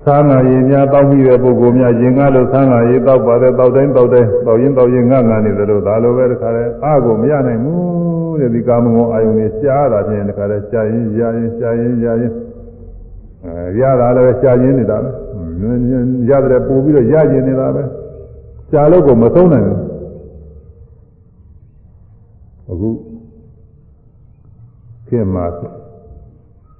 [0.07, 12.31] သံဃာရေများတောက်ပြီးတဲ့ပုဂ္ဂိုလ်များရင်ကားလို့သံဃာရေတောက်ပါတယ်တောက်တိုင်းတောက်တိုင်းတောက်ရင်တောက်ရင်ငတ်ငတ်နေသလိုဒါလိုပဲတခါလဲအကိုမရနိုင်ဘူးတဲ့ဒီကာမဂုဏ်အာယုန်ကြီးရှားတာဖြင့်တခါလဲရှားရင်ရရင်ရှားရင်ရရင်
[13.45, 15.09] အဲရတာလည်းရှားရင်နေတာပဲ
[16.29, 17.83] ရတယ်ပို့ပြီးတော့ရရင်နေတာပဲ
[18.71, 19.79] ရှားလို့ကိုမသုံးနိုင်ဘူး
[22.71, 22.89] အခု
[25.07, 25.45] ခင်မှာ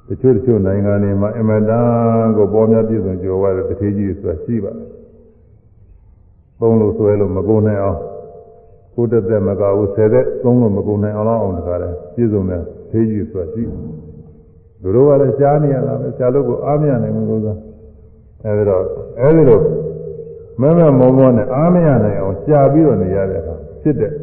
[0.08, 4.88] တချို့တချို့နိုင်ငံတွေမှာအမတန်ကိုပေါ်များပြည့်စုံကြော်ရတဲ့တထေးကြီးဆိုတာရှိပါတယ်။
[6.60, 8.00] သုံးလို့ဆွဲလို့မကုန်နိုင်အောင်
[8.96, 13.80] ကိုတက်တက်မကဘူးဆယ်သက်သုံးလို့မကုန်နိုင်အောင်လောက်အောင်တခါလဲပြည့်စုံတဲ့ထေးကြီးဆိုတာရှိတယ်။
[14.82, 17.56] တို့တော့ကလည်းရှားနေရတာပဲရှားလို့ကိုအားမရနိုင်ဘူးလို့ဆို
[18.44, 18.84] အဲဒီတော့
[19.22, 19.60] အဲဒီလို
[20.62, 24.14] မမမောမောနဲ့အားမရနိုင်အောင်ရှားပြီးတော့နေရတဲ့အခါဖြစ်တဲ့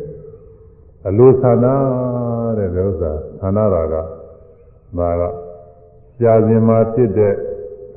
[1.09, 1.67] အလိုဆန္ဒ
[2.59, 3.11] တဲ့ဥစ္စာ
[3.41, 3.95] ဆန္ဒတာက
[4.99, 5.44] ဒါက
[6.21, 7.35] ကြာစဉ်မှာဖြစ်တဲ့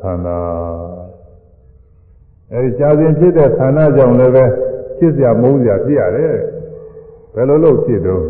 [0.01, 0.27] ဌာန
[2.51, 4.45] အဲဒီကြာစဉ်ဖြစ်တဲ့ဌာနကြောင့်လည်းပဲ
[4.97, 6.33] ဖြစ်စရာမုန်းစရာဖြစ်ရတယ်
[7.33, 8.21] ဘယ်လိုလုပ်ဖြစ်တော့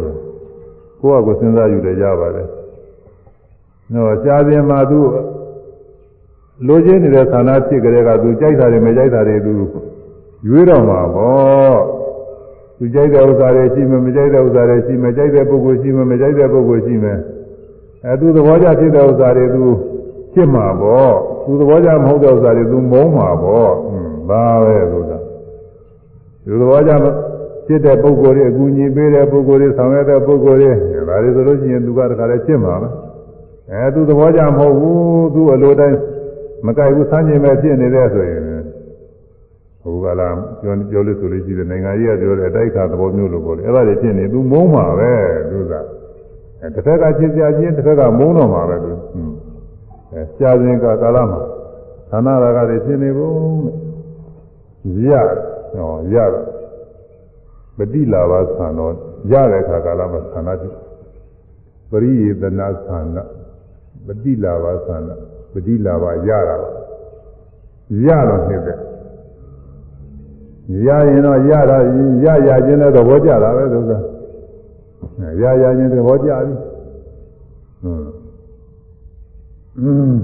[1.01, 2.47] ကိုယ့်အကိုစဉ်းစားယူတယ်ရပါတယ်
[3.93, 4.99] နော်ကြာစဉ်မှာသူ
[6.67, 9.53] လိုချင်နေတဲ့ဌာနဖြစ်ကြတဲ့ကသူကြိုက်တာတွေမကြိုက်တာတွေသူ
[10.47, 11.79] ရွေးတော့မှာပေါ့
[12.77, 17.19] သူကြိုက်တဲ့ဥစ္စာတွေရှိမယ်မကြိုက်တဲ့ဥစ္စာတွေရှိမယ်ကြိုက်တဲ့ပုဂ္ဂိုလ်ရှိမယ်မကြိုက်တဲ့ပုဂ္ဂိုလ်ရှိမယ်
[18.07, 19.65] အဲသူသဘောကျဖြစ်တဲ့ဥစ္စာတွေသူ
[20.33, 21.13] ဖြစ်မှာပေါ့
[21.45, 25.17] သူသဘောကျမဟုတ်တဲ့ဥစ္စာတွေသူမုန်းမှာပေါ့ဟွန်းဒါပဲဆိုတာ
[26.45, 26.91] သူသဘောကျ
[27.67, 30.71] ဖြစ်တဲ့ပုဂ္ဂိုလ်တွေအကူအညီပေးတဲ့ပုဂ္ဂိုလ်တွေဆောင်ရွက်တဲ့ပုဂ္ဂိုလ်တွေ
[31.09, 32.89] ဒါတွေဆိုလို့ရှိရင်သူကတခါလဲဖြစ်မှာပဲ
[33.71, 35.97] အဲသူသဘောကျမဟုတ်ဘူးသူအလိုတိုင်း
[36.65, 38.41] မကြိုက်ဘူးဆန်းကျင်ပဲဖြစ်နေတဲ့ဆိုရင်
[39.83, 40.29] ဟိုကလာ
[40.61, 45.13] ပြောပြောလို့ဆိုလို့ရှိတယ်နိုင်ငံကြီးကပြောတယ်အတိုက်ခါသဘောမျိုးလို့ပေါ့လေအဲ့ဒါတွေဖြစ်နေသူမုန်းမှာပဲ
[45.49, 45.96] သူကအဲ
[46.59, 49.35] တစ်ဖက်ကချစ်စရာချင်းတစ်ဖက်ကမုန်းတော့မှာပဲသူဟွန်း
[50.13, 51.39] အဲကြာစဉ်ကကာလမှာ
[52.09, 53.31] သန္နာရာဂတွေဖြစ်နေပုံ
[53.65, 53.75] တဲ့
[55.09, 55.11] ရ
[55.73, 56.15] ဟောရ
[57.77, 58.93] ပတိလာဘသံတော့
[59.31, 60.73] ရတဲ့ခါကာလမှာသန္နာဖြစ်
[61.89, 63.23] ပရိယေတနာသန္နာ
[64.05, 65.15] ပတိလာဘသန္နာ
[65.51, 66.69] ပတိလာဘရတာပါ
[68.05, 68.77] ရတော့ဖြစ်တဲ့
[70.85, 71.77] ရရင်တော့ရတာ
[72.23, 73.91] ရရခြင်းတဲ့သဘောကျတာပဲသူက
[75.41, 76.53] ရရခြင်းသဘောကျပြီ
[77.81, 78.09] ဟွန်း
[79.81, 80.17] อืม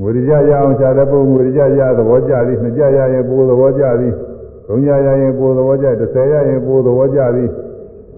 [0.00, 4.14] ဝိရိယရအောင်ခြားတဲ့ပုံဝိရိယရသဘောကျသည်နှစ်ကြရရင်ပိုးသဘောကျသည်
[4.66, 7.50] သုံးကြရရင်ပိုးသဘောကျတစ်ဆယ်ရရင်ပိုးသဘောကျသည်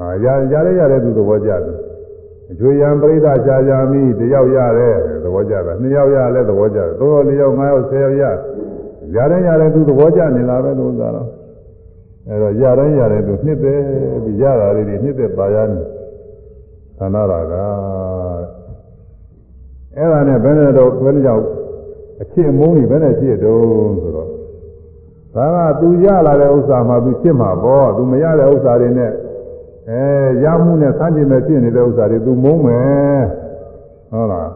[0.01, 1.77] အာရရရရတဲ့သူသဘောကျသည်
[2.51, 8.25] အကျွေယံပရိသခြားကြမိတယောက်ရတယ်သဘောကျတာနှစ်ယောက်ရလည်းသဘောကျတယ်သုံးယောက်လေးယောက်ငါးယောက်ဆယ်ယောက်ရ
[9.17, 11.42] ရတဲ့ရတဲ့သူသဘောကျနေလားပဲလို့သာတော့
[12.29, 13.83] အဲတော့ရတဲ့ရတဲ့သူနှစ်သက်
[14.25, 15.81] ပြီးရတာလေးတွေနှစ်သက်ပါရနေ
[16.99, 17.55] သန္တာရာက
[19.97, 21.45] အဲ့ဒါနဲ့ဘယ်နဲ့တော့ဘယ်နဲ့ကြောင့်
[22.23, 24.29] အချစ်အမုန်းကြီးဘယ်နဲ့ဖြစ်တုံးဆိုတော့
[25.37, 29.13] ဒါကသူရလာတဲ့ဥစ္စာမှသူချစ်မှာပေါ့သူမရတဲ့ဥစ္စာတွေနဲ့
[29.91, 30.03] အဲ
[30.45, 33.23] ရမှုနဲ့ဆန်းကျင်မဲ့ဖြစ်နေတဲ့ဥစ္စာတွေသူမုန်းမယ်
[34.11, 34.49] ဟုတ်လား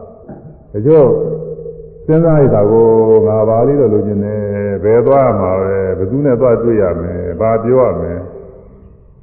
[0.71, 1.11] ဒါကြောင့်
[2.05, 2.87] စဉ်းစားရတာကို
[3.27, 4.41] ငါပါလေးတော့လိုချင်တယ်
[4.83, 8.19] ဘယ်သွားမှာပဲဘယ်သူနဲ့သွားတွေ့ရမယ် ဘာပြောရမယ်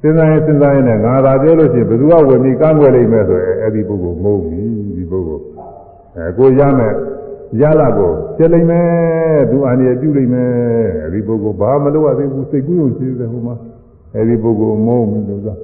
[0.01, 4.61] စဉ်းစားရင်စဉ်းစားရင်လည်းငါသာပြောလို့ရှိရင်ဘယ်သူကဝင်ပြီးကန့်ကွက်လိမ့်မယ်ဆိုရင်အဲ့ဒီပုဂ္ဂိုလ်မုန်းပြီ
[4.97, 5.43] ဒီပုဂ္ဂိုလ်
[6.15, 6.93] အဲကိုရမယ်
[7.61, 10.51] ရလာကိုဖြစ်လိမ့်မယ်သူအာနိယပြုလိမ့်မယ်
[11.05, 13.55] အဲဒီပုဂ္ဂိုလ်ဘာမလုပ်ရသေးဘူးစိတ်ကူးရုံရှိတယ်ဟိုမှာ
[14.15, 15.55] အဲဒီပုဂ္ဂိုလ်မုန်းဘူးလို့ဆို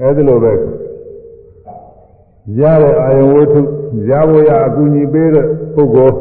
[0.00, 0.52] အဲဒီလိုပဲ
[2.60, 3.60] ရတဲ့အာယဝတ္ထု
[4.10, 6.16] ရဖို့ရအကူအညီပေးတဲ့ပုဂ္ဂိုလ်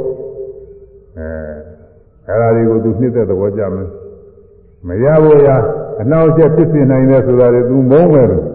[1.17, 1.27] အဲ
[2.27, 3.87] အဲဒါတွေကိုသူနှစ်သက်သဘောကြမယ်
[4.87, 5.49] မရဖို့ရ
[6.01, 8.45] အနောက်ကျဖြစ်ပြနိုင်တယ်ဆိုတာတွေသူမုန်းမယ်လို့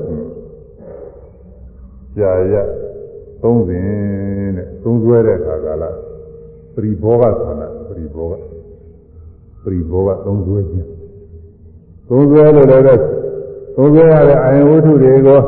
[2.17, 2.55] ကြာရ
[3.43, 3.85] သုံးစဉ်
[4.57, 5.91] တဲ့သုံးဆွဲတဲ့အခါကလာ
[6.75, 8.35] ပရိဘောဂဆန္ဒပရိဘောဂ
[9.63, 10.89] ပရိဘောဂသုံးဆွဲခြင်း
[12.09, 12.85] သုံးဆွဲလို့လည်း
[13.77, 15.41] သုံးဆွဲရတဲ့အာယဝတ္ထုတွေကို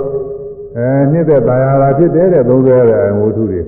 [0.77, 3.61] အဲနှစ်သက်ပါရတာဖြစ်တယ်တဲ့သုံးဆွဲရတဲ့အာယဝတ္ထုတွေ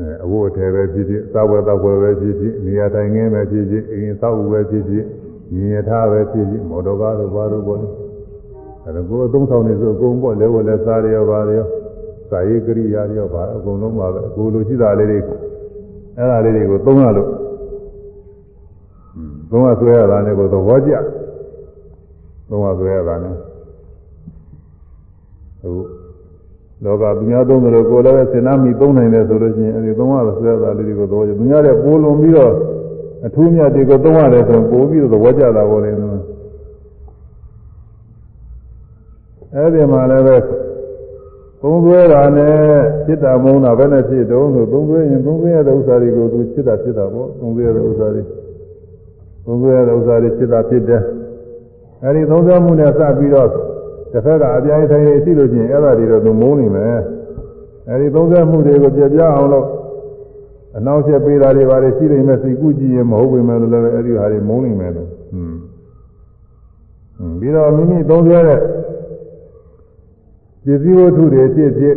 [0.00, 5.04] အဲအဝတ်အထည်ပဲဖြစ်ဖြစ်သာဝတ္တဝယ်ပဲဖြစ်ဖြစ်နေရာတိုင်းငင်းပဲဖြစ်ဖြစ်အိမ်သောက်ပဲဖြစ်ဖြစ်
[5.54, 7.80] ညီရထားပဲဖြစ်ဖြစ်မော်တော်ကားတို့ဘာတို့ပေါ့
[8.84, 11.66] အဲဒါကိုအသုံးဆောင်နေဆိုအကုန်ပေါ့လဲဝလဲစားရရောပါရော
[12.30, 15.18] စာရေးကရိယာရောပါအကုန်လုံးပါပဲအကိုလိုရှိတာလေးတွေ
[16.16, 17.28] အဲ့ဒါလေးတွေကိုသုံးရလို့
[19.50, 20.92] သုံးရဆွဲရတာနဲ့ကိုသဘောကျ
[22.50, 23.34] သုံးရဆွဲရတာနဲ့
[25.62, 25.74] ဟို
[26.84, 32.52] လောကသူများသုံးတယ်လို့ကိုယ်လည်းပဲစဉ်းစားမိသုံးနိုင်တယ်ဆိုလို့ရှိရင်အဲဒီသုံးရတဲ့ဆွဲတာလေးတွေကိုသဘောကျသူများလည်းပိုလွန်ပြီးတော့
[33.26, 36.20] အထူးမြတ်တွေကိုသုံးရတယ်ဆိုရင်ပိုပြီးတော့သဘောကျတာပေါ်တယ်နော်
[39.54, 40.36] အဲဒီမှာလည်းပဲ
[41.62, 42.54] သုံးသွဲတာနဲ့
[43.06, 48.22] စိတ်တမုန်းတာပဲနဲ့ဖြစ်တုံးဆိုသုံးသွဲရင်သုံးသွဲရတဲ့ဥစ္စာတွေကိုသူစိတ်တာဖြစ်တာပေါ့သုံးသွဲရတဲ့ဥစ္စာတွေ
[49.44, 51.02] သုံးသွဲရတဲ့ဥစ္စာတွေစိတ်တာဖြစ်တယ်
[52.04, 53.48] အဲဒီသုံးသွဲမှုနဲ့စပြီးတော့
[54.12, 57.00] တစ်ဖက်ကအပြိုင်ထိုင်နေရှိလို့ချင်းအဲ့ဒါတွေတော့သူမုန်းနေမယ်
[57.88, 59.66] အဲဒီသုံးသွဲမှုတွေကိုပြပြအောင်လို့
[60.76, 68.60] အနောက်ချက်ပေးတာတွေပါလေရှိနေမယ်စိတ်ကူးကြည့်ရင်မဟုတ်ပေမဲ့လည်းအဲ့ဒီဟာတွေမုန်းနေမယ်လို့ဟွန်းပြီးတော့မိမိသုံးသွဲတဲ့
[70.64, 71.96] ပစ္စည်းဝတ္ထုတွေဖြစ်ဖြစ်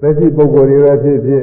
[0.00, 1.42] သက်ရှိပုဂ္ဂိုလ်တွေပဲဖြစ်ဖြစ်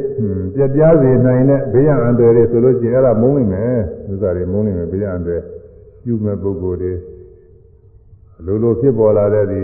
[0.55, 3.73] ပြပြစေနိုင်တဲ့ဘေးရန်အန္တရာယ်တွေဆိုလို့ရှိရင်အဲ့ဒါမုန်းနိုင်မယ်
[4.11, 5.43] ဥစ္စာတွေမုန်းနိုင်မယ်ဘေးရန်အန္တရာယ်
[6.03, 6.93] ပြုမဲ့ပုဂ္ဂိုလ်တွေ
[8.45, 9.61] လိုလိုဖြစ်ပေါ်လာတဲ့ဒီ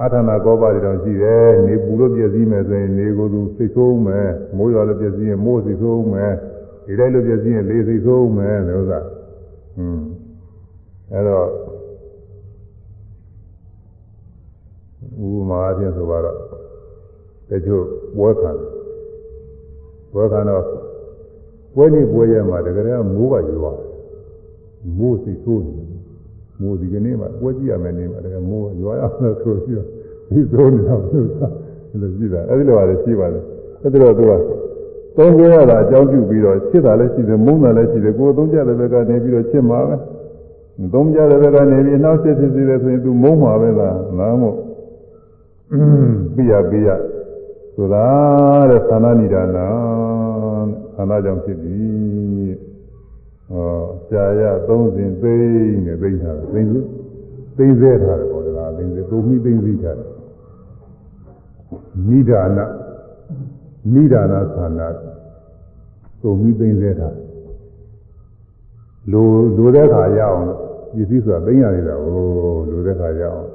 [0.00, 6.32] အာထနာကောပါတွေတောင်ရှိတယ်နေပူလို့ပြည့်စည်မယ်ဆိုရင်နေကိုယ်သူစိတ်ဆိုးမယ်မိုးရွာလို့ပြည့်စည်ရင်မိုးစိတ်ဆိုးမယ်
[6.86, 9.00] ဒီတိုင်းလို့ပြည့်စည်ရင်လေစိတ်ဆိုးမယ်လို့ဥစ္စာ
[9.76, 10.04] ဟွန်း
[11.12, 11.46] အဲ့တော့
[15.26, 16.36] ဥပမာအဖြစ်ဆိုတော့
[17.50, 17.84] တချို့
[18.16, 18.50] ပွဲခံ
[20.12, 20.64] ပွဲခံတော့
[21.74, 23.72] ပွဲနေပွဲရမှာတကယ်ကမိုးကရွာ
[24.98, 25.75] မိုးစိတ်ဆိုးနေ
[26.60, 29.82] မိုးဒီကနေ့မှပွဲကြည့်ရမယ်နေမှာတကယ်မိုးရွာရမယ်ဆိုပြီး
[30.30, 31.46] ဒီဆိုးနေတာလို့သာ
[31.90, 33.40] ဒီလိုကြည့်တာအဲ့ဒီလိုပါလေရှိပါလေ
[33.82, 34.32] အဲ့ဒါတော့သူက
[35.16, 39.96] သုံးကြရတာအကြောင်းပြုပြီးတော့ချစ်တာလည်းရှိတယ်မုန်းတာလည်းရှိတယ်ကိုယ်သုံးကြတဲ့ဘက်ကနေပြီးတော့ချစ်မှာပဲ
[40.94, 44.56] သုံးကြတဲ့ဘက်ကနေပြီးနောက်ဆက်ဖြစ်စီတယ်ဆိုရင်သူမုန်းမှာပဲလားနားမို့
[46.36, 46.88] ပြရပြရ
[47.74, 48.06] ဆိုတာ
[48.70, 49.68] တဲ့သန္တာနိဒာနာ
[50.96, 51.76] သန္တာကြောင့်ဖြစ်ပြီ
[53.50, 53.70] ဟော
[54.10, 55.34] ကြာရသုံးစဉ်သိ
[55.84, 56.80] နေသိတာသိစု
[57.56, 60.10] သိစေထားတယ်ပေါ့ဒါသိစေသုံးမိသိသိထားတယ်
[62.08, 62.58] နိဒာန
[63.94, 64.88] နိဒာနာသန္တာ
[66.20, 67.16] သုံးမိသိစေထား
[69.12, 69.26] လို
[69.56, 70.42] လိုတဲ့ခါရအောင်
[70.94, 72.22] ပစ္စည်းဆိုတာသိရနေတာဟို
[72.70, 73.46] လိုတဲ့ခါရအောင်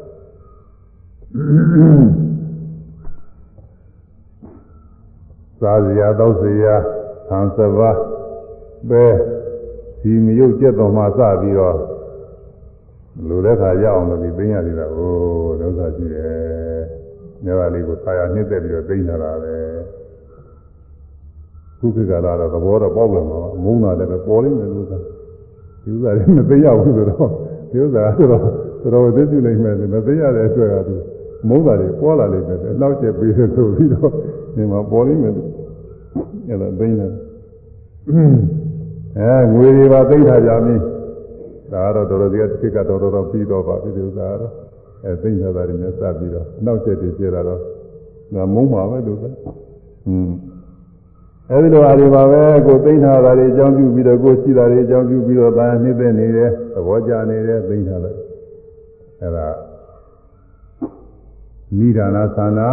[5.62, 6.76] သာဇရာသောဇရာ
[7.30, 7.92] သံသဘာ
[8.90, 9.06] ပဲ
[10.02, 11.76] ဒီမရုပ်ကျက်တော်မှာစပြီးတော့
[13.28, 15.14] လူတဲ့ခါရအောင်လို့ဒီသိရနေတာဟို
[15.62, 16.82] ဒုက္ခရှိတယ်။
[17.46, 19.56] နေရာလေးကိုဆာရနှိမ့်သက်ပြီးတော့သိနေတာပဲ။
[21.80, 24.98] ခုခေတ်ကလာတော့သဘောတော့ပေါက်လာမှာပါ။မုန်းတာလည်းပဲပေါ်လိမ့်မယ်လို့သာ။
[25.84, 27.30] ဒီဥစ္စာတွေမသိရဘူးဆိုတော့
[27.72, 30.96] ဒီဥစ္စာဆိုတော့တော်တော်သိကြည့်လိုက်မယ်မသိရတဲ့အတွက်ကသူ
[31.48, 34.12] မုန်းတာတွေပေါ်လာလိမ့်မယ်။နောက်ကျပေးတယ်ဆိုပြီးတော့
[34.56, 35.34] ဒီမှာပေါ်လိမ့်မယ်။
[36.48, 37.12] အဲ့ဒါသိနေတယ်။
[39.18, 40.76] အဲငွေတွေပါသိထားကြပြီ။
[41.74, 44.54] ဒါကတော့တော်တော်ကြီးတစ်ခါတော်တော်ပြီးတော့ပါပြီဒီဥစ္စာကတော့
[45.06, 47.62] အဲသိထားတာတွေနဲ့စပြီးတော့နောက်ကျတွေပြလာတော့
[48.34, 49.32] ငါမုန်းပါပဲလို့ဆို။
[50.08, 50.32] อืม
[51.50, 58.16] အဲဒီလိုအားတွေပါပဲကိုသိထားတာတွေအကြောင်းပြုပြီးတော့ကိုရှိတာတွေအကြောင်းပြုပြီးတော့ဒါနှိမ့်သက်နေတယ်သဘောကျနေတယ်သိထားတယ်။
[59.24, 59.48] အဲဒါ
[61.80, 62.72] နိဒာနာသန္တာ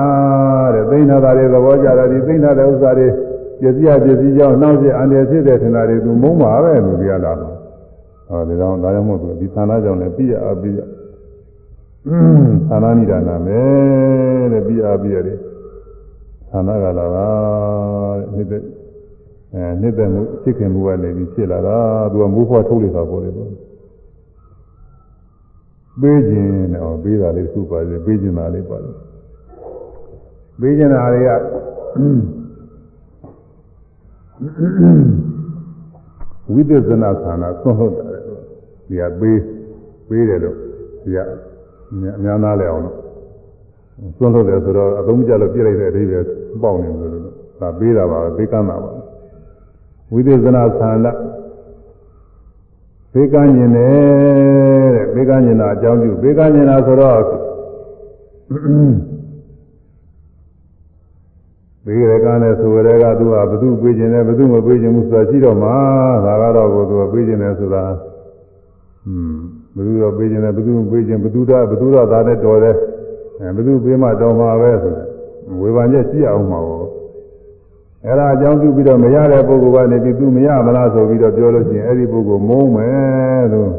[0.75, 3.09] တဲ့သိနာတာတွေသဘောကြတာဒီသိနာတဲ့ဥစ္စာတွေ
[3.61, 7.49] ပစ္စည်းအပစ္စည်းကြောင့်နှောင့်ယှက်အန္တရာယ်ဖြစ်တဲ့ထင်တာတွေသူမုန်းပါပဲလို့ပြောလာတာ
[8.29, 10.81] ဟောဒီတော့ဒါကြောင့်မို့သူဒီသန္တာကြောင့်လည်းပြည့်အပ်ပြီးသ
[12.75, 15.39] န္တာနိဒာနာမယ်တဲ့ပြည့်အပ်ပြီးရတယ်
[16.51, 17.29] သန္တာကလာတာ
[18.21, 18.63] တဲ့နှစ်သက်
[19.55, 21.79] အဲနှစ်သက်မှုဖြစ်ခင်မှုကနေပြီးဖြစ်လာတာ
[22.11, 23.51] သူကမိုးဖွားထုတ်လိုက်တာပေါ့လေတော့
[26.01, 28.97] ပေးခြင်းနဲ့ဟောပေးတာလေးစုပါစေပေးခြင်းတာလေးပါလို့
[30.61, 31.31] ပေးခြင်းတာတွေက
[36.53, 38.07] ဝိသေသနာခန္ဓာသွန်ဟုတ်တယ်
[38.89, 39.41] ဒီကပေး
[40.09, 40.57] ပေးတယ်လို့
[41.03, 41.19] ဒီက
[42.17, 42.97] အများသားလဲအောင်လို့
[44.19, 46.25] သွန်ဟုတ်တယ်ဆိုတော့အသုံးကြလို့ပြစ်လိုက်တဲ့အဓိပ္ပာယ်
[46.63, 47.13] ပေါက်နေလို့
[47.61, 48.93] ဒါပေးတာပါပဲပေးကမ်းတာပါ
[50.13, 51.13] ဝိသေသနာခန္ဓာ
[53.13, 57.21] ဘေးကမ်းကျင်တယ်တဲ့ဘေးကမ်းကျင်တာအကြောင်းပြုဘေးကမ်းကျင်တာဆိုတော့
[61.89, 65.75] ဘေးရကနဲ့ဆိုရကသူကဘသူပေးကျင်တယ်ဘသူမပေးကျင်ဘူးဆိုတာရှိတော့မှာ
[66.25, 67.85] ဒါကတော့ကိုသူကပေးကျင်တယ်ဆိုတာ
[69.07, 69.37] อืม
[69.77, 72.77] ဘသူတော့ပေးကျင်တယ်ဘသူမပေးကျင်ဘသူတော့ဘသူတော့ဒါနဲ့တော်တယ်
[73.41, 74.95] အဲဘသူပေးမှတော်မှာပဲဆို
[75.61, 76.87] ဝေဖန်ချက်ရှိအောင်မှာပေါ့
[78.05, 83.71] အဲ့ဒါအကြောင်းပြုပြီးတော့မရတဲ့ပုဂ္ဂိုလ်ကနေပြီးသူမရမလားဆိုပြီးတော့ပြောလို့ရှိရင်အဲ့ဒီပုဂ္ဂိုလ်မုန်းမယ်လို့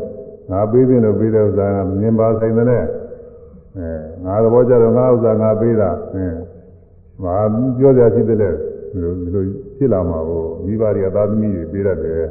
[0.51, 2.83] ငါပေးတယ်လို့ပေးတဲ့ဥစ္စာကမြင်ပါဆိုင်တဲ့
[3.77, 3.89] အဲ
[4.25, 6.39] ငါသဘောကျတော့ငါဥစ္စာငါပေးတာအင်း
[7.23, 7.35] ငါ
[7.77, 9.43] ပြောကြရှိတဲ့လေဒီလိုဒီလို
[9.77, 12.25] ဖြစ်လာမှာကိုမိဘတွေကသာသမီတွေပေးရတယ်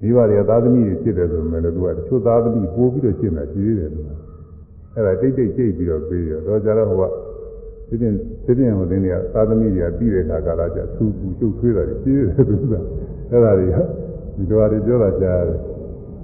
[0.00, 4.06] မိဘတွေကသာသမီတွေဖြစ်တယ်ဆိုမှလည်းသူကတချို့သာသမီပို့ပြီးတော့ရှင်းတာရှိသေးတယ်လို့
[4.94, 7.02] အဲ့ဒါတိတ်တိတ်ကြိတ်ပြီးတော့ပေးရတော့ကြတော့ဟိုက
[7.88, 12.74] ဒီပြင်ဒီပြင်ဟိုတင်းတွေကသာသမီတွေကပြီးတဲ့အခါကာလကျသူ့ကူချုပ်ထွေးတာကြီးတယ်သူက
[13.30, 13.76] အဲ့ဒါတွေက
[14.36, 15.58] ဒီတော်ရီပြောတာကြားတယ်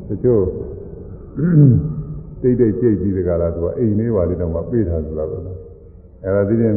[0.09, 0.43] တချို့
[2.43, 5.43] တိတ်တိတ်ကြိတ်ပြီးတဲ့ကာလသူကအိမ်လေးပါလေးတော့မှပေးထားသလားလို့
[6.25, 6.75] အဲဒါဒီရင်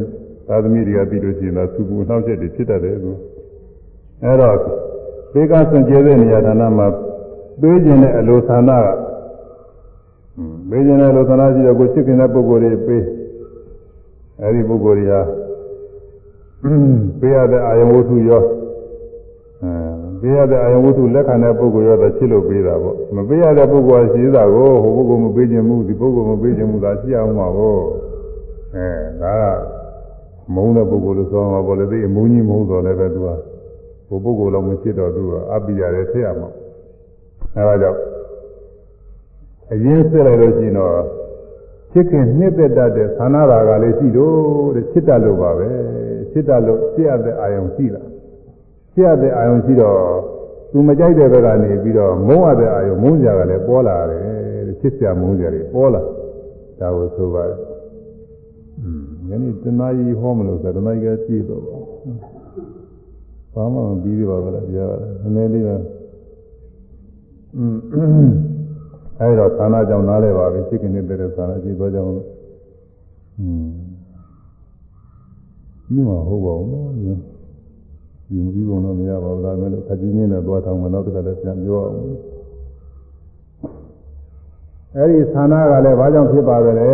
[0.48, 3.12] သာသမီတွေကပြီးလို့ရှိရင်တော့သူ့ဘူးနှောက်ချက်တွေဖြစ်တတ်တယ်သူ
[4.24, 4.56] အဲတော့
[5.34, 6.88] ဘေးကစွန့်ကြဲတဲ့နေရာဌာနမှာ
[7.62, 8.86] ပေးခြင်းတဲ့အလိုဌာနက
[10.70, 13.04] ပေးခြင်းတဲ့အလိုဌာနရှိတော့ကိုချစ်ခင်တဲ့ပုဂ္ဂိုလ်တွေပေး
[14.42, 15.22] အဲဒီပုဂ္ဂိုလ်တွေဟာ
[17.20, 18.44] ပေးရတဲ့အာယဝတ္ထုရော
[19.62, 19.72] အဲ
[20.22, 27.78] ပေးရတဲ့အာယဝတ္ထုလက်ခံတဲ့ပုဂ္ဂိုလ်ရောတော့ချစ်လို့ပေးတာပေါ့မပေးရတဲ့ပုဂ္ဂိုလ်ကရှိတာကိုဟိုပုဂ္ဂိုလ်မပေးခြင်းမှုဒီပုဂ္ဂိုလ်မပေးခြင်းမှုသာရှိအောင်ပါဘော
[28.76, 28.88] အဲ
[29.22, 29.77] ဒါက
[30.56, 33.30] မုန်းတဲ့ပုဂ္ဂိုလ်လို့ဆိုမှာပေါ့လေသိအမုန်းကြီးမဟုတ်တော့လည်းပဲသူက
[34.08, 36.50] ဟိုပုဂ္ဂိုလ်တော့မချစ်တော့သူကအပိရတယ်ထည့်ရမှာ
[37.56, 38.00] အဲဒါကြောင့်
[39.72, 40.94] အရင်စစ်လိုက်လို့ရှိရင်တော့
[41.92, 45.70] ချစ်ခင်နှစ်သက်တတ်တဲ့သာနာတာကလေးရှိတော့တဲ့ချစ်တတ်လို့ပါပဲ
[46.32, 48.08] ချစ်တတ်လို့ချစ်ရတဲ့အာယုံရှိလား
[48.94, 50.00] ချစ်ရတဲ့အာယုံရှိတော့
[50.72, 54.22] သူမကြိုက်တဲ့ဘက်ကနေပြီးတော့မုန်းရတဲ့အာယုံမုန်းကြကလည်းပေါ်လာတယ်
[54.82, 56.02] ချစ်စရာမုန်းကြတွေပေါ်လာ
[56.80, 57.67] ဒါကိုဆိုပါတယ်อืมယ
[59.42, 61.64] နေ့တနာရီဟောမလို့ဆိုတနာရီကပြည့်တော့
[63.54, 65.82] ဘာမှမပြီးသေးပါဘူးလားကြားရတယ်နည်းနည်းလေးတော့
[69.20, 72.28] အဲဒီတော့ဌာနကြောင့်နားလဲပါပြီရှိခင်နေတဲ့ဌာနရှိတော့ကြောင့်လို့
[73.40, 73.70] อืม
[75.88, 76.92] ပြီးမှာဟုတ်ပါဘူးနော်
[78.30, 81.98] ဒီဒီဘုံတော့မရပါဘူးဒါမဲ့လို့ခကြီးချင်းနဲ့သွားထောင်မှနောက်တစ်ခါလည်းပြန်ပြောအောင်
[85.00, 86.92] အဲဒီသာနာကလည်းဘာကြောင့်ဖြစ်ပါသလဲ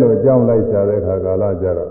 [0.00, 1.90] လို့အကြောင်းလိုက်ရှာတဲ့ခါကာလကြတော့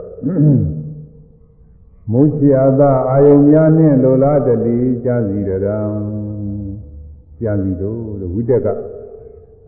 [2.11, 5.79] မုရှိယသအာယုံများနှင့်လိုလားတတိကြာစီတရံ
[7.39, 8.01] ကြာစီတို့
[8.33, 8.67] ဝိတက်က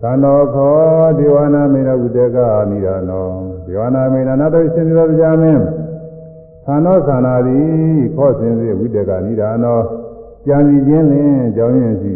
[0.02, 0.76] သံတော်ခော
[1.18, 2.38] ဒေဝနာမေနဝိတက်က
[2.70, 3.28] နိဒာနော
[3.66, 5.64] ဒေဝနာမေနနာတော်ရှင်သောကြာမင်း
[6.66, 9.80] သံတော်သန္နာသည်ခောစင်စေဝိတက်ကနိဒာနော
[10.46, 12.14] ကြာစီခြင်းလင်ကြောင်းရင်စီ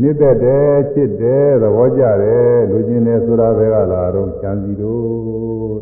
[0.00, 5.78] နှစ်သက်တယ်ချစ်တယ်သဘောကျတယ်လူချင်းတယ်ဆိုတာပဲကလာတော့ကြံစီတော့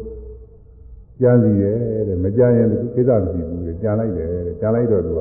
[1.21, 5.21] ကြံစီတယ်တဲ့မကြရင်သူကိစ္စမရှိဘူးတဲ့ကြံလိုက်တယ်တဲ့ကြံလိုက်တော့သူက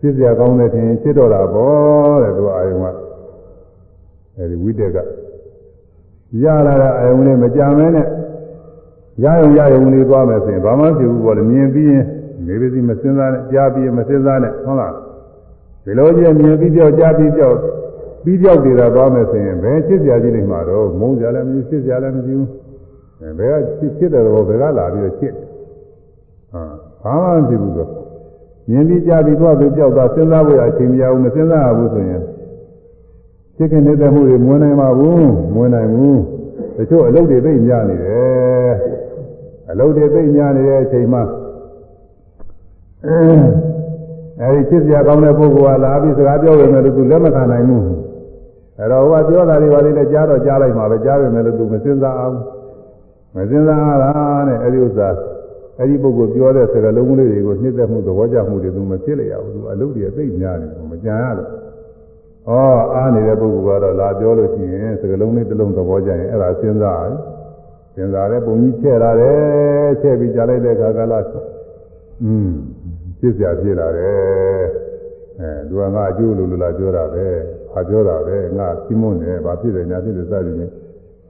[0.00, 2.86] ချစ်စရာကောင်းတဲ့ထင်ချစ်တော့တာပေါ့တဲ့သူအာယုံက
[4.36, 4.98] အဲဒီဝိတက်က
[6.42, 8.06] ရလာတဲ့အာယုံလေးမကြံမဲနဲ့
[9.24, 12.04] ရယုံရယုံလေးသွားမယ်ဆိုရင်ဘာမှဖြစ်ဘူးပေါ့လေမြင်ပြီးရင်
[12.46, 14.94] နေပါစီမစင်စားနဲ့ကြားပြီးမစင်စားနဲ့ဟုတ်လား
[15.88, 17.56] ဒီလိုကြီးမြင်ပြီးပြောက်ကြားပြီးပြောက်
[18.24, 22.48] ပြီးပြောက်နေတာသွားမယ်ဆိုရင်ဘယ်ချစ်စရာကြီးနေမှာတော့မုန်းစရာလည်းမရှိချစ်စရာလည်းမရှိဘူး
[23.38, 25.32] ဘယ်ကချစ်ချစ်တဲ့တော့ဘယ်ကလာပြီးတော့ချစ်
[26.52, 26.62] ဟာ
[27.02, 27.86] ဘာမှမရှိဘူးဆို
[28.70, 32.22] မြင်ပြီးကြားပြီးသွားပြီးပြောက်သွားစဉ်းစားဖို့အချိန်မရဘူးမစဉ်းစားရဘူးဆိုရင်
[33.56, 36.18] ချစ်ခင်နေတဲ့မှုတွေမဝင်နိုင်ပါဘူးမဝင်နိုင်ဘူး
[36.76, 38.72] တချို့အလုပ်တွေသိများနေတယ်
[39.70, 41.22] အလုပ်တွေသိများနေတဲ့အချိန်မှာ
[43.04, 43.67] အဲ
[44.38, 47.84] ဒီချစ်စရာကောင်းတဲ့ပုဂ္ဂိုလ်ကလာပြီးစကားပြောဝင်မယ်လို့သူလက်မခံနိုင်ဘူး
[48.78, 52.36] အဲတော့ဟိုကပြောတာတွေပါလေလည်းကြားတော့ကြားလိုက်မှာပဲကြားဝင်မယ်လို့သူမစဉ်းစားအောင်
[53.34, 54.10] မစဉ်းစားရတာ
[54.48, 55.08] တဲ့အဲဒီဥစ္စာ
[55.78, 61.48] အဲဒီပုဂ္ဂိုလ်ပြောတဲ့စကားလုံးလေးတွေကိုနှိမ့်သက်မှုသဘောကျမှုတွေသူမဖြစ်လျက်ဘူးသူအလုပ်တွေသိများတယ်မကြံရလို့
[62.48, 62.50] ဩ
[62.94, 67.16] အားနေတဲ့ပုဂ္ဂိုလ်ကတော့လာပြောလို့ရှိရင်စကားလုံးလေးတစ်လုံးသဘောကျရင်အဲ့ဒါစဉ်းစားတယ်
[67.94, 71.20] စဉ်းစားတယ်ပုံကြီးချဲ့လာတယ်ချဲ့ပြီးကြားလိုက်တဲ့အခါကလာ
[72.24, 72.52] อืม
[73.20, 74.64] ဖြစ်စရာဖြစ်လာတယ်
[75.40, 77.26] အဲသူကငါအကျိုးလိုလိုလားပြောတာပဲ
[77.72, 80.72] ဟာပြောတာပဲငါစီးမွန်းတယ်ဘာဖြစ်တယ်ညာဖြစ်တယ်စသည်ဖြင့်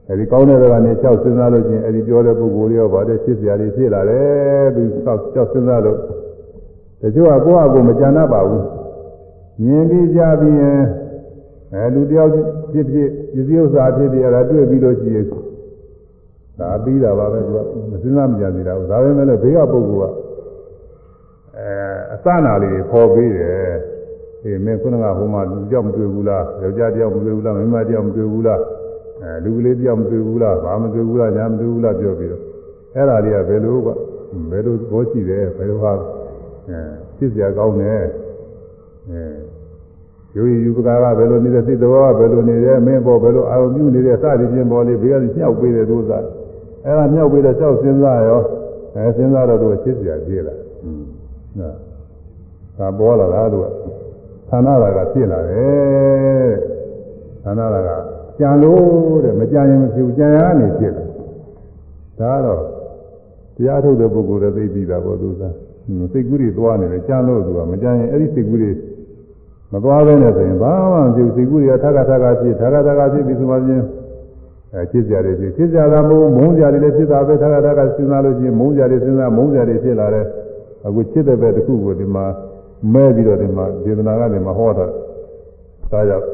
[0.09, 5.97] အဲဒီကောင်းတဲ့ဘက်ကနေလျှောက်စဉ်းစားလို့ချင်းအဲဒီပြောတဲ့ပုဂ္ဂိုလ်တွေရောဗာတဲ့ဖြစ်စရာတွေဖြစ်လာတယ်သူတောက်လျှောက်စဉ်းစားလို့
[7.01, 8.65] တချို့ကကိုယ့်အကူမကြံတတ်ပါဘူး
[9.65, 10.81] မြင်ပြီးကြပြီးရင်
[11.73, 12.31] အဲလူတယောက်
[12.71, 15.25] ဖြစ်ဖြစ်ပစ္စည်းဥစ္စာဖြစ်ဖြစ်အဲ့ဒါတွေ့ပြီးလို့ရှိရင်
[16.59, 17.57] ဒါပြီးတာပါပဲသူက
[17.91, 20.28] မစဉ်းစားမကြံသေးတာဘူးဒါပဲမဲ့လို့ဘေးကပုဂ္ဂိုလ်က
[22.13, 23.75] အစနာလေးတွေပေါ်ပေးတယ်
[24.43, 28.61] အေးမင်းခုနကဟိုမှာလူကြောက်မတွေ့ဘူးလားယောက်ျားတယောက်မတွေ့ဘူးလားမိန်းမတယောက်မတွေ့ဘူးလား
[29.21, 32.43] အဲလူကလေးတယောက်မတွေ့ဘူးလားဘာမတွေ့ဘူးလားညာမတွေ့ဘူးလားပြောပြီးတော့
[32.95, 33.87] အဲ့ဒါတွေကဘယ်လိုက
[34.51, 36.79] ဘယ်လိုသဘောရှိတယ်ဘယ်လိုဟာအဲ
[37.17, 38.03] ဖြစ်စရာကောင်းတယ်
[39.09, 39.21] အဲ
[40.35, 46.13] ရိုးရည်ယူပကာကဘယ်လိုနေတဲ့စိတ်တော်ကဘယ်လိုနေတယ်မင်းပေါ်ဘယ်လိုအာရုံပြုနေတဲ့စသည်ဖြင့်ပေါ်လေဘေးကညှောက်ပေးတဲ့ဒုစရ
[46.85, 48.41] အဲ့ဒါညှောက်ပေးတဲ့ကြောက်စဉ်းစားရော
[48.95, 50.55] အဲစဉ်းစားတော့သူအချစ်စရာပြေးလာ
[51.57, 51.88] ဟုတ်
[52.79, 53.65] ဒါပေါ်လာတာသူက
[54.49, 56.51] ဌာနတာကဖြစ်လာတယ်
[57.43, 57.89] ဌာနတာက
[58.39, 61.05] ကြံလို့တဲ့မကြံရင်မဖြစ်ဘူးကြံရနေဖြစ်လာ
[62.19, 62.61] ဒါတော့
[63.55, 65.55] တရားထုတ်တဲ့ပုဂ္ဂိုလ်တွေသိပြီးတာပေါ့သူစား
[66.11, 68.71] စိတ်ကူးတွေသွားနေတယ်ကြံလို့သူကမကြံရင်အဲ့ဒီစိတ်ကူးတွေ
[69.73, 73.85] မသွားဘဲနဲ့ဆိုရင်ဘာမှမဖြစ်ဘူးစိတ်ကူးတွေကထပ်ခါထပ်ခါဖြစ်ထပ်ခါထပ်ခါဖြစ်ပြီးဆိုမှချင်း
[74.73, 80.25] အဲဖြစ်ကြတယ်ဖြစ်ဖြစ်ကြတာမဟုတ်မုန်းကြတယ်လည်းဖြစ်တာပဲထပ်ခါထပ်ခါစဉ်းစားလို့ချင်းမုန်းကြတယ်စဉ်းစားမုန်းကြတယ်ဖြစ်လာတယ်
[80.85, 82.25] အခုချစ်တဲ့ဘက်တစ်ခုကိုဒီမှာ
[82.93, 84.85] မဲပြီးတော့ဒီမှာဒေသနာကဒီမှာဟောတာ
[85.91, 86.25] ဒါကြောင့်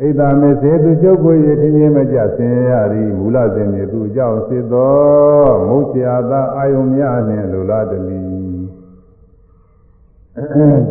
[0.00, 8.20] ဣဒ္ဓမေစေသူကျုပ်ကိုရထင်းချင်းမကြဆင်းရသည်မူလစဉ်မြေသူအကြောင်းစစ်သောမုတ်ချာသာအာယုံများနှင့်လူလာတမီ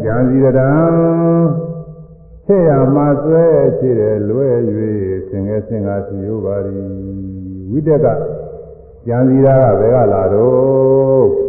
[0.03, 0.69] ကြံစီရတံ
[2.45, 3.45] ခြေရမှာဆွဲ
[3.79, 4.49] ခြေတယ်လွဲ၍
[5.29, 6.83] ဆင်ငယ်ဆင်ကားစီယိုပါရီ
[7.71, 8.07] ဝိတက်က
[9.05, 11.48] ကြံစီတာကဘယ်ကလာတော့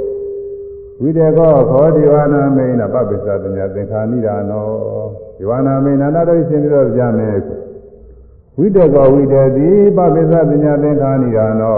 [1.02, 4.66] ဝိတေကောခောဒီဝနာမိန်နပပိစ္ဆပညာသင်္ခာနိဒာနော
[5.36, 7.38] ဒီဝနာမိန်နာနာတို့ရှင်ပြီးတော့ကြမယ်
[8.58, 11.76] ဝိတေကောဝိတေတိပပိစ္ဆပညာသင်္ခာနိဒာနော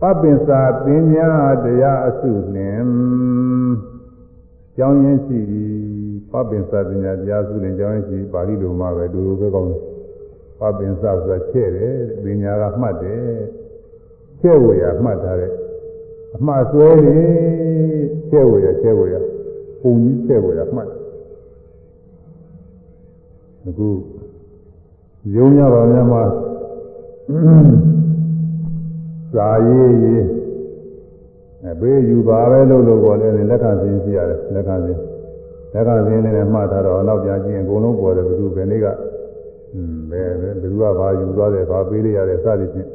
[0.00, 0.48] ပပိစ္ဆ
[0.84, 1.28] ပညာ
[1.64, 2.84] တရားအစုနှင့်
[4.76, 5.74] ကြောင်းရင်းရှိသည်
[6.32, 9.80] ပပိစ္ဆပညာတရားစုနှင့်ကြောင်းရင်းရှိပါဠိလိုမှာပဲဒူလိုပဲကောင်းတယ်
[10.60, 11.94] ပပိစ္ဆဆိုတာချဲ့တယ်
[12.24, 13.24] ပညာကမှတ်တယ်
[14.40, 15.52] ချဲ့ဝေရမှတ်ထားတဲ့
[16.36, 17.18] အမှားဆွဲနေ
[18.30, 19.14] ကျဲဝရကျဲဝရ
[19.80, 20.88] ပုံကြီးကျဲဝရမှတ်
[23.66, 23.88] အခု
[25.34, 26.22] ရုံရပါများမှာ
[29.34, 30.24] စာရေးရေး
[31.64, 35.00] အဲဘေးယူပါပဲလို့လို့ပေါ်တယ်လက်ခံစင်းရှိရတယ်လက်ခံစင်း
[35.74, 38.86] လက်ခံစင်းလေးနဲ့မှတ်ထားတော့နောက်ပြန်ကြည့်ရင်အကုန်လုံးပေါ်တယ်ဘယ်သူဘယ်နေ့က
[39.74, 42.88] อืมဘယ်ဘယ်သူကဘာယူသွားတယ်ဘာပေးလိုက်ရတယ်စသည်ဖြင့်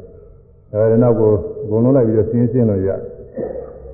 [0.72, 1.32] အဲဒီနောက်ကို
[1.64, 3.00] အကုန်လုံးလိုက်ပြီးတော့စင်းရှင်းလို့ရတယ်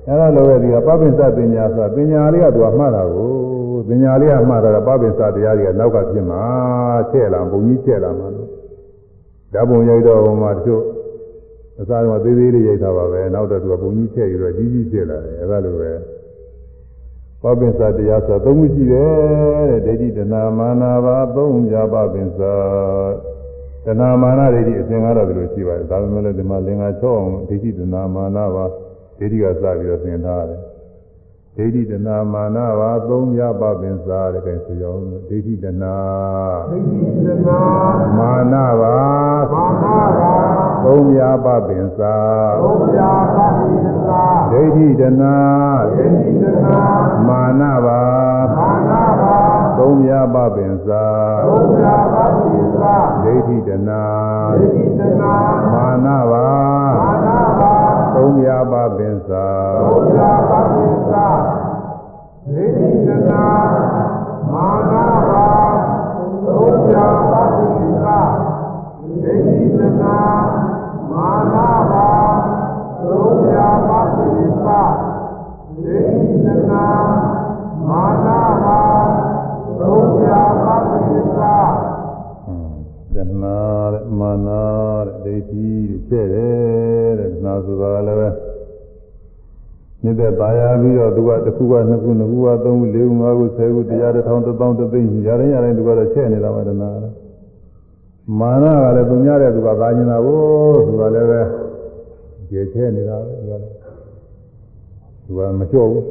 [0.07, 3.31] အဲဒါလိုပဲဒီကပပိစပညာဆိုတာပညာလေးကသူကမှတ်တာကို
[3.87, 6.41] ပညာလေးကမှတ်တာကပပိစတရားတွေကနောက်ကဖြစ်မှာ
[7.11, 8.49] ချဲ့လာဘုံကြီးချဲ့လာမှာလို့
[9.53, 10.83] ဓာတ်ပုံရိုက်တော့ဟိုမှာတချို့
[11.79, 15.91] အစားတော့သေးသေးလေးရိုက်တာပါပဲနောက်တော့သူကဘုံကြီးချဲ့ပြီးတော့ကြီးကြီးချဲ့လာတယ်အဲဒါလိုပဲ
[17.41, 22.39] ပပိစတရားဆိုသုံးခုရှိတယ်တဲ့ဒိဋ္ဌိတဏမာနာပါသုံးကြပပိစ
[23.85, 28.75] တဏမာနာဒိဋ္ဌိအစဉ်ကားတော့ဒီလိုရှိပါတယ်ဒါပေမဲ့လည်းဒီမှာလင်္ကာချောအောင်ဒိဋ္ဌိတဏမာနာပါဒိ
[29.25, 30.61] ဋ္ဌိကစပြီးတော့သင်ထားတယ်
[31.57, 37.61] ဒိဋ္ဌိတဏမာနပါသုံးရပပင်စားတဲ့ကဲဆိုရအောင်ဒိဋ္ဌိတဏဒိဋ္ဌိတနာ
[38.17, 38.97] မာနပါ
[39.53, 39.85] မာန
[40.19, 40.33] ပါ
[40.85, 43.71] သုံးရပပင်စားဘုရားပါတိ
[44.07, 46.79] သာဒိဋ္ဌိတဏဒိဋ္ဌိတနာ
[47.27, 48.01] မာနပါ
[48.57, 48.91] မာန
[49.21, 49.37] ပါ
[49.77, 55.33] သုံးရပပင်စားဘုရားပါတိသာဒိဋ္ဌိတဏဒိဋ္ဌိတနာ
[55.73, 56.82] မာနပါမာနပါ
[58.23, 61.27] သုံးရပပင်စားဘုရားပါတိသာ
[62.53, 63.45] ဒိဋ္ဌိတနာ
[64.51, 64.93] မာန
[65.29, 65.47] ပါ
[66.43, 67.67] ဘုရားပါတိ
[68.03, 68.19] သာ
[69.23, 70.17] ဒိဋ္ဌိတနာ
[71.11, 71.55] မာန
[71.91, 72.09] ပါ
[73.01, 73.19] ဘု
[73.53, 74.29] ရားပါတိ
[74.65, 74.81] သာ
[75.83, 76.85] ဒိဋ္ဌိတနာ
[77.87, 78.27] မာန
[78.63, 78.81] ပါ
[79.77, 79.91] ဘု
[80.25, 81.55] ရားပါတိသာ
[83.13, 83.59] တဏှာ
[83.93, 84.49] တဲ့မာန
[85.23, 86.62] တဲ့ဒိဋ္ဌိတဲ့ကျဲ့တယ်တဲ့တဏှာ
[87.65, 88.29] ဆိုတာလည်းပဲ
[90.03, 96.89] မြစ်သက်ပါရပြီးတော့သူကတစ်ခုကနှစ်ခုနှစ်ခုကသုံးခုလေးခုငါးခုဆယ်ခုတရားတစ်ထောင်တစ်ပေါင်းတစ်သိန်းရာတိုင်းရာတိုင်းသူကတော့ချဲ့နေတာပါတနာ
[98.39, 100.39] မာနကလည်းသူများတဲ့သူကပါနေတာကို
[100.87, 101.41] သူကလည်းပဲ
[102.49, 103.73] ကျေချဲ့နေတာပဲသူကလည်း
[105.25, 106.03] သူကမလျှော့ဘူး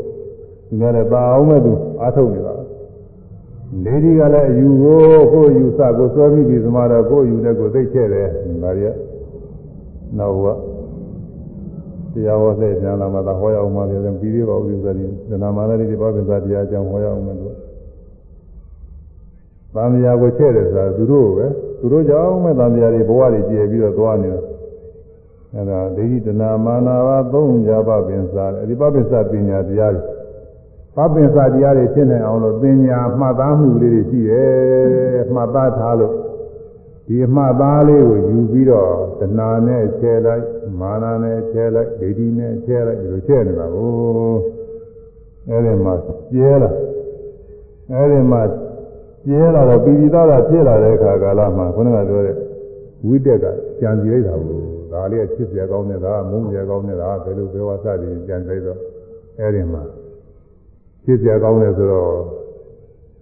[0.69, 2.55] သူများတဲ့ပါအောင်မဲ့သူအားထုတ်နေတာ
[3.85, 5.01] လေဒီကလည်းအယူကို
[5.33, 8.29] ကိုယ်ယူစကိုစောပြီးဒီသမားတော့ကိုယ်ယူတဲ့ကိုသိချဲ့တယ်
[8.63, 8.95] ဒါရီက
[10.19, 10.72] နောက်က
[12.15, 17.55] တရားဟောတဲ့ဉာဏ်လာမှသာဟောရအောင်မှလည်းပြီးသေးပါဦးဥစ္စာဒီသနာမာနတိဘာပင်သာတရားအကြောင်းဟောရအောင်မယ်လို့
[19.75, 21.47] သံဃာကိုချဲ့တယ်ဆိုတာသူတို့ပဲ
[21.81, 24.41] သူတို့ကြောင့်မဲ့သံဃာတွေဘဝတွေကျယ်ပြီးတော့သွားနေတာ
[25.55, 30.03] အဲဒါဒိဋ္ဌိတနာမာနာပါသုံးကြပါပင်စားတယ်ဒီပပစ္စပညာတရားတွေ
[30.97, 36.13] ပပင်စားတရားတွေဖြစ်နိုင်အောင်လို့ပညာမှတ်သားမှုလေးတွေရှိတယ်မှတ်သားထားလို့
[37.07, 40.45] ဒီအမှတ်သားလေးကိုယူပြီးတော့တဏှာနဲ့ချဲလိုက်
[40.81, 43.91] မာနနဲ့ချဲလိုက်ဒိဋ္ဌိနဲ့ချဲလိုက်ဒီလိုချဲနေတာကို
[45.49, 45.95] အဲဒီမှာ
[46.33, 46.71] ကျဲလာ
[47.93, 48.43] အဲဒီမှာ
[49.27, 52.37] ကျဲလာတော့ပြီးပြီးသားသားဖြစ်လာတဲ့အခါကာလမှာခုနကပြောတဲ့
[53.07, 53.47] ဝိတက်က
[53.81, 54.61] ကြံစီလိုက်တာကို
[54.93, 58.79] ဒါလေးကချစ်စရာကောင်းတဲ့ဒါကမုန်းစရာကောင်းတဲ့ဒါကဘယ်လိုပြောဝါစသည်ကြံစီလိုက်တော့
[59.39, 59.83] အဲဒီမှာ
[61.05, 62.11] ချစ်စရာကောင်းတယ်ဆိုတော့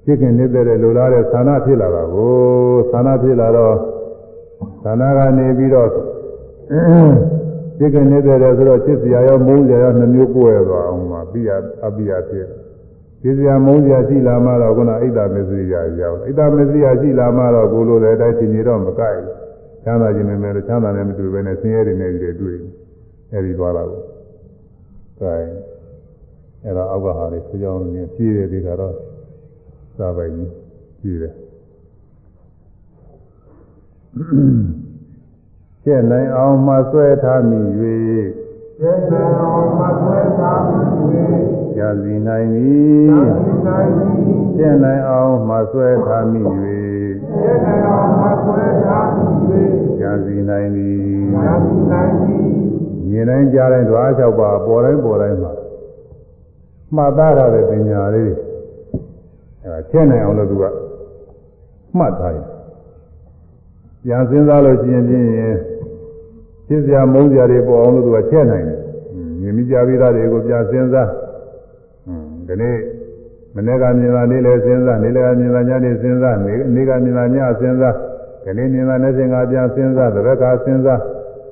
[0.04, 2.32] ချစ်ခင်နေတဲ့လိုလားတဲ့ဌာနဖြစ်လာတာကို
[2.90, 3.76] ဌာနဖြစ်လာတော့
[4.84, 5.88] ဌာနကနေပြီးတော့
[7.78, 11.50] ချစ်ခင်နေတဲ့ဆိုတော့ချစ်စရာရောမုန်းစရာရောနှမျိုးကိုယ်ရသွားအောင်မှာပြီးရ
[11.86, 12.46] အပြီးရဖြစ်
[13.22, 19.20] ချစ်စရာမုန်းစရာရှိလာမှတော့ခုနအိတ်တာမစ္စရိယာရောက်အိတ်တာမစ္စရိယာရှိလာမှတော့ကိုလိုလည်းတိုင်းရှင်နေတော့မကိုက်
[19.84, 22.58] ချမ်းသာခြင်းနဲ့လည်းချမ်းသာတယ်မတူဘဲနဲ့ဆင်းရဲတွေနဲ့တွေ့တွေ့
[23.32, 24.00] အဲဒီသွားတာကို
[25.18, 25.34] အဲ
[26.64, 28.94] အဲ့တော့အောက်ကဟာလေးဆွကြောင်းနေပြည့်တဲ့ဒီကတော့
[30.00, 30.50] စာပိုင်ကြီး
[31.02, 31.34] ပြည့်တယ်
[35.84, 37.60] ကျက်နိုင်အောင်မှဆွဲထားမိ၍
[38.78, 40.80] ကျေနာအောင်မဆွဲသာမိ
[41.76, 42.72] ကြာစီနိုင်ပြီ၍
[43.10, 43.84] သာသနာ့
[44.56, 46.80] ကျက်နိုင်အောင်မှဆွဲထားမိ၍ကျေ
[47.32, 49.06] ကျဲနေအောင်မဆွဲထား
[49.48, 50.98] သည်ကြံစီနိုင်သည်
[51.34, 52.48] ညာမီနိုင်သည်
[53.10, 55.52] မြင်တိုင်းကြားတိုင်းဓဝါ၆ပါးပေါ်တိုင်းပေါ်တိုင်းမှာ
[56.96, 58.49] မှတ်သားရတဲ့ပညာလေးတွေ
[59.62, 60.64] အဲဒါချက်နိုင်အောင်လို့သူက
[61.96, 62.46] မှတ်ထားရင်
[64.04, 65.26] ပြန်စဉ်းစားလို့ရှိရင်ဖြင့်
[66.66, 68.80] ဖြစ်စရာမုန်းစရာတွေပေါ်အောင်လို့သူကချက်နိုင်တယ်
[69.40, 71.08] မြင်မိကြပြီးသားတွေကိုပြန်စဉ်းစား
[72.46, 72.76] ဒီနေ့
[73.54, 77.94] မနေ့ကမြင်တာနေ့လည်းစဉ်းစားနေ့လည်းမြင်တာညနေစဉ်းစားနေ့နေ့ကမြင်တာညစဉ်းစား
[78.44, 81.00] ဒီနေ့မြင်တာနေ့စဉ်ကပြန်စဉ်းစားတစ်ခါစဉ်းစား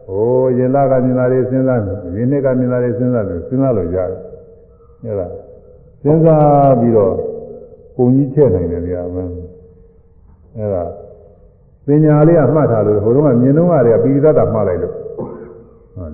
[0.09, 1.80] ဟိုရင်လာကမြင်တာတွေစဉ်းစား
[2.14, 4.18] ဒီနေ့ကမြင်တာတွေစဉ်းစားတယ်စဉ်းစားလို့ရတယ်
[5.02, 5.30] ဟုတ်လား
[6.02, 7.14] စဉ်းစားပြီးတော့
[7.98, 9.32] ပုံကြီးချက်နိုင်တယ်ဗျာမင်း
[10.56, 10.84] အဲ့ဒါ
[11.86, 14.94] ပညာလေးကမှတ်ထားလို့ဟိုတုန်းကမြင်တော့ကတည်းကပိဋကတ်မှတ်လိုက်လို့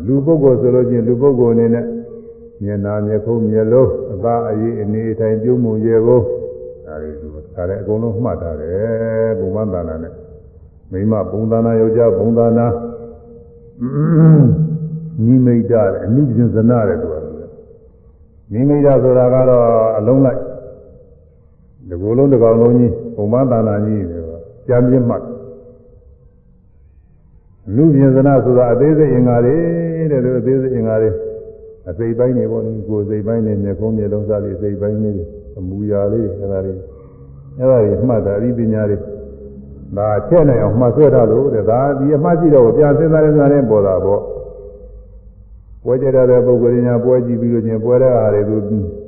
[0.06, 1.86] လူပုဂ္ဂိုလ်ဆိုလို့ချင်းလူပုဂ္ဂိုလ်အနေနဲ့
[2.62, 6.20] မျက်နာမျက်ခုံးမျက်လုံးအသားအရည်အနေအထိုင်ပြုံးမှုရေကို
[6.86, 10.12] ဒါတွေသူဒါလည်းအကုန်လုံးမှတ်ထားတယ်ဘုံမန္တနာနဲ့
[10.92, 12.66] မိမဘုံသနာယောက်ျားဘုံသနာ
[15.24, 17.14] နိမိတ်တာအနုပြင်စနာတဲ့သူက
[18.52, 19.64] နိမိတ်တာဆိုတာကတော့
[19.98, 20.40] အလုံးလိုက်
[21.88, 24.22] ဒီကိုယ်လုံးတစ်ကောင်လုံးကြီးဘုံမန္တနာကြီးတယ်
[24.68, 25.22] ကြံပြင်းမှတ်
[27.74, 29.56] လူပြင်စနာဆိုတာအသေးစိတ်အင်္ဂါတွေ
[30.10, 31.10] တဲ့လူအသေးစိတ်အင်္ဂါတွေ
[31.88, 35.12] အစိတ်ပိုင်းတွေပေါ့ကိုယ်စိတ်ပိုင်းတွေမျက်ခုံးမျက်လုံးစားတွေစိတ်ပိုင်းတွေ
[35.58, 36.74] အမူအရာလေးတွေအဲဒါတွေ
[37.58, 38.96] အဲဒါတွေမှတ်တာအရိပညာတွေ
[39.96, 44.22] ဒါချက်နိုင်အောင်မှတ်ဆွဲထားလို့တဲ့ဒါဒီအမှတ်ရှိတော့ပြန်စဉ်းစားရင်စားရင်ပေါ်တာပေါ့
[45.84, 48.56] ပွဲကြတဲ့ပုဂ္ဂိုလ်ညာပွဲကြည့်ပြီးလို့ချင်းပွဲတဲ့အားတွေသူ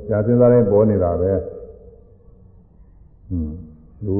[0.07, 1.31] ပြန်စဉ်းစားရင်ပေါ်နေတာပဲ
[3.27, 3.55] ဟွန်း
[4.05, 4.15] သူ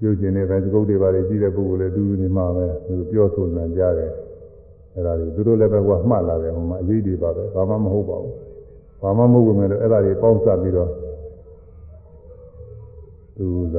[0.00, 4.12] ပြုကျင်နေတဲ့သကုတ်တွေပါလေကြည့်တဲ့ပုဂ္ဂိုလ်လည်းသူနေမှာပဲသူပြောဆိုနေကြတယ်
[4.94, 8.34] အဲ့ဒါတွေသူတို့လည်းပဲကမှတ်လာတယ်ဟိုမှာအရေးတွေပါပဲဘာမှမဟုတ်ပါဘူး
[9.02, 10.90] ဘာမှမဟုတ်ဘူးမဲ့လို့အဲ့ဒါတွေပေါင်းစပ်ပြီးတော့
[13.36, 13.76] သူက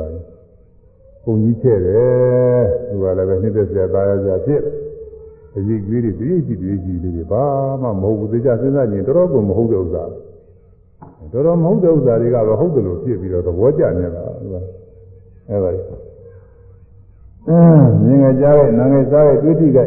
[1.23, 4.61] ပုံကြီးချဲ့တယ်သူကလည်းပဲနှစ်သက်စရာသားရစရာဖြစ်
[5.57, 7.43] အရေးကြီးတွေဒီကြည့်ဒီကြည့်လေးတွေဘာ
[7.81, 10.03] မှမဟုတ်ဘူးသိကြစဉ်းစားကြည့်တော်တော်ကမဟုတ်တဲ့ဥစ္စာ
[11.31, 14.23] တော်တော်မဟုတ်တဲ့ဥစ္စာတွေကတော့ဟုတ်တယ်လို့ဖြစ်ပြီးတော့သဘောကျနေတာ
[15.49, 15.81] အဲပါလေ
[17.49, 19.79] အင်းမြင်ငကြရဲ့နာငယ်စားရဲ့တွေးထိက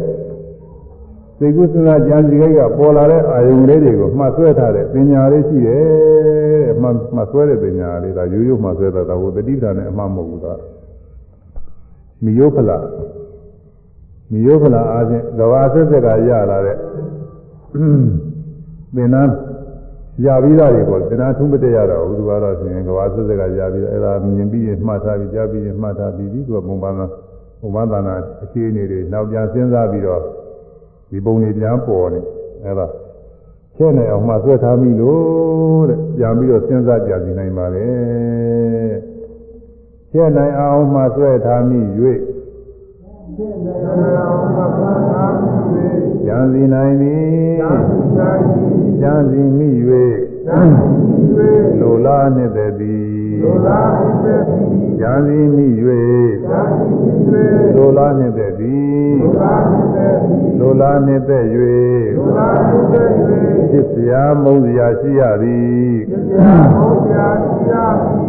[1.39, 5.85] စိတ်ကုသနာကြံစီကိကပေါ်လာတဲ့အာယုံလေးတွေကိုမှတ်ဆွဲထားတဲ့ပညာလေးရှိတယ်
[6.73, 10.55] အမှမှတ်ဆွဲတဲ့ပညာလေးဒါရိုးရိုးမှတ်ဆွဲတာဒါဟိုတတိပ္ပာနဲ့အမှမဟုတ်ဘူးဒါ
[12.25, 12.79] မီယောဖလာ
[14.31, 16.77] မီယောဖလာအားဖြင့်ကဘာဆက်ဆက်ကရလာတဲ့
[18.95, 19.23] ပင်နာ
[20.25, 27.11] ရပြီးသားတွေကိုသဏ္ဍာန်ထုံးမတက်ရတော့ဘူးသူကတော့ဆိုရင်ကဘာဆက်ဆက်ကရပြီးတော့အဲ့ဒါမြင်ပြီးရင်မှတ်ထားပြီးကြားပြီးရင်မှတ်ထားပြီးပြီးသူကပုံပန်းသား
[27.61, 30.23] ပုံပန်းသားနာအခြေအနေတွေနောက်ပြန်စဉ်းစားပြီးတော့
[31.11, 32.21] ဒီပုံတွေပြန်ပေါ်နေ
[32.65, 32.87] အဲ့ဒါ
[33.77, 37.89] ချဲ့နေအောင်မှဆွဲထားပြီလို့တဲ့ပြန်ပြီးတော့စဉ်းစားကြည်နိုင်ပါလေ
[40.13, 41.81] ချဲ့နိုင်အောင်မှဆွဲထားမိ၍
[46.25, 49.71] ပြန်စီနိုင်ပြီ ကြံစီမိ၍
[51.81, 54.69] လိုလားနှစ်သက်သည်လိုလားနှစ်သက်သည်
[55.01, 55.67] ကြံစီမိ၍
[57.77, 59.15] လိုလားနှစ်သက်သည်
[60.59, 61.45] လိုလားနှစ်သက်၍
[63.71, 65.95] ဖြစ်စရာမုန်းစရာရှိရသည်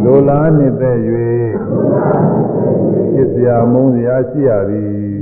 [0.04, 0.98] လိုလားနှစ်သက်၍
[3.14, 5.20] ဖြစ်စရာမုန်းစရာရှိရသည်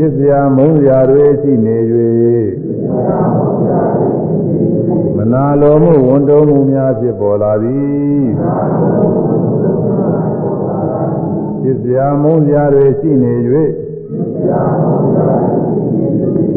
[0.00, 1.76] ပြစ်စရာမုန်းစရာတွေရှိနေ၍
[5.16, 8.26] မနာလိုမှုဝန်တုံးမှုများဖြစ်ပေါ်လာသည်
[11.60, 13.34] ပြစ်စရာမုန်းစရာတွေရှိနေ၍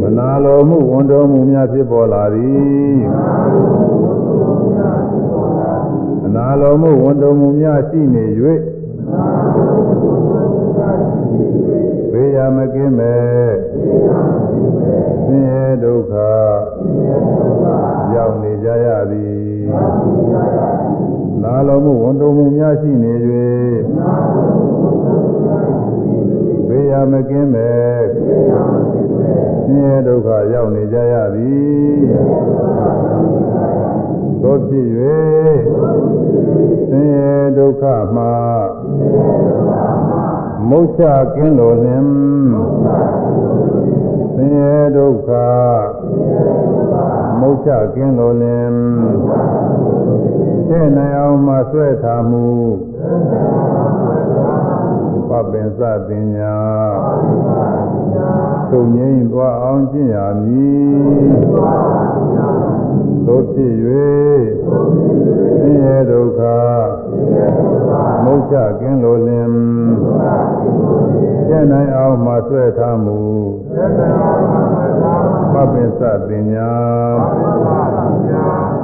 [0.01, 2.99] မနာလိုမှုဝန်တုံးမှုများဖြစ်ပေါ်လာသည်
[6.21, 8.25] မနာလိုမှုဝန်တုံးမှုများရှိနေ၍
[12.41, 13.49] ရမကင်းမဲ့
[15.25, 16.13] ဆင်းရဲဒုက္ခ
[18.15, 19.45] ရောက်နေကြရသည်
[21.41, 23.13] နာလိုမှုဝန်တုံမှုများရှိနေ၍
[26.67, 27.99] ဘေးရမကင်းမဲ့
[29.65, 32.01] ဆင်းရဲဒုက္ခရောက်နေကြရသည်
[34.41, 34.87] သို့ဖြစ်၍
[36.89, 37.83] ဆင်းရဲဒုက္ခ
[38.15, 38.33] မှာ
[40.73, 41.03] မုတ်ချ
[41.35, 42.05] ကင်းလို့လင်
[44.35, 45.29] ဆင်းရဲဒုက္ခ
[47.39, 48.73] မုတ်ချကင်းလို့လင်
[50.67, 52.47] သိနိုင်အောင်မှဆွဲထားမှု
[55.29, 56.57] ပပင်စပညာ
[58.69, 62.80] ချုပ်ငြိမ်းသွားအောင်ကျင့်ရမည်
[63.27, 63.73] သို့ဖြစ်၍
[65.59, 66.41] ဆင်းရဲဒုက္ခ
[68.23, 69.49] မုတ်ချကင်းလိုလင်
[71.47, 73.19] ကျင့်နိုင်အောင်မှဆွဲထားမူ
[75.53, 76.71] ပပ္ပစ္စပညာ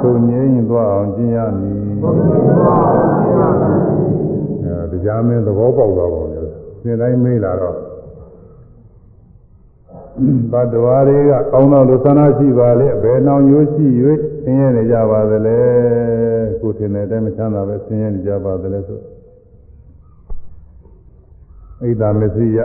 [0.00, 1.80] ချုပ်ငြိမ်းသွားအောင်ကျင့်ရမည်
[4.64, 6.34] အဲတရားမင်းသဘောပေါက်သွားပါဦးသ
[6.90, 7.76] င်တိုင်းမေးလာတော့
[10.52, 13.86] ဘတ်တော်တွေကကောင်းတော်လူသနာရှိပါလေဘယ်နှောင်ရိုးရှိ၍
[14.27, 15.58] ဆ င်းရဲနေကြပါသလဲ
[16.60, 18.98] ကိုထင်တဲ့အတိုင်းမချမ်းသာပဲဆင်းရဲနေကြပါသလဲဆို
[21.80, 22.58] ဣဒ္ဓမစ္စရိယ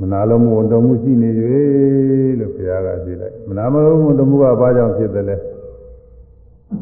[0.00, 1.30] မနာလုံးမှုဝန်တော်မှုရှိနေ၍
[2.40, 5.36] လို့ဘုရားကကြည့်လိုက်မနာမလုံးမှုဝန်တော်မှုကဘာကြောင့်ဖြစ်တယ်လဲ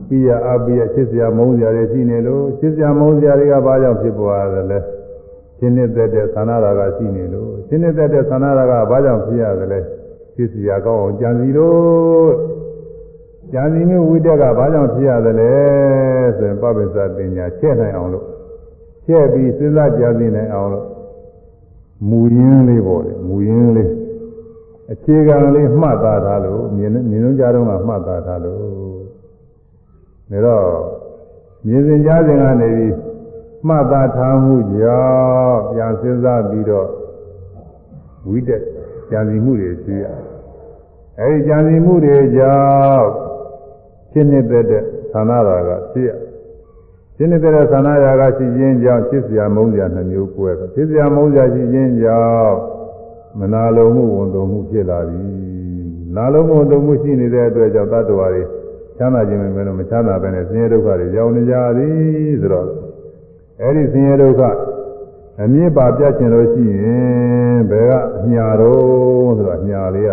[0.08, 4.78] ပိယအပိယချစ်စရာမုန်းစရာတွေရှိနေလို့ချစ်စရာမုန်းစရာတွေကဘာကြောင့်ဖြစ်ပေါ်ရတယ်လဲ
[5.58, 9.80] ရှင်းနေတဲ့တဲ့သန္နာရာကရှိနေလို့ရှင်းနေတဲ့တဲ့သန္နာရာကဘာကြောင့်ဖြစ်ရတယ်လဲ
[10.34, 12.53] ဖြစ်စရာကောင်းအောင်ကြံစီလို့
[13.52, 15.52] ကြံစီမျိုးဝိတ္တကဘာကြောင့်ဖြစ်ရတယ်လဲ
[16.36, 18.26] ဆိုရင်ပပိစ္ဆပညာချက်နိုင်အောင်လို့
[19.06, 20.86] ချက်ပြီးစဉ်းစားကြံစီနိုင်အောင်လို့
[22.08, 23.90] မူရင်းလေးပေါ့လေမူရင်းလေး
[24.92, 28.60] အခြေခံလေးမှတ်သားထားလို့မြင်မြင်လုံးကြတော့ကမှတ်သားထားလို့
[30.30, 30.66] ဒါတော့
[31.66, 32.94] မြင်စဉ်ကြားစဉ်ကနေပြီး
[33.68, 36.88] မှတ်သားထားမှုကြောင့်ပြန်စဉ်းစားပြီးတော့
[38.28, 38.62] ဝိတက်
[39.10, 40.04] ကြံစီမှုတွေရှိရ
[41.20, 42.58] အဲဒီကြံစီမှုတွေကြော
[42.94, 43.08] င့်
[44.14, 44.64] ရှင်းနေတဲ့
[45.12, 46.10] ဌာနရာကရှိရ
[47.16, 52.56] ရှင်းနေတဲ့ဌာနရာကရှိခြင်းကြောင့်ဖြစ်စရာမုန်းစရာနှမျိုးကွဲတယ်ဖြစ်စရာမုန်းစရာရှိခြင်းကြောင့်
[53.38, 55.22] မနာလိုမှုဝန်တုံမှုဖြစ်လာပြီ
[56.16, 58.42] နာလိုမှုဝန်တုံမှုရှိနေတဲ့အတွက်ကြောင့်တတ္တဝါတွေ
[58.96, 62.68] ချမ်းသာခြင်းပဲလို့မချမ်းသာပဲနဲ့ဆင်းရဲဒုက္ခတွေရောက်နေကြသည်ဆိုတော့
[63.60, 64.42] အဲဒီဆင်းရဲဒုက္ခ
[65.42, 70.12] အမြင့်ပါပြချင်လို့ရှိရင်ဘယ်ကအညာတော့ဆိုတော့အညာလေးက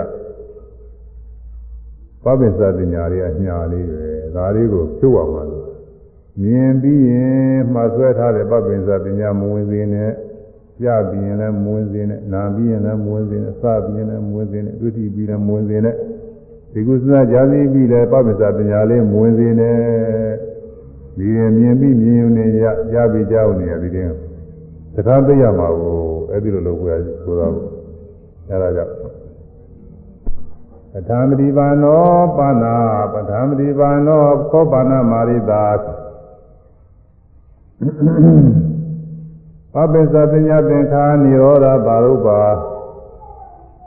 [2.23, 4.03] ပပိစ္ဆပညာလေးအညာလေးပဲ
[4.35, 5.67] ဒါလေးကိုဖြုတ်အောင်ပါလို့
[6.41, 10.11] မြင်ပြီးရင်မှဆွဲထားတဲ့ပပိစ္ဆပညာမဝင်စင်းနဲ့
[10.83, 15.95] ကြပြီးရင်လည်းမဝင်စင်းနဲ့နာပြီးရင်လည်းမဝင်စင်းနဲ့စပြီးရင်လည်းမဝင်စင်းနဲ့တွေ့တိပြီးလည်းမဝင်စင်းနဲ့
[16.73, 19.77] ဒီကုသနာကြာစီပြီးလည်းပပိစ္ဆပညာလေးမဝင်စင်းနဲ့
[21.17, 24.09] ဒီရင်မြင်ပြီးမြင်ုံနဲ့ရရပြီးကြောက်နေရပြီးတဲ့
[24.95, 25.95] စကားသိရမှာကို
[26.31, 27.53] အဲ့ဒီလိုလုပ်ကြရဆိုတော့
[28.49, 29.00] အဲ့ဒါကြောင့်
[30.93, 32.03] ပဋ္ဌာမတိပါနော
[32.37, 32.77] ပါဏာ
[33.13, 35.65] ပဋ္ဌာမတိပါနောခောပါဏမာရိတာ
[39.73, 42.41] ပပိစ္ဆပညာသင်္ခာနိရောဓပါရုပ္ပါ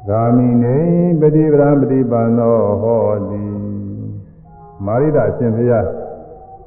[0.08, 0.78] ဂာမိနေ
[1.20, 3.42] ပฏิပဒံပฏิပါနောဟောတိ
[4.86, 5.86] မာရိတာအရှင်ဘုရား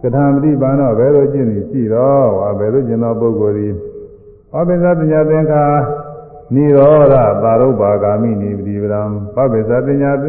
[0.01, 3.73] ကထာမတိပါနောဘယ်လိုကျင့်နေရှိတော့ဟာဘယ်လိုကျင့်သောပုဂ္ဂိုလ်သည်
[4.51, 5.65] ပပိစ္ဆပညာသင်္ခာ
[6.53, 9.01] နိရောဓပါရုပ္ပါဂာမိနိပฏิပဒံ
[9.35, 10.23] ပပိစ္ဆပညာပ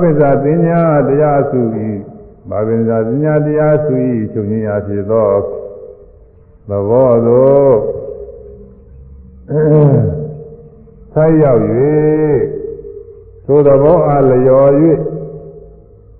[0.00, 1.60] ပိစ္ဆပညာတရားစု၏
[2.50, 3.94] ပပိစ္ဆပညာတရားစု၏
[4.32, 5.30] ချုပ်ခြင်းရာဖြစ်သော
[6.68, 7.74] သဘောသို့
[11.12, 11.62] ဆက်ရောက်၍
[13.46, 14.70] သို့သဘောအားလျော်၍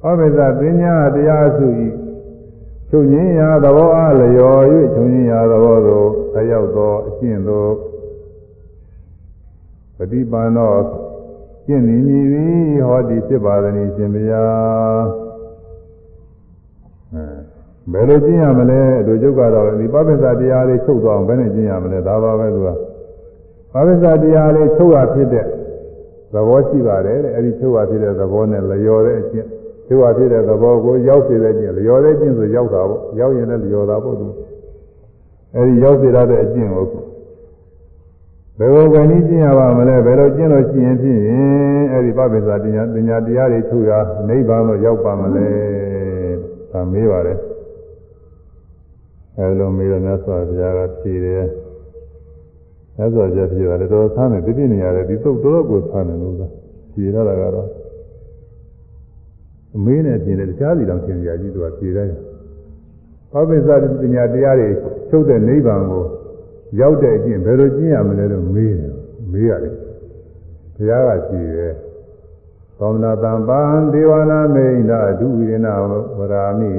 [0.02, 1.66] ပပိစ္ဆပညာတရားစု၏
[2.90, 4.62] ချုပ်ခြင်းရာသဘောအားလျော်၍
[4.94, 7.89] ချုပ်ခြင်းရာသဘောသို့ဆက်ရောက်သောအကျင့်သို့
[10.00, 10.72] ပฏิပန်သော
[11.66, 14.44] ကျင့်နေမည်သည်ဟောဒီဖြစ်ပါသည်ရှင်ဗျာ
[17.92, 22.68] ဘယ်လိုကျင့်ရမလဲတို့ကျုပ်ကတော့ဒီပပိစ္ဆတရားလေးချုပ်သွားအောင်ဘယ်နဲ့ကျင့်ရမလဲဒါပါပဲသူက
[23.72, 25.46] ပပိစ္ဆတရားလေးချုပ်ရဖြစ်တဲ့
[26.32, 29.46] သဘောရှိပါတယ်တဲ့အဲဒီချုပ်ရဖြစ်တဲ့သဘောနဲ့လျော်တဲ့အကျင့်
[29.86, 34.26] ချုပ်ရဖြစ်တဲ့သဘောကိုရောက်စေတဲ့ကျင့်လျော်တဲ့ကျင့်ဆိုရောက်တာပေါ့ရောက်ရင်လည်းလျော်တာပေါ့သူ
[35.54, 36.86] အဲဒီရောက်စေတဲ့အကျင့်ကို
[38.60, 41.20] ဘယ်လိုကနည်းကျင့်ရပါမလဲဘယ်လိုကျင့်လို့ရှိရင်ဖြင့်
[41.92, 43.90] အဲဒီပပိစ္ဆတရားပညာတရားတွေချုပ်ရ
[44.28, 45.48] နိဗ္ဗာန်ကိုရောက်ပါမလဲ
[46.72, 47.38] ဒါမေးပါတယ်
[49.36, 51.44] အဲလိုမေးတော့မြတ်စွာဘုရားကဖြေတယ်
[52.96, 56.48] မြတ်စွာဘုရားဖြေတယ်တော်ဆန်းတယ်ဒီပြနေရတယ်ဒီသုတ်တော်ကိုဆန်းတယ်လို့သာ
[56.92, 57.68] ဖြေရတာကတော့
[59.76, 62.08] အမေးနဲ့ပြင်တယ်တခြားစီတောင်သင်ကြကြီးသူကဖြေတယ်
[63.32, 64.68] ဘာပိစ္ဆာပညာတရားတွေ
[65.10, 66.04] ချုပ်တဲ့နိဗ္ဗာန်ကို
[66.78, 68.94] ရောက်တဲ့အကျင့်ဘယ်လိုကျင့်ရမလဲလို့မေးတယ်
[69.32, 69.74] မေးရတယ်
[70.76, 71.74] ဘုရားကဖြေတယ်
[72.78, 73.60] သောမနာတံပံ
[73.92, 75.68] ဒေဝနာမိန်နာဒုဝိရဏ
[76.18, 76.72] ဝရာမိ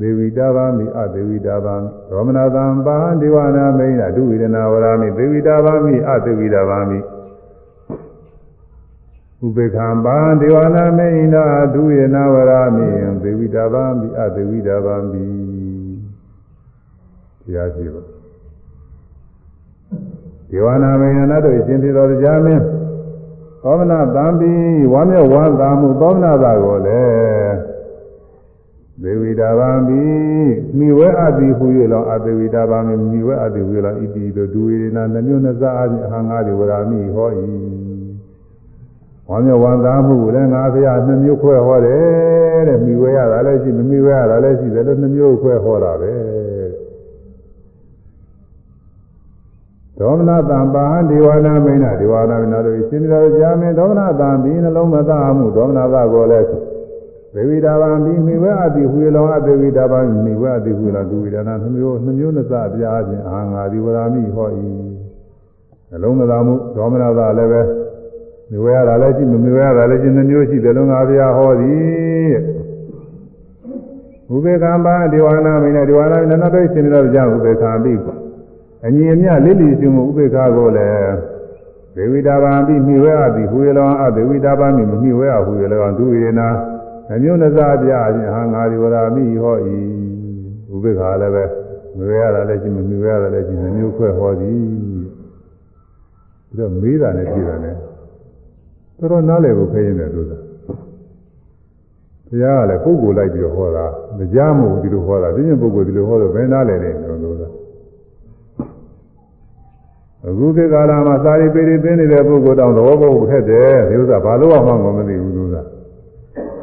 [0.00, 6.98] ဒေဝိတာဗာမိအဒေဝိတာဗာမိရောမနာသံပါဒေဝနာမိန်ဒုဝိရဏဝရာမိဒေဝိတာဗာမိအဒေဝိတာဗာမိ
[9.44, 11.28] ဥပေက္ခံပါဒေဝနာမိန်
[11.74, 12.86] ဒုဝိရဏဝရာမိ
[13.22, 15.24] ဒေဝိတာဗာမိအဒေဝိတာဗာမိ
[17.44, 18.11] တရားရှိပါ
[20.52, 22.62] ဒေဝနာမိန်နာတို့ရှင်သေတော်ကြားမင်း
[23.62, 27.54] သောမနာတံပြီးဝါမျက်ဝါသာမှုသောမနာသာကိုလည်း
[29.02, 37.28] ဒေဝိတာဗံပြီးမိဝဲအပ်သည်ဟူ၍လောအသေဝိတာဗံမိဝဲအပ်သည်ဟူ၍လောဣတိတို့ဒူဝေနာနှမျိုးနှစ်စားအပြင်အဟံငါးဒီဝရာမိဟော၏
[39.28, 46.12] ဝါမျက်ဝါသာမှုလည်းငါဖရာနှမျိုးခွဲဟောတယ်တဲ့မိဝဲရတာလည်းရှိမမိဝဲရတာလည်းရှိတယ်လို့နှမျိုးခွဲဟောတာပဲ
[50.02, 56.46] ဒေါမနတံပါဟံဒေဝနာမိဏဒေဝနာမိဏတို့ရှင်တော်ကြာမင်းဒေါမနတံပြီးနှလုံးမသားမှုဒေါမနသကိုလည်း
[57.34, 64.48] သေဝိတာဗံပြီးမိဝဲအတိဟူလောအသေဝိတာဗံမိဝဲအတိဟူလောဒုဝိဒနာနှမျိုးနှမျိုးနှစ်စအပြားခြင်းအာငါဒီဝရာမိဟော၏
[65.90, 67.62] နှလုံးမသားမှုဒေါမနသလည်းပဲ
[68.50, 72.32] မိဝဲရတာလည်းရှိမမိဝဲရတာလည်းရှိနှမျိုးရှိတယ်လုံးငါဘုရားဟောသည်
[74.34, 78.21] ဥပေက္ခပါဒေဝနာမိဏဒေဝနာမိဏနောက်တော့ရှင်တော်ကြာဥပေက္ခပြီး
[78.84, 81.14] အညီအမျှလိလိရှိမှုဥပေက္ခကိုလည်း
[81.96, 86.48] ဒေဝိတာဗံပြီးမိဝဲအတိဟူလောအသေဝိတာဗံမိမမိဝဲအဟူလောဒုဝိဒနာ
[87.12, 89.76] အမျိုးနစားပြအချင်းဟာငါဒီဝရာမိဟောဤ
[90.72, 91.44] ဥပိ္ပခာလည်းပဲ
[91.96, 94.60] မွေရတာလည်းရှိမမြွေရတာလည်းရှိနှမျိုးခွဲဟောသည်
[96.50, 97.74] ပြီးတော့မေးတာနဲ့ပြည်တာနဲ့
[98.98, 100.38] တော်တော်နားလည်ဖို့ခဲရင်တယ်လို့သာ
[102.26, 103.86] ဘုရားကလည်းပုဂ္ဂိုလ်လိုက်ပြီးဟောတာ
[104.18, 107.48] မကြားမို့ဒီလိုဟောတာဒီညပုဂ္ဂိုလ်ဒီလိုဟောတော့ဘယ်နားလည်လဲလို့လို့သာ
[110.26, 115.62] အခုခေတ်ကာလမှာစာရီပေရီသိနေတဲ့ပုဂ္ဂိုလ်တောင်သဘောပေါက်ခက်တယ်ဒီဥစ္စာဘာလို့မှမသိဘူးလို့သာ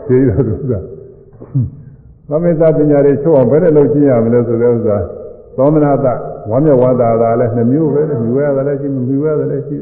[0.08, 0.80] သိရလို့ဥစ္စာ
[2.30, 4.98] သမေသပညာတွေချုပ်အောင်ဘယ်နဲ့လုပ်ကြည့်ရမလဲဆိုတဲ့ဥစ္စာ
[5.58, 6.08] သောမနာတ
[6.50, 9.78] ဝမ်းမြောက်ဝါသာသာလည်းနှမျိုးပဲမြူရတာလည်းရှိမမြူရတာလည်းရှိ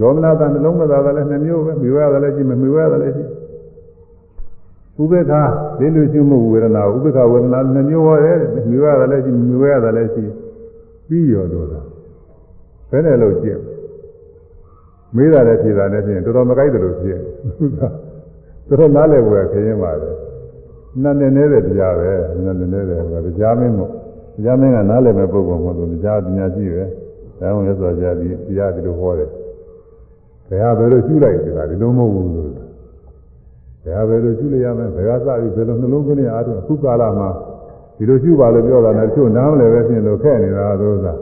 [0.00, 3.24] ဒေါမနာတနှလုံးမသာသာလည်းနှမျိုးပဲမြူရတာလည်းရှိမမြူရတာလည်းရှိ
[5.00, 5.32] ဥပေက္ခ
[5.80, 8.38] လေးလူရှိမှုဝေဒနာဥပေက္ခဝေဒနာနှမျိုးဟောတယ်
[8.68, 10.24] မြူရတာလည်းရှိမမြူရတာလည်းရှိ
[11.08, 11.93] ပြီးရောတော့တာဘ
[12.96, 13.58] ယ်နဲ့လုပ်ကြည့်
[15.16, 17.12] မေးတာလည်းဖြေတာလည်းဖြင့်တော်တော်မကြိုက်တယ်လို့ဖြေ
[18.66, 20.10] သူတို့နားလည်ဝယ်ခရင်ပါလေ
[21.02, 22.12] နတ်နေနေတဲ့တရားပဲ
[22.44, 23.90] နတ်နေနေတဲ့ကတရားမင်းမို့
[24.36, 26.82] တရားမင်းကနားလည်မဲ့ပုဂ္ဂိုလ်မဟုတ်ဘူးတရားပညာရှိပဲ
[27.40, 29.30] ဒါမှမဟုတ်ဆိုကြဒီတရားဒီလိုဟောတယ်
[30.48, 32.50] ဘယ်ဟာဘယ်လိုကျူးလိုက်ဆိုတာဒီလိုမဟုတ်ဘူးလို့
[33.84, 37.28] ဘယ်ဟာဘယ်လိုကျူးလိုက်ရမလဲဘယ်ဟာစပြီးဘယ်လိုနှလုံးသွင်းရအားထုတ်အခုကာလမှာ
[37.96, 41.14] ဒီလိုကျူးပါလို့ပြောတာနဲ့တချို့နားမလဲပဲဖြစ်လို့ခဲ့နေတာသို့သာ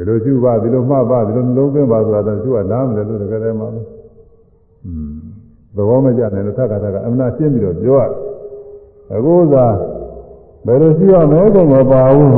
[0.00, 3.64] ဒီလိုကျူးပါဒီလိုမှတ်ပါဒီလိုနှလုံးသွင်းပါဆိုတာတချို့ကနားမလဲလို့တကယ်တည်းမှ
[4.84, 5.16] อืม
[5.76, 8.04] သဘောမကျနိုင်လို့သက္ကတာကအမှန်ရှင်းပြီးတော့ပြောရ
[9.14, 9.66] အခုသာ
[10.66, 12.30] ဘယ်လိုရှိရမလဲဆိုမပါဘူး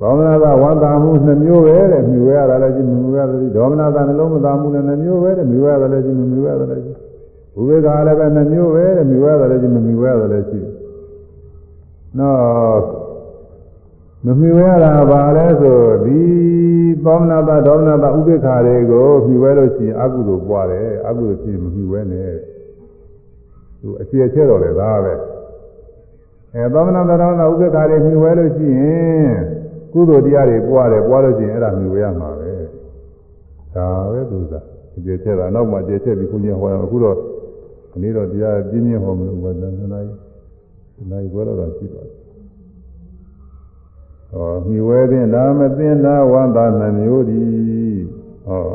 [0.00, 6.92] ဒေါမနတာဝန္တာမှုနှမျိုးပဲတဲ့မြူရတာလည်းရှိမြူရတာလည်းဒေါမနတာနှလုံးမသာမှုနဲ့နှမျိုးပဲတဲ့မြူရတာလည်းရှိမြူရတာလည်းရှိ
[7.54, 10.60] ဘုရားကလည်းပဲနှမျိုးပဲတဲ့မြူရတာလည်းရှိမမြူရတာလည်းရှိ
[12.18, 13.01] နော်
[14.26, 16.20] မမြူရတာပါလဲဆိုဒီ
[17.04, 22.32] သောမနာတဒေါမနာတဥပိ္ပခါတွေကိုမြူဝဲလို့ရှိရင်အကုသိုလ်ပွားတယ်အကုသိုလ်ဖြစ်မမြူဝဲနဲ့
[23.80, 25.14] သူအကျေချဲတော်လေသားပဲ
[26.54, 29.32] အဲသောမနာတဒေါမနာဥပိ္ပခါတွေမြူဝဲလို့ရှိရင်
[29.92, 32.50] ကုသိုလ်တရားတွေပွားတယ်ပွားလို့ရှိရင်အဲ့ဒါမြူဝဲရမှာပဲ
[33.76, 34.64] ဒါပဲသူစား
[34.96, 37.16] အကျေချဲတာနောက်မှအကျေချဲပြီးခုညဟောရအောင်အခုတော့
[37.90, 42.21] ဒီနေ့တော့တရားပြင်းပြင်းဟောမလို့ဘာသာနားနားဘယ်လိုတော့ရှိပါ့
[44.32, 47.42] ဟောမြဝဲတဲ့နာမသိနာဝန္တာနှမျိုးဒီ
[48.46, 48.70] ဟော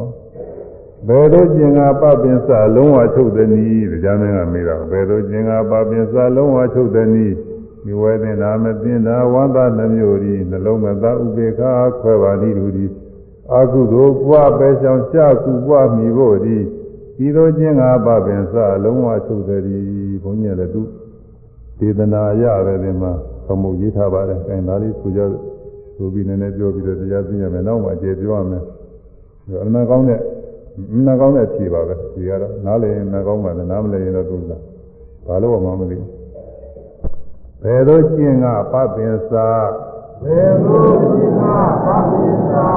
[1.08, 7.36] ဘယ်လိုကျင်ကပပင်စလုံးဝချုပ်သည်နည်းတရားမင်းကမေးတာဘယ်လိုကျင်ကပပင်စလုံးဝချုပ်သည်နည်း
[7.86, 11.62] မြဝဲတဲ့နာမသိနာဝန္တာနှမျိုးဒီနှလုံးမသာဥပေက္ခ
[12.02, 12.86] ခွဲပါသည်လူဒီ
[13.54, 16.58] အာကုသိုလ်ပွားပဲဆောင်ကြကုပွားမိဖို့ဒီ
[17.18, 18.54] ဒီလိုကျင်ကပပင်စ
[18.84, 20.82] လုံးဝချုပ်သည်ဘုန်းကြီးလည်းသူ
[21.80, 23.14] ဒေသနာရတယ်ဒီမှာ
[23.48, 25.22] သမုတ်ရေးထားပါတယ်။အဲဒါလေးဆိုကြ
[25.96, 28.64] ဆိုပြီးနည်းနည်းပြောပြီးတော့တရားသိရမယ်။နောက်မှအကျေပြောရမယ်။
[29.64, 30.20] အမှန်ကောင်းတဲ့
[30.94, 34.52] အမှန်ကောင်းတဲ့ဖြေပါပဲ။ဒီကတော့နားလည်ရင်နားကောင်းပါလေနားမလည်ရင်တော့သူက
[35.28, 36.10] ဘာလို့မှမသိဘူး။
[37.62, 39.48] ဘယ်လိုကျင့်ကပပင်စာ
[40.24, 41.44] ဘယ်လိုကျင့်က
[41.86, 42.68] ပပင်စာ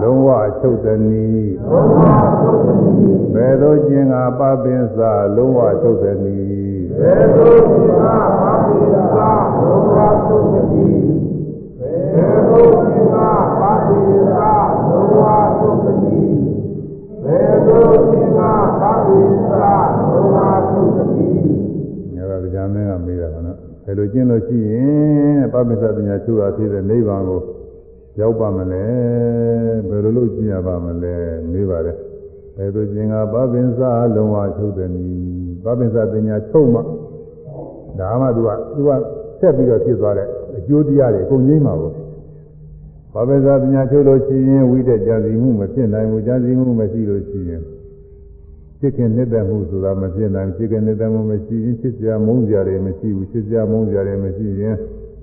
[0.00, 8.49] လုံးဝအချုပ်တနည်းလုံးဝအချုပ်တနည်းဘယ်လိုကျင့်ကပပင်စာလုံးဝအချုပ်တနည်းဘယ်လိုကျင့်ကပပင်စာ
[9.64, 11.08] လုံးဝအချုပ်တနည်း
[11.78, 13.16] ဘယ်လိုကျင့်က
[13.60, 14.50] ပပင်စာ
[14.88, 16.40] လုံးဝအချုပ်တနည်း
[17.24, 18.40] ဘယ်လိုကျင့်က
[18.80, 21.50] ပပင်စာလုံးဝအချုပ်တနည်း
[22.16, 27.40] ငါကကြာမင်းကမေးတာကနော်ဘယ်လိုကျင့်လို့ရှိရင်ပပိစ္ဆပညာချုပ်အားဖြင့်နိဗ္ဗာန်ကို
[28.20, 28.84] ရောက်ပါမလဲ
[29.88, 31.14] ဘယ်လိုလုပ်ကျင့်ရပါမလဲ
[31.52, 31.96] မေးပါတယ်
[32.56, 33.80] ဘယ်လိုကျင့်ကပပိစ္ဆ
[34.14, 36.80] လုံးဝချုပ်တယ်နီးပပိစ္ဆပညာချုပ်မှ
[37.98, 38.90] ဒါမှသူကသူက
[39.40, 41.94] ဆက်ပြီးတော့ဖြစ်သွားတဲ့အကျိုးတရားတွေအကုန်ကြီးမှာပေါ့
[43.14, 47.62] ဘာပဲသာပညာချုပ်လို့ရှိရင်ဝိတက်ကြံစီမှုမဖြစ်နိုင်ဘူးကြံစီမှုမရှိလို့ရှိရင်
[48.80, 54.74] ဖြစ်ခင်နှစ်သက်မှုဆိုတာမဖြစ်နိုင်ဖြစ်ခင်နှစ်သက်မှုမရှိရင်ဖြစ်စရာမုန်းစရာတွေမရှိဘူးဖြစ်စရာမုန်းစရာတွေမရှိရင်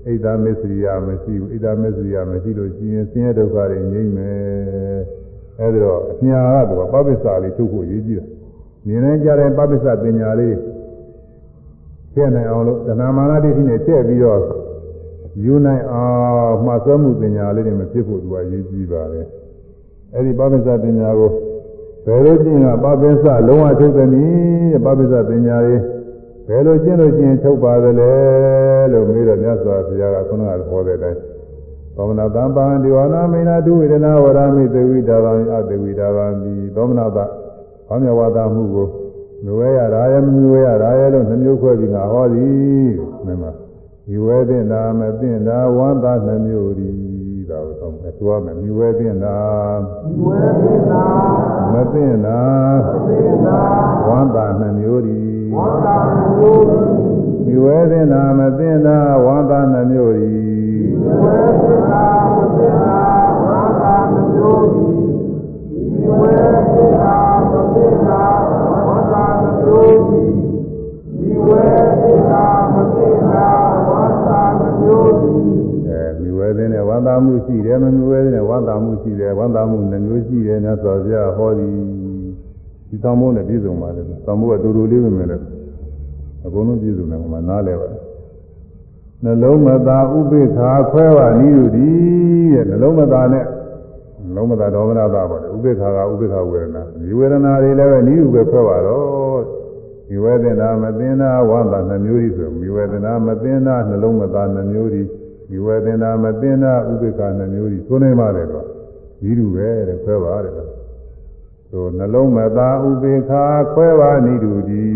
[0.05, 4.99] ဣဒ္ဓမစ္စရိယမရှိဘူးဣဒ္ဓမစ္စရိယမရှိလို့ရှိရင်ဆင်းရဲဒုက္ခတွေငြိမ့်မယ်
[5.59, 8.27] အဲဒီတော့အညာကတော့ပပ္ပစ္စလေးထုတ်ဖို့ရည်ကြီးတယ်
[8.87, 10.55] မြင်နေကြတဲ့ပပ္ပစ္စပညာလေး
[12.17, 14.41] ထည့်နိုင်အောင်လို့သဏ္ဍာန်မာနတိနဲ့ထည့်ပြီးတော့
[15.43, 16.05] ယူနိုင်အော
[16.49, 19.25] င်မှတ်စွဲမှုပညာလေးတွေမဖြစ်ဖို့သူကရည်ကြီးပါတယ်
[20.13, 21.31] အဲဒီပပ္ပစ္စပညာကို
[22.05, 25.81] ဘယ်လိုကျင့်ကပပိစလုံးဝထုတ်တယ်နည်းပပိစပညာရေး
[26.47, 28.13] ဘယ်လိုကျင့်လို့ကျင့်ထုတ်ပါသလဲ
[28.91, 31.19] လို့မေးတော့မြတ်စွာဘုရားကခုနကဟောတဲ့အတိုင်း
[31.95, 37.17] သောမနာတံပံဒီဝနာမိနာတုဝေဒနာဝရမိသေဝိတာဗံအသေဝိတာဗံဒီသောမနာတ
[37.87, 38.87] ဘာမြဝါဒမှုကို
[39.45, 42.91] မဝဲရတာရဲ့မဝဲရတာရဲ့လို့နှမျိုးခွဲပြီးငါဟောသည်
[43.25, 43.45] မင်းမ
[44.07, 47.17] ဒီဝဲတဲ့နာမသိတာဝန္တာနှမျိုးသည်
[47.49, 49.39] တာကိုသုံးတယ်သွားမယ်မြွယ်သိတာ
[50.17, 51.03] မြွယ်သိတာ
[51.73, 52.41] မသိတာ
[52.87, 53.59] မသိတာ
[54.07, 55.19] ဝန္တာနှမျိုးဒီ
[55.55, 56.79] ဝန္တာနှမျိုးဒီ
[57.47, 60.31] မြွယ်သိတာမသိတာဝန္တာနှမျိုးဒီ
[61.01, 62.03] မြွယ်သိတာ
[62.35, 62.99] မသိတာ
[63.43, 64.85] ဝန္တာနှမျိုးဒီ
[66.01, 66.37] မြွယ်
[66.73, 67.06] သိတာမသိ
[76.97, 81.71] ယ်သေးနဲ့ဝန္တာမှုရှိတယ်မမြွယ်သေးနဲ့ဝန္တာမှုရှိတယ်ဝန္တာမှုနှမျိုးရှိတယ်နဲ့ဆိုပြဟောသည်
[82.89, 85.37] ဒီသံမိုးနဲ့ပြည့်စုံပါလေသံမိုးကတူတူလေးပဲမယ်လေ
[86.45, 87.87] အကုန်လုံးပြည့်စုံတယ်ဟိုမှာနားလဲပါ
[89.23, 93.45] နှလုံးမသာဥပိ္ပခာခွဲပါနည်းယူသည်တဲ့နှလုံးမသာနဲ့
[94.25, 99.41] နှလုံးမသာဒေါမနသာပါလေဥပိ္ပခာကဥပိ္ပခာဝေဒနာဒီဝေဒနာတွေလည်းပဲနည်းယူပဲခွဲပါတော့
[100.07, 105.07] ဒီဝေဒနာမသိနာဝန္တာနှမျိုးကြီးဆိုဒီဝေဒနာမသိနာနှလုံးမသာနှမျိုးကြီး
[105.49, 108.65] ဒီဝေဒနာမသိနာဥပိ္ပခနှမျိုးကြီးသုံးနေပါတယ်တော့
[109.21, 110.53] ဒီလိုပဲတဲ့ခွဲပါတယ်
[111.71, 113.31] ဆိုနှလုံးမသာဥပိ္ပခ
[113.73, 114.87] ခွဲပါနိတူဒီ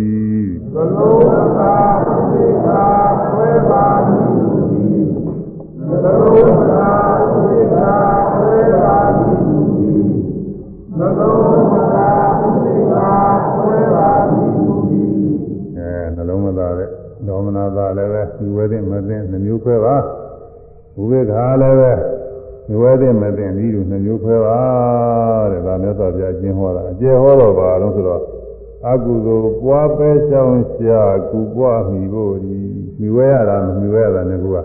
[0.73, 1.73] နှလုံးမသာ
[2.07, 4.89] ဥပိ္ပခခွဲပါနိတူဒီ
[5.87, 6.89] နှလုံးမသာ
[7.21, 9.93] ဥပိ္ပခခွဲပါနိတူဒီ
[10.97, 12.09] နှလုံးမသာ
[12.43, 15.03] ဥပိ္ပခခွဲပါနိတူဒီ
[15.77, 16.89] အဲနှလုံးမသာတဲ့
[17.27, 19.95] ဒေါမနာသာလည်းပဲဒီဝေဒမသိနှမျိုးခွဲပါ
[20.95, 21.93] ဝိဝေခါလည်းပဲ
[22.69, 24.59] မဝဲတဲ့မသိဤလိုနှမျိုးခွဲပါ
[25.51, 28.21] တဲ့ဒါမြတ်စွာဘုရားကျင်းဟောတာအကျေဟောတော့ပါလို့ဆိုတော့
[28.89, 31.01] အကုသိုလ်ပွားပဲချောင်းရှာ
[31.31, 32.57] ကုပွားမိဖို့ဒီ
[32.99, 34.61] မိဝဲရတာမမိဝဲရတာနဲ့ကွာ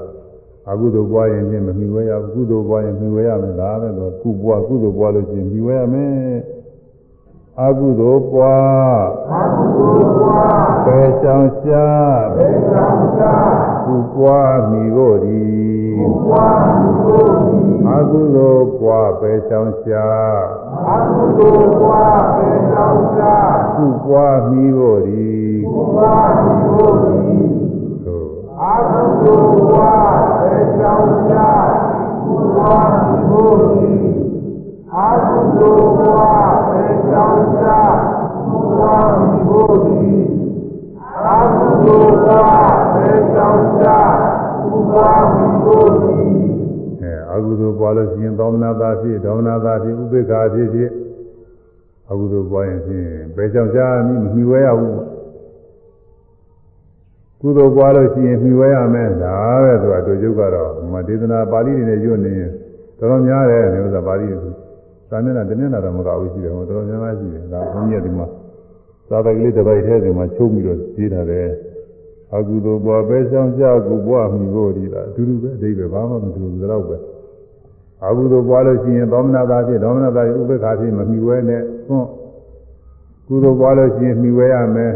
[0.70, 6.36] အကုသိုလ်ပွားရင်ချင်းမမိဝဲရဘူးကုသိုလ်ပွားရင်မိဝဲရမယ်ဒါပဲတော့ကုပွားကုသိုလ်ပွားလို့ချင်းမိဝဲရမယ်
[7.64, 9.00] အကုသိုလ်ပွား
[9.34, 11.86] အကုသိုလ်ပွားပဲချောင်းရှာ
[12.36, 13.32] ပဲချောင်းရှာ
[13.86, 15.65] ကုပွားမိဖို့ဒီကုပွားမိဖို့ဒီ
[17.88, 20.06] အကုသိုလ်ပွားပဲချောင်းရှာ
[20.88, 23.36] အကုသိုလ်ပွားပဲချောင်းရှာ
[23.76, 25.30] ကုပွားမိဖို့ဒီ
[25.72, 27.20] ကုပွားမိဖို့ဒီ
[28.04, 28.28] သို့
[28.62, 31.48] အကုသိုလ်ပွားပဲချောင်းရှာ
[32.24, 33.94] ကုပွားမိဖို့ဒီ
[34.94, 37.78] အကုသိုလ်ပွားပဲချောင်းရှာ
[38.50, 40.06] ကုပွားမိဖို့ဒီ
[41.26, 44.25] အကုသိုလ်ပွားပဲချောင်းရှာကုပွားမိဖို့ဒီ
[47.02, 50.90] အဲအကုသိုလ်ပွားလို့ရှိရင်သောမနာသာဖြစ်ဒေါမနာသာဖြစ်ဥပေက္ခဖြစ်ဖြစ်
[52.10, 54.94] အကုသိုလ်ပွားရင်ဖြင့်ဘယ်ကြောင့်ရှားမိမဝဲရဘူး
[57.40, 62.50] ကုသိုလ်ပွားလို့ရှိရင်မြှဝဲရမယ်ဒါပဲသူကတို့ကျုပ်ကတော့မဒေသနာပါဠိတွေနဲ့ညွတ်နေရင်
[62.98, 64.50] တော်တော်များတယ်ဒီဥစ္စာပါဠိတွေ
[65.10, 68.26] သာမျက်နှာတမျက်နှာတော့မကဘူးရှိတယ်ဟောတော်တော်များများရှိတယ်ဒါဘုန်းကြီးကဒီမှာ
[69.10, 71.48] သာသကလေးတစ်ပိုက်ထဲဒီမှာချုပ်ပြီးတော့ရေးထားတယ်
[72.34, 76.96] အကုသိုလ်ပွားပဲဆောင်ကြကုပွားမိဖို့ဒီလားအတူတူပဲအတိပဲဘာမှမတူဘူးတော့ပဲ
[78.04, 82.06] အကုသိုလ်ပွားလို့ရှိရင်သောမနာသာဖြစ်သောမနာသာဥပ္ပခါဖြစ်မမိဝဲနဲ့သွန်
[83.28, 84.92] ကုသိုလ်ပွားလို့ရှိရင်မိဝဲရမယ်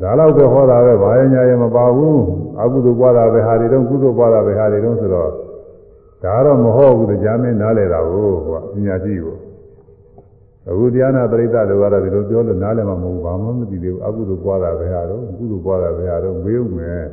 [0.00, 2.20] ဒါတော့ပဲဟောတာပဲဘာရညာရမပါဘူး
[2.60, 5.30] အကုသိုလ်ပွားတာပဲဟာတွေတော့ကုသိုလ်ပွားတာပဲဟာတွေတော့ဆိုတော့
[6.22, 9.35] ဒါတော့မဟုတ်ဘူးတရားမင်းနားလဲတာကိုဟိုကပညာရှိကို
[10.70, 17.04] အခုတရားနာပရိသတ်တွေကတော့ဒီလိုပြောလို့နားလည်မှာမဟုတ်ဘူးဘာမှမသိသေးဘူးအကုသိုလ်ပွားတာပဲဟာတော့ကုသိုလ်ပွားတာပဲဟာတော့မေးဦးမယ်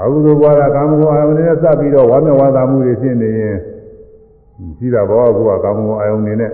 [0.00, 3.56] အကုသိုလ်ပွားတာကာမဂုဏ်အာယုန်နဲ့စပ်ပြီးတော့ဝါမျက်ဝါသာမှုတွေဖြစ်နေရင်
[4.78, 6.52] ရှိတာဘောကကာမဂုဏ်အာယုန်တွေနဲ့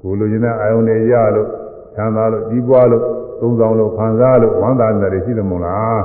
[0.00, 1.48] ကိုလိုချင်တဲ့အာယုန်တွေရလို့
[1.94, 3.04] ချမ်းသာလို့ကြီးပွားလို့
[3.40, 6.02] သုံးဆောင်လို့ခံစားလို့ဝမ်းသာနေတယ်ရှိတယ်မို့လား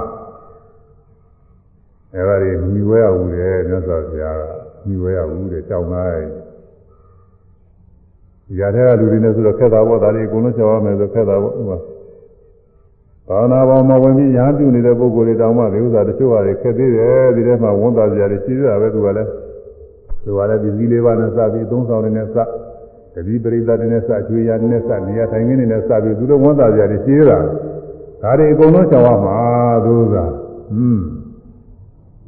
[2.14, 4.44] အဲဒါတွေမြည်ဝဲရဘူးလေမြတ်စွာဘုရားက
[4.86, 6.37] မြည်ဝဲရဘူးတဲ့ကြောက်သားရဲ့ဒီ
[8.60, 11.78] ရတဲ့လူတွေနဲ့ဆိုတော့ခက်တာပေါ့ဒါတွေအကုန်လုံးကြောက်ရမယ်ဆိုခက်တာပေါ့ဥပမာ
[13.28, 19.30] ဘာနာပေါင်းမှာဝင်ပြီးရဟန်းပြုနေတဲ့ပုဂ္ဂိုလ်တွေတောင်မှဒီဥစ္စာတချို့ဟာတွေခက်သေးတယ်ဒီထဲမှာဝန်သားစရာတွေရှိသေးတာပဲသူကလည်း
[20.26, 22.36] သူကလည်းဒီစည်းလေးပါးနဲ့စပြီးသုံးဆောင်နေနဲ့စ
[23.14, 27.40] တတိပရိသတ်တွေနဲ့စကျွေးရနဲ့စနေရထိုင်ခင်းတွေနဲ့စပြီးသူတို့ဝန်သားကြတယ်ရှင်းတာ
[28.22, 29.38] ဒါတွေအကုန်လုံးကြောင်ရမှာ
[29.86, 30.16] သူက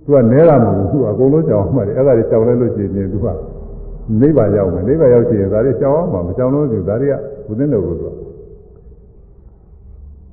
[0.08, 3.28] ဟွန်းသူကနဲတာမဟုတ်ဘူးသူအကုန်လုံးကြောင်မှတယ်အဲ့ဒါတွေကြောင်လဲလို့ရှိရင်သူက
[4.22, 7.14] နိဗ္ဗာန်ရောက်မယ်နိဗ္ဗာန်ရောက်ချင်ဒါတွေကြောင်အောင်မှာမကြောင်လို့သူဒါတွေက
[7.48, 8.08] ဘုသင်းတော်ကိုသူ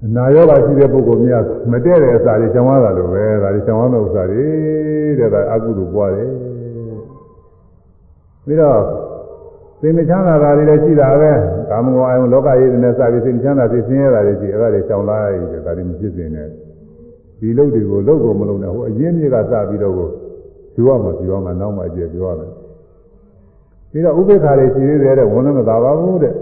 [0.05, 1.43] အနာရောဂါရှိတဲ့ပုဂ္ဂိုလ်များ
[1.73, 4.45] မတည့်တဲ့အစာတွေကြောင်ရတာလို့ပဲဒါတွေကြောင်ရတဲ့ဥစ္စာတွေ
[5.19, 6.31] တဲ့ဒါအကုသိုလ်ပွားတယ်
[8.47, 8.81] ပြီးတော့
[9.81, 11.33] စိတ်မချမ်းသာတာတွေလည်းရှိတာပဲ
[11.71, 16.49] ကာမဂုဏ်အယုံလောကကြီးတွေနဲ့စပြီးစိတ်မချမ်းသာစိတ်ဆင်းရဲတာတွေရှိအဲ့ဒါတွေကြောင်လာရတယ်ဒါတွေမဖြစ်စင်နဲ့
[17.41, 20.09] ဒီလုပ်တွေကိုလုပ်ကိုမလုပ်နဲ့ဟိုအရင်မြေကစပြီးတော့ကို
[20.75, 22.51] ပြောရမှာပြောရမှာနောက်မှအကျယ်ပြောရမယ်
[23.97, 26.35] ပြီးတော့ဥပိ္ပခါတွေရှိသေးတယ်တဲ့ဝန်လည်းမသာပါဘူးတဲ့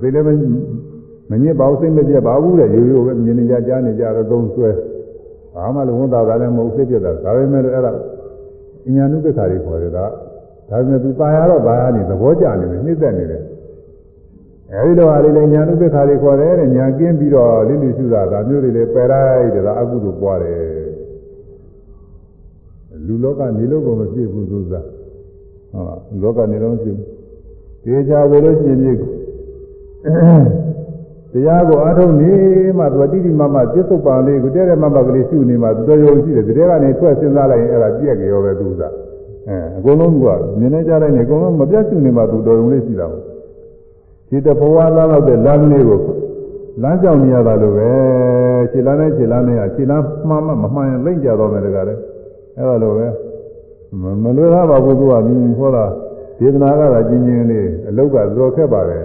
[0.00, 0.26] စိတ်လည်း
[1.30, 4.70] မညစ်ပါဘူးစိတ်မပြတ်ပါဘူးတဲ့ရိုးရိုးပဲမြင်နေကြကြားနေကြတော့သုံးဆွဲ
[5.54, 7.92] ဘာမှလည်းဝန်သာတာလည်းမဟုတ်စိတ်ပြတ်တာဒါပေမဲ့လည်းအဲ့ဒါ
[8.86, 10.06] အညာနုပိ္ပခါတွေခေါ်တယ်ကဒါ
[10.70, 13.42] ပေမဲ့သူပါရတော့ပါရနေသဘောကျနေတယ်နှိမ့်သက်နေတယ်
[14.72, 20.62] အဲဒီလိုဟာလေးလည်းညာနုပိ္ပခါတွေခေါ်တယ်တဲ့ညာကင်းပြီးတော့လိလိရှုတာဒါမျိုးတွေလည်းပယ်လိုက်တယ်ဒါအကုသို့ပွားတယ်
[23.06, 24.86] လူလောကနေလို့ကိုမပြည့်ဘူးသူစား
[25.72, 25.84] ဟုတ်
[26.22, 26.98] လောကနေတော့ပြည့်
[27.84, 28.98] တေချာဆိုလို့ရှိရင်ပြည့်
[31.32, 32.32] တရားကိုအားထုတ်နေ
[32.78, 38.94] မှသူတိတိမမပြစ္ဆုတ်ပံလေးကိုတဲ့တဲ့မမကလေးရှုနေမှသူတော်ရုံရှိတယ်တကယ်ကနေထွက်စဉ်းစားလိုက်ရင်အဲ့ဒါပြည့်ကြရောပဲသူစား
[39.48, 40.24] အဲအကုန်လုံးက
[40.58, 43.22] မြင်နေကြလိုက်နေအကုန်လုံးမပြတ်ရှုနေမှသူတော်ရုံလေးရှိတာပေါ့
[44.30, 46.00] ဒီတဘဝလားတော့တဲ့လမ်းလေးကို
[46.82, 47.90] လမ်းကြောင်နေရတာလို့ပဲ
[48.70, 51.94] ခြေလမ်းနဲ့ခြေလမ်းနဲ့ခြေလမ်းမှန်မှမမှန်ရင်လိမ့်ကြတော့မယ်တကားလေ
[52.56, 53.06] အဲ့ဒါလိုပဲ
[54.22, 55.84] မလွယ်သားပါဘူးသူကမြင်ဟောတာ
[56.38, 59.04] ဒေသနာကသာကျင်းချင်းလေးအလုတ်ကဇော်ခက်ပါတယ်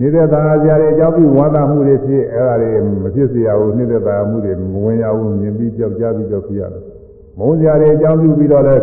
[0.00, 2.70] နေတဲ့သာဇာတွေအကြောင်းပြုဝါဒမှုတွေဖြစ်အဲ့ဒါတွေ
[3.02, 6.82] မဖြစ်စေရဘူးနေတဲ့သာမှုတွေမဝင်ရဘူးမြင်ပြီးကြောက်ကြပြီးကြောက်ပြရတယ်
[7.38, 8.76] မုန်းဇာတွေအကြောင်းပြုပြီးတော့လဲ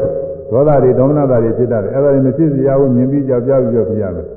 [0.51, 4.27] ဒေါသတွေဒေါမနတာတွေဖြစ်တတ်တယ်အဲ့ဒါတွေမဖြစ်စေရဘူးမြင်ပြီးကြောက်ကြပြီးကြောက်ပြရတယ်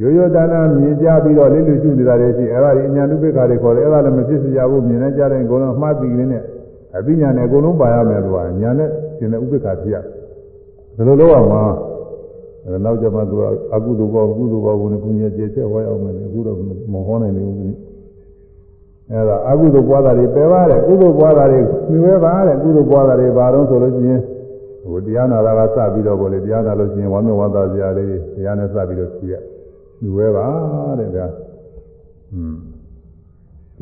[0.00, 6.42] ရိုးရိုးတန်းတန်းမြင်ကြပြီးတော့လိလူရှုနေတာတွေရှိအဲ့ဒါတွေအညာနုပိ္ပခါတွေခေါ်တယ်အဲ့ဒါလည်းမဖြစ်စေရဘူးမြင်နေကြတဲ့အကုန်လုံးအမှားသိကလေးနဲ့
[6.96, 9.96] အပိညာနဲ့အကုန်လုံးပါရမယ်သူကညာနဲ့ရှင်တဲ့ဥပိ္ပခါဖြစ်ရ
[10.96, 11.62] ဒီလိုလုပ်အောင်မှာ
[12.64, 13.42] အဲနောက်ကျမှသူက
[13.74, 16.56] အကုသိုလ်ဘောကုသိုလ်ဘောကိုကုညကျေချက်ဝါရအောင်မယ်အခုတော့
[16.92, 17.64] မဟောနိုင်ဘူးကွ
[19.10, 21.60] အဲဒါအကုသိုလ်ပွားတာတွေပယ်ပါတယ်ကုသိုလ်ပွားတာတွေ
[21.90, 24.20] မြွေပါတဲ့ကုသိုလ်ပွားတာတွေဘာတော့ဆိုလို့ရှိရင်
[24.84, 29.34] ဟိုတရားနာတာကစပြီးတော့ကိုလေတရားနာလို့ရှိရင်ဝမ်းမြောက်ဝမ်းသာစရာလေးတရားနဲ့စပြီးတော့ဖြေရ
[30.02, 30.46] မြွေပါ
[30.98, 31.26] တဲ့ဗျာ
[32.34, 32.71] อืมတ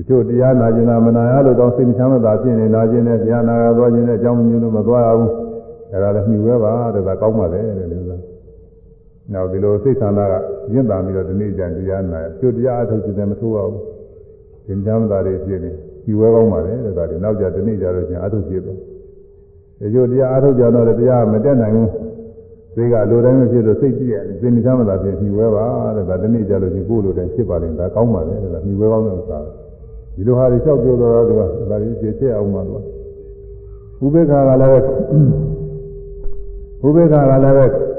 [0.08, 5.30] ချို့တရားနာကျင်တာမနာရလို့တော့စိတ်မချမ်းသာဖြစ်နေနာကျင်တဲ့တရားနာရသွားခြင်းနဲ့အကြောင်းမညွှန်လို့မသွားရဘူး
[5.92, 8.18] အဲဒါလည်းမြှူပဲပါတဲ့ဒါကောင်းပါလေတဲ့လို့ဆို
[9.32, 10.34] နောက်ဒီလိုစိတ်ဆန္ဒက
[10.72, 13.82] ရင့်တာပြီးတော့ဒီနေ့ကျန်တရားနာကျို့တရားအထုတ်ခြင်းမထိုးရဘူး
[14.66, 15.70] သင်္ချမ်းသာတွေဖြစ်နေ
[16.04, 18.78] မြှူပဲကောင်းပါလေတဲ့ဒါတွေနောက်ကျဒီနေ့ကျတော့ကျန်အထုတ်ဖြစ်သွား
[19.80, 21.90] ဒီကျို့တရားအထုတ်ကြတော့တရားမတက်နိုင်ဘူး
[22.74, 25.66] စိတ်ကလိုတိုင်းမဖြစ်လို့စိတ်ကြည့်ရတယ်သင်္ချမ်းသာဖြစ်မြှူပဲပါ
[25.96, 29.38] တဲ့ဒါဒီနေ့ကျတော့ဒီကိုယ်လိုတိုင်းဖြစ်ပါလိမ့်ဒါကောင်းပါလေတဲ့ဒါမြှူပဲကောင်းတဲ့ဥစ္စာ
[30.14, 32.82] ဒီလိုဟာတွေလျှောက်ပြောတော့သူကဒါကြီးကျေချက်အောင်ပါလို့
[34.04, 34.72] ဥပေက္ခကလည်း
[36.86, 37.90] ဥပေက္ခကလည်း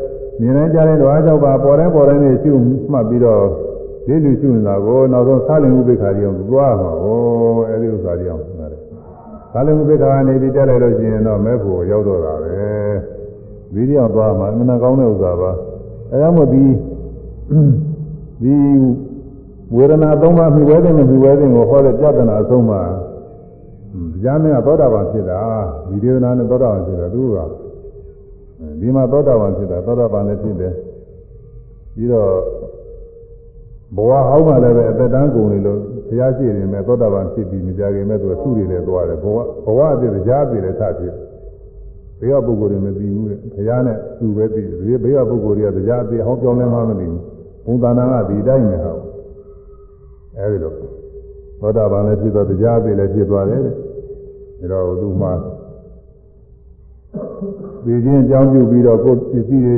[0.42, 2.52] မြင်တိုင်းကြားတဲ့ဓဝါကြောက်ပါပေါ်တိုင်းပေါ်တိုင်းနဲ့ရှု
[2.92, 3.44] မှတ်ပြီးတော့
[4.06, 7.18] ဒီလူရှုနေတာကိုနောက်ဆုံးသာလင်ဥပေက္ခကြီးအောင်သွားမှာဟော
[7.70, 8.78] အဲဒီဥစ္စာကြီးအောင်ဆိုတာလေ
[9.54, 12.54] သာလင်ဥပေက္ခကနေပြီးတက်လိုက်လို့ရှိရင်တော့မဲ့ဖို့ရောက်တော့တာပဲ
[13.74, 15.52] ဗီဒီယိုသွားမှာအမှန်ကောင်းတဲ့ဥစ္စာပါ
[16.12, 16.64] အဲဒါမှဒီ
[18.44, 18.56] ဒီ
[19.76, 22.82] ဝေဒနာသုံးပါးမြှဝဲတဲ့မြှဝဲတဲ့ကိုဟောတဲ့ပြဿနာအဆုံးမှာ
[24.14, 25.40] တရားမင်းကသောတာပန်ဖြစ်တာ
[25.90, 27.38] ဒီဒေသနာနဲ့သောတာပန်ဖြစ်တာသူက
[28.80, 30.74] ဒီမှာသောတာပန်ဖြစ်တာသောတာပန်လည်းဖြစ်တယ်
[31.96, 32.30] ပြီးတော့
[33.96, 41.14] ဘဝဟောင်းမှလည်းပဲအသက်တန်းကုန်နေလို့ဘုရားရှိနေမယ်သောတာပန်ဖြစ်ပြီးမကြခင်မဲ့သူကသူ့တွေလည်းသွားတယ်ဘဝဘဝအဖြစ်တရားအဖြစ်လည်းထဖြစ်
[42.20, 47.22] ဘေးကပုဂ္ဂိုလ်တွေမသိဘူးတဲ့ဘုရားနဲ့သူပဲသိတယ်ဘေးကပုဂ္ဂိုလ်တွေကတရားအဖြစ်ဟောပြောင်းလဲမှမသိဘူး
[47.66, 48.98] ဘုံသာနာကဒီတိုင်းနဲ့ဟော
[50.38, 50.74] အဲဒီလို
[51.60, 55.30] သောတာပန်လည်းဖြစ်သွားတရားအဖြစ်လည်းဖြစ်သွားတယ်တဲ့ဒါတော့သူမှ
[57.86, 59.76] ဒီချင်းအကြောင်းပြုပြီးတော့ကိုယ်ပစ္စည်းတွေ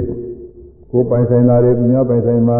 [0.92, 2.60] ကိုပိုင်ဆိုင်တာတွေသူများပိုင်ဆိုင်မှာ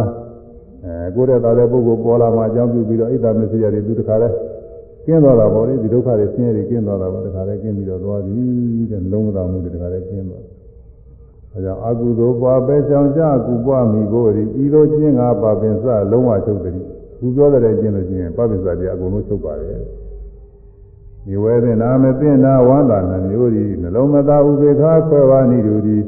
[0.86, 4.30] အဲကိုယ်တဲ့သားတဲ့ပုဂ္ဂိုလ်ပေါ်လာမှအကြောင်းပြုပြီးတော့ဣဒ္ဓမစ္စရိယတွေသူတခါလဲ
[5.06, 8.38] ကျင်းသွားတာပေါ့လေဒီဒုက္ခတွေဆင်းရဲတွေကျင်းသွားတာပေါ့တခါလဲကျင်းပြီးတော့သွားပြီ
[8.92, 10.44] တဲ့လုံးဝတော်မူတယ်တခါလဲကျင်းသွား
[11.54, 16.76] အဲကြောင့်အကုသိုလ်ပွားပဲကြောင့်ကြကုပွားမိဖို့ဒီဤသို့ကျင်းငါပါပင်စလုံးဝချုပ်တယ်
[17.23, 19.81] ခုပြောတဲ့ကျင်းလို့ကျင်းပါပင်စတွေအကုန်လုံးချုပ်ပါတယ်
[21.27, 25.99] ဒီဝဲတဲ့နာမသိနာဝန္တာနှမျိုးဒီနှလုံးမသာဥပေက္ခခွဲပါနိဒူဒီ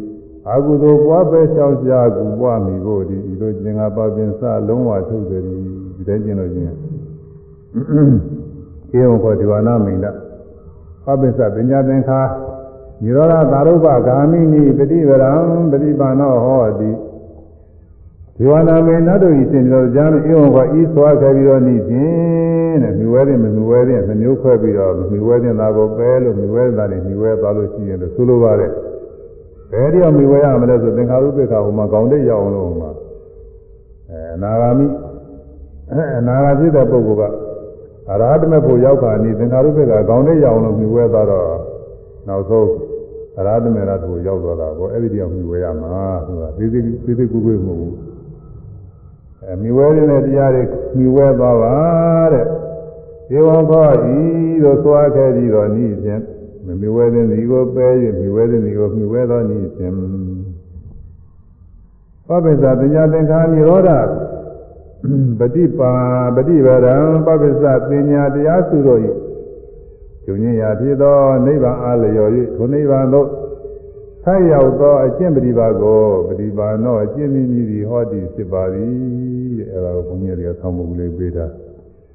[0.49, 6.75] အကုသိုလ်ပွားပဲလျှောက်ကြကူပွားမိဖို့ဒီဒီလိုကျင်ငါပါပင်စလုံးဝထုတ်တယ်ဒီတဲ့ကျင်လို့ချင်း
[8.93, 10.07] ဧဝံခောဒီဝနာမိန်ဒ
[11.05, 12.21] ပပစ္စပညာသင်္ခါ
[13.03, 15.33] និရောဓသာရုပ္ပဂာမိနိပฏิဝရံ
[15.71, 16.91] ပฏิပါဏောဟောတိ
[18.38, 28.72] ဒီဝနာမေနတ်တို့ဤစင်ပြီးတော့ကြားလို့ဧဝံကဤသွားခဲ့ပြီးတော့ဤဖြင့်တဲ့မြွေတဲ့မမြွေတဲ့နှမျိုးခွဲပြီးတော့မြွေတဲ့သားကိုပဲလို့မြွေတဲ့သားနဲ့မြွေသွားလို့ရှိရင်လို့ဆိုလိုပါတယ်
[29.72, 32.92] ဘယ်တယောက်မြွေရမလဲဆိုသင်္ခါရုပ္ပခါဟိုမှာကောင်းတဲ့ရောက်အောင်လို့ဟိုမှာ
[34.10, 34.86] အဲအနာဂါမိ
[36.20, 37.24] အနာဂါဖြစ်တဲ့ပုဂ္ဂိုလ်က
[38.12, 41.48] အရဟတမေဖို့ရောက်ခါနေသင်္ခါရုပ္ပခါကောင်းတဲ့ရောက်အောင်လို့မြွေသွားတော့
[42.28, 42.70] နောက်ဆုံး
[43.38, 47.96] အရဟတမေရတ်ကိုရောက်သွားတာပေါ့အဲ့ဒီတယောက်မြွေရမှာဆိုတာသေးသေးသေးသေးကိုကိုမဟုတ်ဘူး
[49.47, 50.63] အဲမြဝဲတဲ့တရားတွေ
[50.97, 51.75] မြဝဲသွားပါ
[52.33, 52.47] တဲ့
[53.29, 54.19] ဒီဝဘောဤ
[54.65, 56.23] တို့သွားခဲ့ပြီးတော့ဤဖြင့်
[56.81, 57.87] မြဝဲတဲ့ဒီကိုပဲ၍
[58.21, 59.95] မြဝဲတဲ့ဒီကိုမြဝဲသောဤဖြင့်
[62.27, 63.91] ပပိစ္ဆပညာသင်္ခါနိရောဓ
[65.39, 65.93] ပฏิပါ
[66.37, 66.97] ပฏิဗရံ
[67.27, 69.01] ပပိစ္ဆပညာတရားစုတို့၏
[70.25, 73.29] ကျုံညင်ရာဖြစ်သောနိဗ္ဗာန်အားလျော်၍ထိုနိဗ္ဗာန်သို့
[74.25, 79.34] ဆက်ရောက်သောအကျင့်ပฏิပါကိုပฏิပါနောအကျင့်မိမိသည်ဟောတည်ဖြစ်ပါသည်
[79.74, 81.46] အဲဒါကိုဘုန်းကြီးတွေကဆောင်းမှုလေးပေးတာ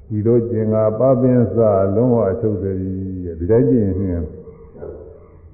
[0.09, 1.55] ဒီလိုကျင်ကပပင်းစ
[1.95, 2.75] လုံးဝအထုတ်သည်
[3.39, 4.23] ဒီတိုင်းကြည့်ရင်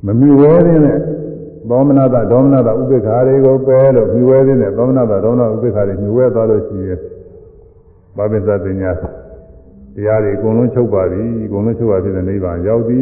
[0.05, 0.79] မမီဝဲတဲ့
[1.69, 6.99] သောမနာတဒေါမနာတဥပိ္ပခာတွေကိုပယ်လို့မြွဲတဲ့သောမနာတဒေါမနာဥပိ္ပခာတွေမြွဲသွားလို့ရှိရင်
[8.15, 8.91] ပပင်းစပညာ
[9.95, 12.99] တရားတွေအကုန်လုံးချုပ်ပါပြီအကုန်လုံးချုပ်ပါပြီတဲ့နိဗ္ဗာန်ရောက်ပြီ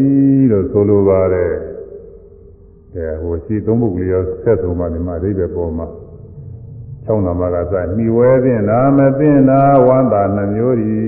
[0.51, 1.53] လို့ဆိုလိုပါတယ်
[2.95, 5.87] အဲဟိုရှိသုံးပုဂ္ဂိုလ်ရောဆက်ဆုံးမှဒီမှာအဓိပ္ပာယ်ပေါ်မှာ
[7.07, 10.99] ၆နာမကစမြည်ဝဲသင့်လားမသင့်လားဝန္တာနှမျိုးဤ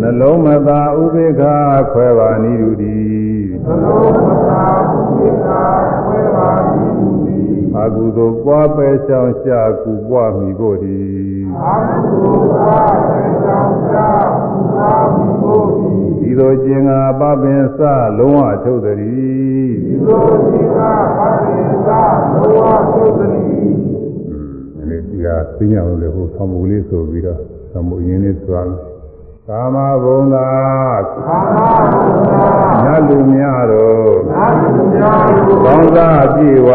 [0.00, 1.42] နှလုံးမသာဥပေက္ခ
[1.92, 3.00] ခွဲပါနိရုတိ
[7.78, 11.90] အကုသိုလ်ပွားပဲချောင်းရှာကူပွားမိဖို့တည်းဒီလိုကျ
[12.46, 13.64] င်ငါပပင်စလုံး
[15.16, 15.76] ဝထုတ်သည်
[16.20, 17.80] ဒီလိုကျင်ငါပပင်စ
[18.18, 19.43] လုံးဝထုတ်သည်
[24.88, 27.38] ဒီဒီကသိညာလို့လေဟိုသံမှုလေးဆိုပြီးတော့
[27.72, 28.68] သံမှုရင်းလေးသွား
[29.48, 30.48] ကာမဘုံသာ
[31.26, 31.56] ကာမ
[31.92, 32.46] ဘုံသာ
[32.84, 36.70] ညလူများတို့ညလူများတို့ကောင်းစားပြေဝ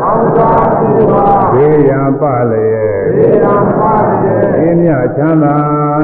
[0.00, 1.12] ကောင်းစားပြေဝ
[1.52, 3.80] ဘေးရန်ပလျက်ဘေးရန်ပ
[4.22, 5.56] လျက်အင်းမြချမ်းသာ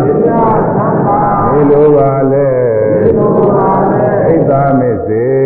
[0.05, 0.31] အင်းမြ
[0.75, 1.21] ချမ်းသာ
[1.51, 2.49] ဒီလိုပါလေ
[3.03, 5.44] ဒီလိုပါလေဣဒ္ဓမစ္စေဣဒ္ဓမစ္စေ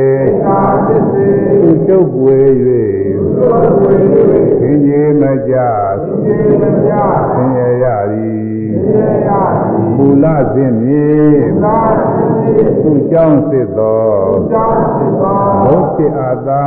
[0.86, 2.38] သူကျုပ်ပွေ၍
[3.14, 3.94] သူကျုပ်ပွေ၍
[4.60, 5.54] သင်ကြီးမကြ
[6.02, 6.92] သင်ကြီးမကြ
[7.34, 10.24] သင်ရရသည်သင်ရရသည်မူလ
[10.54, 11.08] စဉ်မြေ
[11.50, 11.66] မူလ
[12.14, 14.02] စဉ်မြေသူကြောင့်စစ်သော
[14.34, 16.66] သူကြောင့်စစ်သောဘုဖြစ်အာသာ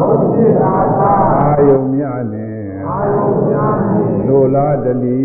[0.00, 5.22] ဘုဖြစ်အာသာအာယုံများနှင့်အာယုံများနှင့်လိုလားတလီ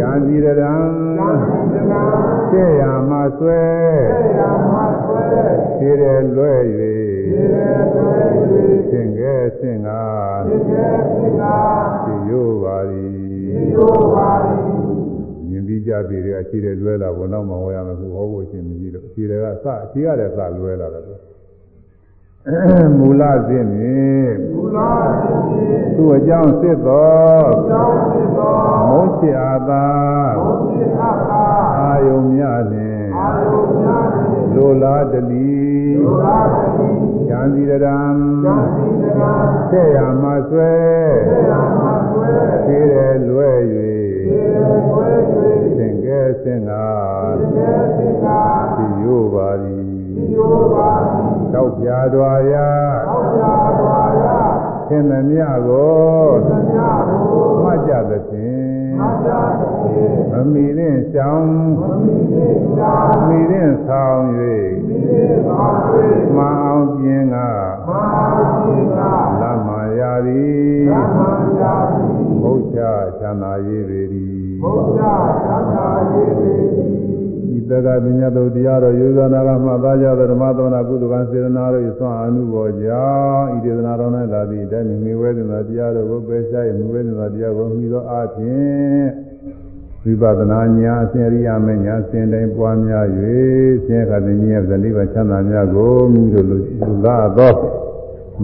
[0.00, 0.74] လိုလားတလီဉာဏ်စီရံ
[1.16, 2.04] ဉာဏ်စီရံ
[2.50, 3.62] ကျေရမှာဆွဲ
[4.18, 5.26] ကျေရမှာဆွဲ
[5.78, 6.04] ခြေရ
[6.36, 8.18] လွဲ၍ခြေရလွဲ၍
[8.90, 10.02] သင်ကဲသင်္ကာ
[10.48, 10.86] သင်ကဲ
[11.16, 11.56] သင်္ကာ
[12.04, 14.60] သိရိုးပါသည်သိရိုးပါသည်
[15.48, 21.19] မြင်ပြီးကြပြီတဲ့အခြေတွေလွဲလာဘုံတော့မဟောရမယ်ခုဟောဖို့ရှင်မကြီးတော့အခြေတွေကစအခြေရတဲ့စလွဲလာတယ်
[22.98, 23.66] မူလစဉ်ဖြင့်
[24.52, 24.78] မူလ
[25.20, 28.54] စဉ်ဖြင့်သူအကြောင်းစစ်သောအကြောင်းစစ်သော
[28.88, 29.86] မုတ်ချအာသာ
[30.38, 31.42] မုတ်ချအာသာ
[31.78, 35.50] အာယုံများနှင့်အာယုံများနှင့်လိုလားတလီ
[35.96, 36.92] လိုလားတလီ
[37.28, 38.86] ဉာဏ်စီရံဉာဏ်စီ
[39.18, 39.32] ရံ
[39.70, 40.72] ဆက်ရမှာဆွဲ
[41.28, 42.30] ဆက်ရမှာဆွဲ
[42.66, 42.96] ခြေရ
[43.28, 43.50] လွဲ၍
[44.26, 44.56] ခြေရ
[44.88, 45.08] လွဲ၍
[45.78, 46.88] သင်ကဲသင်္ကာ
[47.38, 48.40] သင်ကဲသင်္ကာ
[48.76, 49.84] သိရိုးပါသည်
[50.16, 51.19] သိရိုးပါသည်
[51.54, 52.68] တောက်ပြားတော်ရာ
[53.08, 54.38] တောက်ပြားတော်ရာ
[54.88, 61.50] သင်သမျှကိုသင်သမျှကိုမှတ်ကြသဖြင့်မှတ်ကြသဖြင့်မမီတဲ့ရှောင်း
[61.80, 64.22] မမီတဲ့ရှောင်းမီတဲ့ဆောင်၍
[64.88, 65.76] မီတဲ့ဆောင်၍
[66.36, 67.36] မအောင်ပြင်းက
[67.88, 69.00] မအောင်ပြင်းက
[69.42, 77.09] လမ္မာရာသည်လမ္မာရာသည်ဘုရားချမ်းသာရေးပေသည်ဘုရားချမ်းသာရေးပေသည်
[77.70, 89.08] သက္ကပညာတို့တရားတော်ယူဇာနာကမှသားကြသောဓမ္မသမဏကုသကံစေတနာတို့၏သွန်အမှုပေါ်ကြောင့်ဤဒေသနာတော်၌လာသည့်အတိုင်းမိဝဲတင်သောတရားတို့ကိုပယ်ရှား၍မိဝဲတင်သောတရားကိုမြည်သောအခြင်း
[90.02, 93.06] ဝိပဿနာဉာဏ်အစဉ်ရိယာမေဉာဏ်စဉ်တိုင်းပွားများ၍
[93.84, 96.58] ဆင်းရဲခါသိဉာဏ်ဗလိဗ္ဗချမ်းသာများကိုမိတို့လူ
[97.04, 97.54] လာသော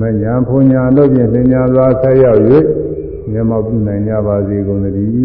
[0.01, 2.40] မဉာဏ်ဖုန်ညာတို့ဖြင့်သင်ညာစွာဆက်ရောက်၍
[3.31, 5.16] မျက်မှောက်ပြုနိုင်ကြပါစေကုန်သတည်း